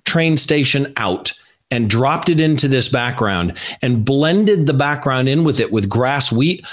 train 0.05 0.37
station 0.37 0.93
out 0.97 1.33
and 1.71 1.89
dropped 1.89 2.29
it 2.29 2.41
into 2.41 2.69
this 2.69 2.89
background 2.89 3.57
and 3.81 4.05
blended 4.05 4.67
the 4.67 4.75
background 4.75 5.29
in 5.29 5.43
with 5.43 5.59
it 5.59 5.73
with 5.73 5.89
grass 5.89 6.31
wheat 6.31 6.67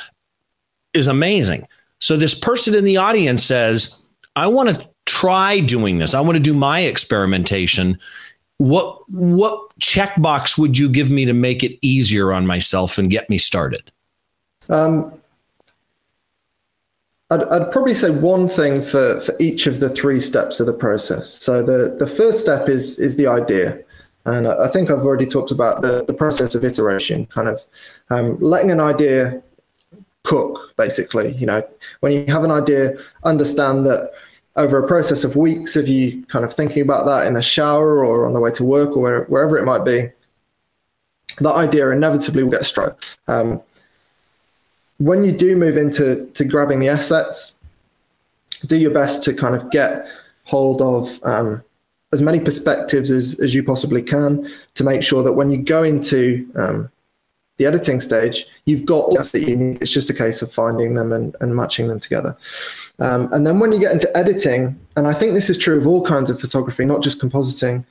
is 0.94 1.08
amazing. 1.08 1.68
So 2.00 2.18
this 2.18 2.34
person 2.34 2.76
in 2.76 2.84
the 2.84 2.98
audience 2.98 3.44
says, 3.44 3.98
I 4.36 4.48
want 4.48 4.70
to 4.70 4.90
try 5.06 5.60
doing 5.60 6.00
this. 6.00 6.14
I 6.14 6.22
want 6.22 6.36
to 6.36 6.44
do 6.44 6.54
my 6.54 6.82
experimentation. 6.82 7.98
What 8.58 9.10
what 9.10 9.70
checkbox 9.80 10.58
would 10.58 10.78
you 10.78 10.90
give 10.90 11.10
me 11.10 11.26
to 11.26 11.34
make 11.34 11.64
it 11.64 11.80
easier 11.82 12.34
on 12.34 12.46
myself 12.46 12.98
and 12.98 13.10
get 13.10 13.30
me 13.30 13.38
started? 13.38 13.92
Um, 14.68 15.20
I'd, 17.32 17.44
I'd, 17.44 17.72
probably 17.72 17.94
say 17.94 18.10
one 18.10 18.50
thing 18.50 18.82
for, 18.82 19.22
for 19.22 19.36
each 19.40 19.68
of 19.68 19.80
the 19.80 19.90
three 19.90 20.20
steps 20.20 20.60
of 20.60 20.66
the 20.66 20.74
process. 20.74 21.30
So 21.30 21.62
the, 21.62 21.96
the 21.98 22.08
first 22.08 22.40
step 22.40 22.68
is 22.68 23.00
is 23.00 23.16
the 23.16 23.28
idea. 23.28 23.80
And 24.26 24.48
I 24.48 24.68
think 24.68 24.92
I've 24.92 25.06
already 25.06 25.26
talked 25.26 25.52
about 25.52 25.82
the, 25.82 26.04
the 26.06 26.14
process 26.14 26.54
of 26.54 26.64
iteration, 26.64 27.26
kind 27.28 27.48
of 27.48 27.64
um, 28.10 28.38
letting 28.40 28.70
an 28.70 28.80
idea 28.80 29.42
cook, 30.24 30.74
basically. 30.78 31.34
You 31.36 31.46
know, 31.48 31.68
when 32.02 32.12
you 32.12 32.26
have 32.28 32.44
an 32.44 32.52
idea, 32.52 32.96
understand 33.24 33.86
that 33.86 34.12
over 34.56 34.84
a 34.84 34.88
process 34.88 35.24
of 35.24 35.36
weeks 35.36 35.76
of 35.76 35.88
you 35.88 36.24
kind 36.26 36.44
of 36.44 36.54
thinking 36.54 36.82
about 36.82 37.06
that 37.06 37.26
in 37.28 37.34
the 37.34 37.42
shower 37.42 38.06
or 38.06 38.26
on 38.26 38.34
the 38.34 38.40
way 38.40 38.52
to 38.52 38.64
work 38.64 38.90
or 38.90 39.00
where, 39.00 39.24
wherever 39.26 39.58
it 39.58 39.64
might 39.64 39.86
be, 39.86 40.10
that 41.40 41.54
idea 41.54 41.90
inevitably 41.90 42.44
will 42.44 42.52
get 42.52 42.66
struck. 42.66 43.04
Um, 43.28 43.62
when 45.00 45.24
you 45.24 45.32
do 45.32 45.56
move 45.56 45.78
into 45.78 46.28
to 46.34 46.46
grabbing 46.46 46.80
the 46.80 46.90
assets, 46.90 47.56
do 48.66 48.78
your 48.78 48.92
best 48.92 49.24
to 49.24 49.34
kind 49.34 49.56
of 49.56 49.72
get 49.72 50.06
hold 50.44 50.82
of 50.82 51.20
um, 51.24 51.64
as 52.12 52.22
many 52.22 52.40
perspectives 52.40 53.12
as, 53.12 53.40
as 53.40 53.54
you 53.54 53.64
possibly 53.64 54.02
can 54.02 54.50
to 54.76 54.84
make 54.84 55.02
sure 55.02 55.24
that 55.24 55.34
when 55.34 55.50
you 55.50 55.58
go 55.58 55.84
into 55.84 56.50
um, 56.56 56.92
the 57.58 57.66
editing 57.66 58.00
stage, 58.00 58.46
you've 58.66 58.86
got 58.86 59.06
all 59.06 59.16
that 59.16 59.48
you 59.48 59.56
need. 59.56 59.82
It's 59.82 59.92
just 59.92 60.10
a 60.10 60.14
case 60.14 60.42
of 60.42 60.52
finding 60.52 60.96
them 60.96 61.14
and, 61.14 61.36
and 61.40 61.56
matching 61.56 61.88
them 61.88 62.00
together. 62.00 62.36
Um, 63.00 63.32
and 63.32 63.46
then 63.46 63.60
when 63.60 63.72
you 63.72 63.80
get 63.80 63.92
into 63.92 64.16
editing, 64.18 64.80
and 64.96 65.08
I 65.08 65.14
think 65.14 65.34
this 65.34 65.50
is 65.50 65.58
true 65.58 65.78
of 65.78 65.88
all 65.88 66.04
kinds 66.04 66.30
of 66.30 66.40
photography, 66.40 66.84
not 66.84 67.04
just 67.04 67.22
compositing, 67.22 67.86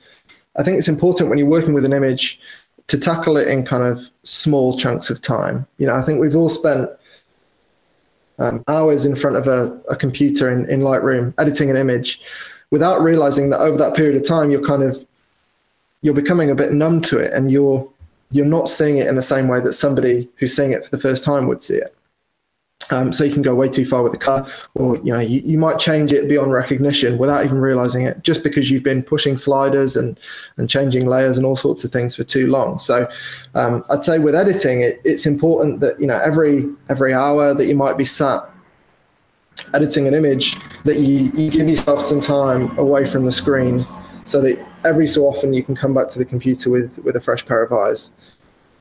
I 0.57 0.63
think 0.63 0.77
it's 0.77 0.87
important 0.87 1.29
when 1.29 1.39
you're 1.39 1.47
working 1.47 1.73
with 1.73 1.85
an 1.85 1.93
image 1.93 2.39
to 2.87 2.97
tackle 2.97 3.37
it 3.37 3.47
in 3.47 3.63
kind 3.63 3.83
of 3.83 4.11
small 4.23 4.75
chunks 4.75 5.11
of 5.11 5.21
time. 5.21 5.65
You 5.77 5.87
know, 5.87 5.93
I 5.93 6.01
think 6.01 6.19
we've 6.19 6.35
all 6.35 6.49
spent 6.49 6.89
um, 8.39 8.63
hours 8.67 9.05
in 9.05 9.15
front 9.15 9.35
of 9.35 9.47
a, 9.47 9.79
a 9.89 9.95
computer 9.95 10.51
in, 10.51 10.69
in 10.69 10.81
Lightroom 10.81 11.33
editing 11.37 11.69
an 11.69 11.75
image 11.75 12.21
without 12.71 13.01
realizing 13.01 13.49
that 13.49 13.61
over 13.61 13.77
that 13.77 13.95
period 13.95 14.15
of 14.15 14.27
time 14.27 14.51
you're 14.51 14.63
kind 14.63 14.83
of 14.83 15.05
you're 16.01 16.13
becoming 16.13 16.49
a 16.49 16.55
bit 16.55 16.71
numb 16.71 17.01
to 17.01 17.17
it 17.17 17.33
and 17.33 17.51
you're 17.51 17.87
you're 18.31 18.45
not 18.45 18.69
seeing 18.69 18.97
it 18.97 19.07
in 19.07 19.15
the 19.15 19.21
same 19.21 19.47
way 19.47 19.59
that 19.59 19.73
somebody 19.73 20.29
who's 20.35 20.55
seeing 20.55 20.71
it 20.71 20.83
for 20.83 20.91
the 20.91 21.01
first 21.01 21.23
time 21.23 21.47
would 21.47 21.63
see 21.63 21.75
it 21.75 21.95
um, 22.91 23.13
so 23.13 23.23
you 23.23 23.31
can 23.31 23.41
go 23.41 23.53
way 23.53 23.67
too 23.67 23.85
far 23.85 24.01
with 24.03 24.11
the 24.11 24.17
car, 24.17 24.47
or 24.75 24.97
you 24.97 25.13
know 25.13 25.19
you, 25.19 25.41
you 25.41 25.57
might 25.57 25.79
change 25.79 26.11
it 26.11 26.27
beyond 26.27 26.51
recognition 26.51 27.17
without 27.17 27.45
even 27.45 27.59
realizing 27.59 28.05
it, 28.05 28.23
just 28.23 28.43
because 28.43 28.71
you've 28.71 28.83
been 28.83 29.03
pushing 29.03 29.37
sliders 29.37 29.95
and 29.95 30.19
and 30.57 30.69
changing 30.69 31.05
layers 31.05 31.37
and 31.37 31.45
all 31.45 31.55
sorts 31.55 31.83
of 31.83 31.91
things 31.91 32.15
for 32.15 32.23
too 32.23 32.47
long. 32.47 32.79
So 32.79 33.09
um, 33.55 33.85
I'd 33.89 34.03
say 34.03 34.19
with 34.19 34.35
editing, 34.35 34.81
it, 34.81 35.01
it's 35.03 35.25
important 35.25 35.79
that 35.81 35.99
you 35.99 36.07
know 36.07 36.19
every 36.19 36.67
every 36.89 37.13
hour 37.13 37.53
that 37.53 37.65
you 37.65 37.75
might 37.75 37.97
be 37.97 38.05
sat 38.05 38.49
editing 39.73 40.07
an 40.07 40.13
image, 40.13 40.57
that 40.85 40.99
you, 40.99 41.31
you 41.35 41.51
give 41.51 41.67
yourself 41.67 42.01
some 42.01 42.21
time 42.21 42.77
away 42.77 43.05
from 43.05 43.25
the 43.25 43.31
screen, 43.31 43.85
so 44.25 44.41
that 44.41 44.63
every 44.85 45.07
so 45.07 45.23
often 45.23 45.53
you 45.53 45.63
can 45.63 45.75
come 45.75 45.93
back 45.93 46.07
to 46.09 46.19
the 46.19 46.25
computer 46.25 46.69
with 46.69 46.99
with 46.99 47.15
a 47.15 47.21
fresh 47.21 47.45
pair 47.45 47.63
of 47.63 47.71
eyes. 47.71 48.11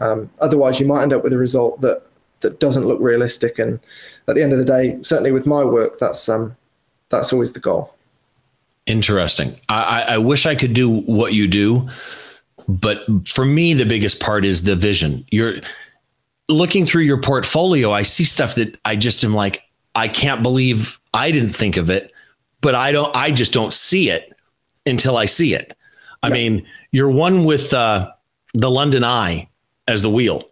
Um, 0.01 0.31
otherwise, 0.41 0.79
you 0.79 0.87
might 0.87 1.03
end 1.03 1.13
up 1.13 1.25
with 1.25 1.33
a 1.33 1.39
result 1.39 1.81
that 1.81 2.03
that 2.41 2.61
doesn't 2.61 2.87
look 2.87 3.01
realistic. 3.01 3.59
And 3.59 3.81
at 4.27 4.35
the 4.35 4.43
end 4.43 4.53
of 4.53 4.59
the 4.59 4.65
day, 4.65 4.99
certainly 5.03 5.33
with 5.33 5.47
my 5.47 5.65
work, 5.65 5.99
that's 5.99 6.29
um, 6.29 6.57
that's 7.09 7.33
always 7.33 7.53
the 7.53 7.61
goal. 7.61 7.95
Interesting. 8.87 9.61
I, 9.69 10.03
I 10.03 10.19
wish 10.19 10.47
I 10.47 10.55
could 10.55 10.73
do 10.73 11.01
what 11.03 11.35
you 11.35 11.47
do. 11.47 11.87
But 12.69 13.05
for 13.27 13.45
me, 13.45 13.75
the 13.75 13.87
biggest 13.87 14.21
part 14.21 14.45
is 14.45 14.63
the 14.63 14.77
vision. 14.77 15.27
You're 15.31 15.57
looking 16.49 16.85
through 16.85 17.03
your 17.03 17.21
portfolio. 17.21 17.93
I 17.93 18.03
see 18.03 18.25
stuff 18.25 18.55
that 18.57 18.79
I 18.85 18.97
just 18.97 19.25
am 19.25 19.35
like, 19.35 19.63
I 19.95 20.09
can't 20.09 20.43
believe 20.43 20.99
I 21.15 21.31
didn't 21.31 21.53
think 21.53 21.77
of 21.77 21.91
it, 21.91 22.13
but 22.61 22.75
I 22.75 22.93
don't, 22.93 23.15
I 23.17 23.31
just 23.31 23.53
don't 23.53 23.73
see 23.73 24.11
it 24.11 24.33
until 24.87 25.17
I 25.17 25.25
see 25.25 25.55
it. 25.55 25.77
I 26.23 26.31
mean, 26.31 26.67
you're 26.91 27.11
one 27.11 27.45
with 27.45 27.73
uh, 27.73 28.11
the 28.55 28.71
London 28.71 29.05
Eye 29.05 29.49
as 29.87 30.03
the 30.03 30.11
wheel. 30.11 30.51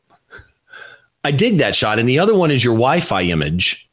I 1.27 1.33
dig 1.33 1.59
that 1.59 1.75
shot. 1.75 1.99
And 1.99 2.09
the 2.09 2.19
other 2.21 2.37
one 2.37 2.53
is 2.53 2.65
your 2.65 2.75
Wi-Fi 2.75 3.23
image. 3.23 3.89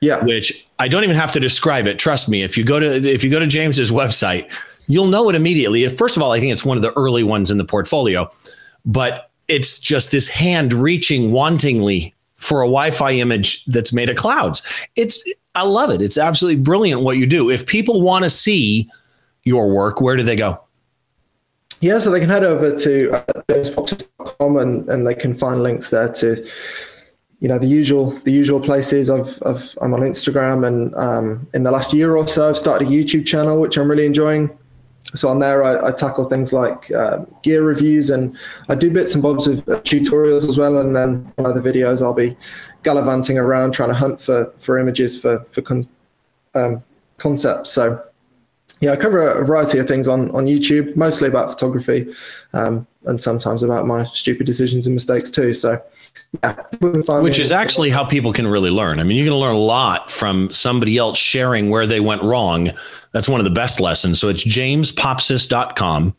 Yeah. 0.00 0.24
Which 0.24 0.66
I 0.78 0.88
don't 0.88 1.04
even 1.04 1.16
have 1.16 1.32
to 1.32 1.40
describe 1.40 1.86
it. 1.86 1.98
Trust 1.98 2.28
me. 2.28 2.42
If 2.42 2.56
you 2.56 2.64
go 2.64 2.80
to 2.80 2.86
if 2.86 3.22
you 3.22 3.30
go 3.30 3.38
to 3.38 3.46
James's 3.46 3.90
website, 3.90 4.50
you'll 4.86 5.08
know 5.08 5.28
it 5.28 5.34
immediately. 5.34 5.86
First 5.88 6.16
of 6.16 6.22
all, 6.22 6.32
I 6.32 6.40
think 6.40 6.52
it's 6.52 6.64
one 6.64 6.78
of 6.78 6.82
the 6.82 6.92
early 6.92 7.22
ones 7.24 7.50
in 7.50 7.58
the 7.58 7.64
portfolio, 7.64 8.30
but 8.86 9.30
it's 9.48 9.78
just 9.78 10.12
this 10.12 10.28
hand 10.28 10.72
reaching 10.72 11.30
wantingly 11.30 12.14
for 12.36 12.62
a 12.62 12.66
Wi-Fi 12.66 13.12
image 13.12 13.64
that's 13.66 13.92
made 13.92 14.08
of 14.08 14.16
clouds. 14.16 14.62
It's 14.96 15.24
I 15.54 15.62
love 15.62 15.90
it. 15.90 16.00
It's 16.00 16.16
absolutely 16.16 16.62
brilliant 16.62 17.02
what 17.02 17.18
you 17.18 17.26
do. 17.26 17.50
If 17.50 17.66
people 17.66 18.00
want 18.00 18.22
to 18.22 18.30
see 18.30 18.88
your 19.44 19.68
work, 19.74 20.00
where 20.00 20.16
do 20.16 20.22
they 20.22 20.36
go? 20.36 20.62
Yeah, 21.80 21.98
so 21.98 22.10
they 22.10 22.18
can 22.18 22.28
head 22.28 22.44
over 22.44 22.74
to 22.76 23.12
uh, 23.12 23.24
and, 24.40 24.88
and 24.88 25.06
they 25.06 25.14
can 25.14 25.36
find 25.36 25.62
links 25.62 25.90
there 25.90 26.08
to, 26.08 26.44
you 27.40 27.48
know, 27.48 27.58
the 27.58 27.66
usual 27.66 28.10
the 28.10 28.32
usual 28.32 28.58
places. 28.58 29.10
I've, 29.10 29.40
I've 29.46 29.78
I'm 29.80 29.94
on 29.94 30.00
Instagram 30.00 30.66
and 30.66 30.94
um, 30.96 31.48
in 31.54 31.62
the 31.62 31.70
last 31.70 31.92
year 31.92 32.16
or 32.16 32.26
so 32.26 32.48
I've 32.48 32.58
started 32.58 32.88
a 32.88 32.90
YouTube 32.90 33.26
channel 33.26 33.60
which 33.60 33.76
I'm 33.76 33.88
really 33.88 34.06
enjoying. 34.06 34.50
So 35.14 35.28
on 35.28 35.38
there 35.38 35.62
I, 35.62 35.88
I 35.88 35.92
tackle 35.92 36.28
things 36.28 36.52
like 36.52 36.90
uh, 36.90 37.18
gear 37.42 37.62
reviews 37.62 38.10
and 38.10 38.36
I 38.68 38.74
do 38.74 38.90
bits 38.90 39.14
and 39.14 39.22
bobs 39.22 39.46
of 39.46 39.60
uh, 39.68 39.80
tutorials 39.82 40.48
as 40.48 40.58
well. 40.58 40.78
And 40.78 40.96
then 40.96 41.32
on 41.38 41.46
other 41.46 41.62
videos 41.62 42.02
I'll 42.02 42.12
be 42.12 42.36
gallivanting 42.82 43.38
around 43.38 43.72
trying 43.72 43.90
to 43.90 43.94
hunt 43.94 44.20
for 44.20 44.52
for 44.58 44.78
images 44.78 45.18
for 45.18 45.46
for 45.52 45.62
con- 45.62 45.88
um, 46.54 46.82
concepts. 47.18 47.70
So 47.70 48.02
yeah, 48.80 48.92
I 48.92 48.96
cover 48.96 49.28
a 49.28 49.44
variety 49.44 49.78
of 49.78 49.88
things 49.88 50.06
on, 50.06 50.30
on 50.30 50.46
YouTube, 50.46 50.94
mostly 50.94 51.28
about 51.28 51.50
photography, 51.50 52.12
um, 52.52 52.86
and 53.04 53.20
sometimes 53.20 53.62
about 53.62 53.86
my 53.86 54.04
stupid 54.06 54.46
decisions 54.46 54.86
and 54.86 54.94
mistakes 54.94 55.30
too. 55.30 55.52
So, 55.52 55.82
yeah, 56.42 56.54
which 56.80 57.38
is 57.38 57.50
actually 57.50 57.90
how 57.90 58.04
people 58.04 58.32
can 58.32 58.46
really 58.46 58.70
learn. 58.70 59.00
I 59.00 59.02
mean, 59.02 59.16
you're 59.16 59.26
going 59.26 59.38
to 59.38 59.44
learn 59.44 59.54
a 59.54 59.58
lot 59.58 60.12
from 60.12 60.50
somebody 60.52 60.96
else 60.96 61.18
sharing 61.18 61.70
where 61.70 61.86
they 61.86 62.00
went 62.00 62.22
wrong. 62.22 62.70
That's 63.12 63.28
one 63.28 63.40
of 63.40 63.44
the 63.44 63.50
best 63.50 63.80
lessons. 63.80 64.20
So 64.20 64.28
it's 64.28 64.44
jamespopsys.com. 64.44 66.14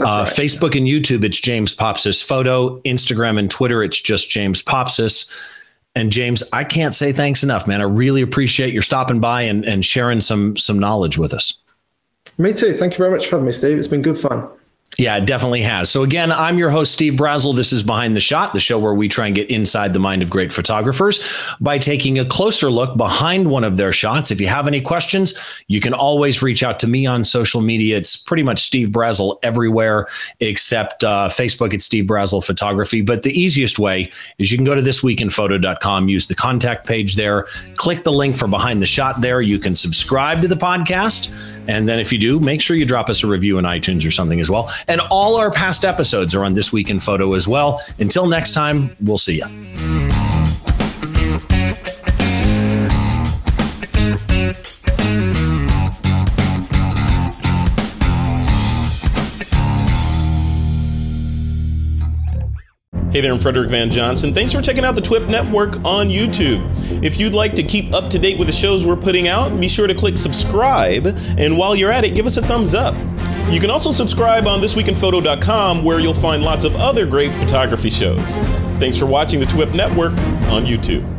Uh, 0.00 0.04
right. 0.04 0.26
Facebook 0.26 0.76
and 0.76 0.86
YouTube, 0.86 1.22
it's 1.22 1.38
James 1.38 1.74
Popsys 1.74 2.24
Photo. 2.24 2.80
Instagram 2.80 3.38
and 3.38 3.50
Twitter, 3.50 3.82
it's 3.84 4.00
just 4.00 4.30
James 4.30 4.62
Popsys. 4.62 5.30
And 5.94 6.10
James, 6.10 6.42
I 6.52 6.64
can't 6.64 6.94
say 6.94 7.12
thanks 7.12 7.42
enough, 7.42 7.66
man. 7.66 7.80
I 7.82 7.84
really 7.84 8.22
appreciate 8.22 8.72
your 8.72 8.82
stopping 8.82 9.20
by 9.20 9.42
and, 9.42 9.64
and 9.64 9.84
sharing 9.84 10.22
some 10.22 10.56
some 10.56 10.78
knowledge 10.78 11.18
with 11.18 11.34
us. 11.34 11.61
Me 12.42 12.52
too. 12.52 12.76
Thank 12.76 12.94
you 12.94 12.98
very 12.98 13.12
much 13.12 13.26
for 13.28 13.36
having 13.36 13.46
me, 13.46 13.52
Steve. 13.52 13.78
It's 13.78 13.86
been 13.86 14.02
good 14.02 14.18
fun. 14.18 14.50
Yeah, 14.98 15.16
it 15.16 15.24
definitely 15.24 15.62
has. 15.62 15.88
So, 15.88 16.02
again, 16.02 16.30
I'm 16.30 16.58
your 16.58 16.68
host, 16.68 16.92
Steve 16.92 17.14
Brazill. 17.14 17.56
This 17.56 17.72
is 17.72 17.82
Behind 17.82 18.14
the 18.14 18.20
Shot, 18.20 18.52
the 18.52 18.60
show 18.60 18.78
where 18.78 18.92
we 18.92 19.08
try 19.08 19.24
and 19.24 19.34
get 19.34 19.48
inside 19.48 19.94
the 19.94 19.98
mind 19.98 20.20
of 20.20 20.28
great 20.28 20.52
photographers 20.52 21.18
by 21.60 21.78
taking 21.78 22.18
a 22.18 22.26
closer 22.26 22.68
look 22.68 22.98
behind 22.98 23.50
one 23.50 23.64
of 23.64 23.78
their 23.78 23.92
shots. 23.92 24.30
If 24.30 24.38
you 24.38 24.48
have 24.48 24.66
any 24.66 24.82
questions, 24.82 25.32
you 25.66 25.80
can 25.80 25.94
always 25.94 26.42
reach 26.42 26.62
out 26.62 26.78
to 26.80 26.86
me 26.86 27.06
on 27.06 27.24
social 27.24 27.62
media. 27.62 27.96
It's 27.96 28.16
pretty 28.16 28.42
much 28.42 28.60
Steve 28.60 28.88
Brazill 28.88 29.38
everywhere 29.42 30.08
except 30.40 31.04
uh, 31.04 31.30
Facebook. 31.30 31.72
It's 31.72 31.86
Steve 31.86 32.04
Brazill 32.04 32.44
Photography. 32.44 33.00
But 33.00 33.22
the 33.22 33.32
easiest 33.32 33.78
way 33.78 34.10
is 34.36 34.52
you 34.52 34.58
can 34.58 34.66
go 34.66 34.74
to 34.74 34.82
thisweekinphoto.com, 34.82 36.10
use 36.10 36.26
the 36.26 36.34
contact 36.34 36.86
page 36.86 37.16
there, 37.16 37.44
click 37.76 38.04
the 38.04 38.12
link 38.12 38.36
for 38.36 38.46
Behind 38.46 38.82
the 38.82 38.86
Shot 38.86 39.22
there. 39.22 39.40
You 39.40 39.58
can 39.58 39.74
subscribe 39.74 40.42
to 40.42 40.48
the 40.48 40.56
podcast. 40.56 41.32
And 41.66 41.88
then 41.88 41.98
if 41.98 42.12
you 42.12 42.18
do, 42.18 42.40
make 42.40 42.60
sure 42.60 42.76
you 42.76 42.84
drop 42.84 43.08
us 43.08 43.22
a 43.24 43.26
review 43.26 43.56
in 43.58 43.64
iTunes 43.64 44.06
or 44.06 44.10
something 44.10 44.40
as 44.40 44.50
well. 44.50 44.68
And 44.88 45.00
all 45.10 45.36
our 45.36 45.50
past 45.50 45.84
episodes 45.84 46.34
are 46.34 46.44
on 46.44 46.54
This 46.54 46.72
Week 46.72 46.90
in 46.90 47.00
Photo 47.00 47.34
as 47.34 47.46
well. 47.46 47.80
Until 47.98 48.26
next 48.26 48.52
time, 48.52 48.94
we'll 49.00 49.18
see 49.18 49.36
you. 49.36 49.46
Hey 63.12 63.20
there, 63.20 63.30
I'm 63.30 63.38
Frederick 63.38 63.68
Van 63.68 63.90
Johnson. 63.90 64.32
Thanks 64.32 64.54
for 64.54 64.62
checking 64.62 64.86
out 64.86 64.94
the 64.94 65.02
TWIP 65.02 65.28
Network 65.28 65.76
on 65.84 66.08
YouTube. 66.08 66.64
If 67.04 67.20
you'd 67.20 67.34
like 67.34 67.54
to 67.56 67.62
keep 67.62 67.92
up 67.92 68.08
to 68.08 68.18
date 68.18 68.38
with 68.38 68.46
the 68.46 68.54
shows 68.54 68.86
we're 68.86 68.96
putting 68.96 69.28
out, 69.28 69.60
be 69.60 69.68
sure 69.68 69.86
to 69.86 69.94
click 69.94 70.16
subscribe. 70.16 71.06
And 71.36 71.58
while 71.58 71.76
you're 71.76 71.90
at 71.90 72.04
it, 72.04 72.14
give 72.14 72.24
us 72.24 72.38
a 72.38 72.42
thumbs 72.42 72.74
up. 72.74 72.94
You 73.50 73.60
can 73.60 73.70
also 73.70 73.90
subscribe 73.90 74.46
on 74.46 74.60
thisweekinphoto.com 74.60 75.84
where 75.84 76.00
you'll 76.00 76.14
find 76.14 76.42
lots 76.42 76.64
of 76.64 76.74
other 76.76 77.06
great 77.06 77.32
photography 77.34 77.90
shows. 77.90 78.32
Thanks 78.78 78.96
for 78.96 79.06
watching 79.06 79.40
the 79.40 79.46
TWIP 79.46 79.74
Network 79.74 80.12
on 80.48 80.64
YouTube. 80.64 81.11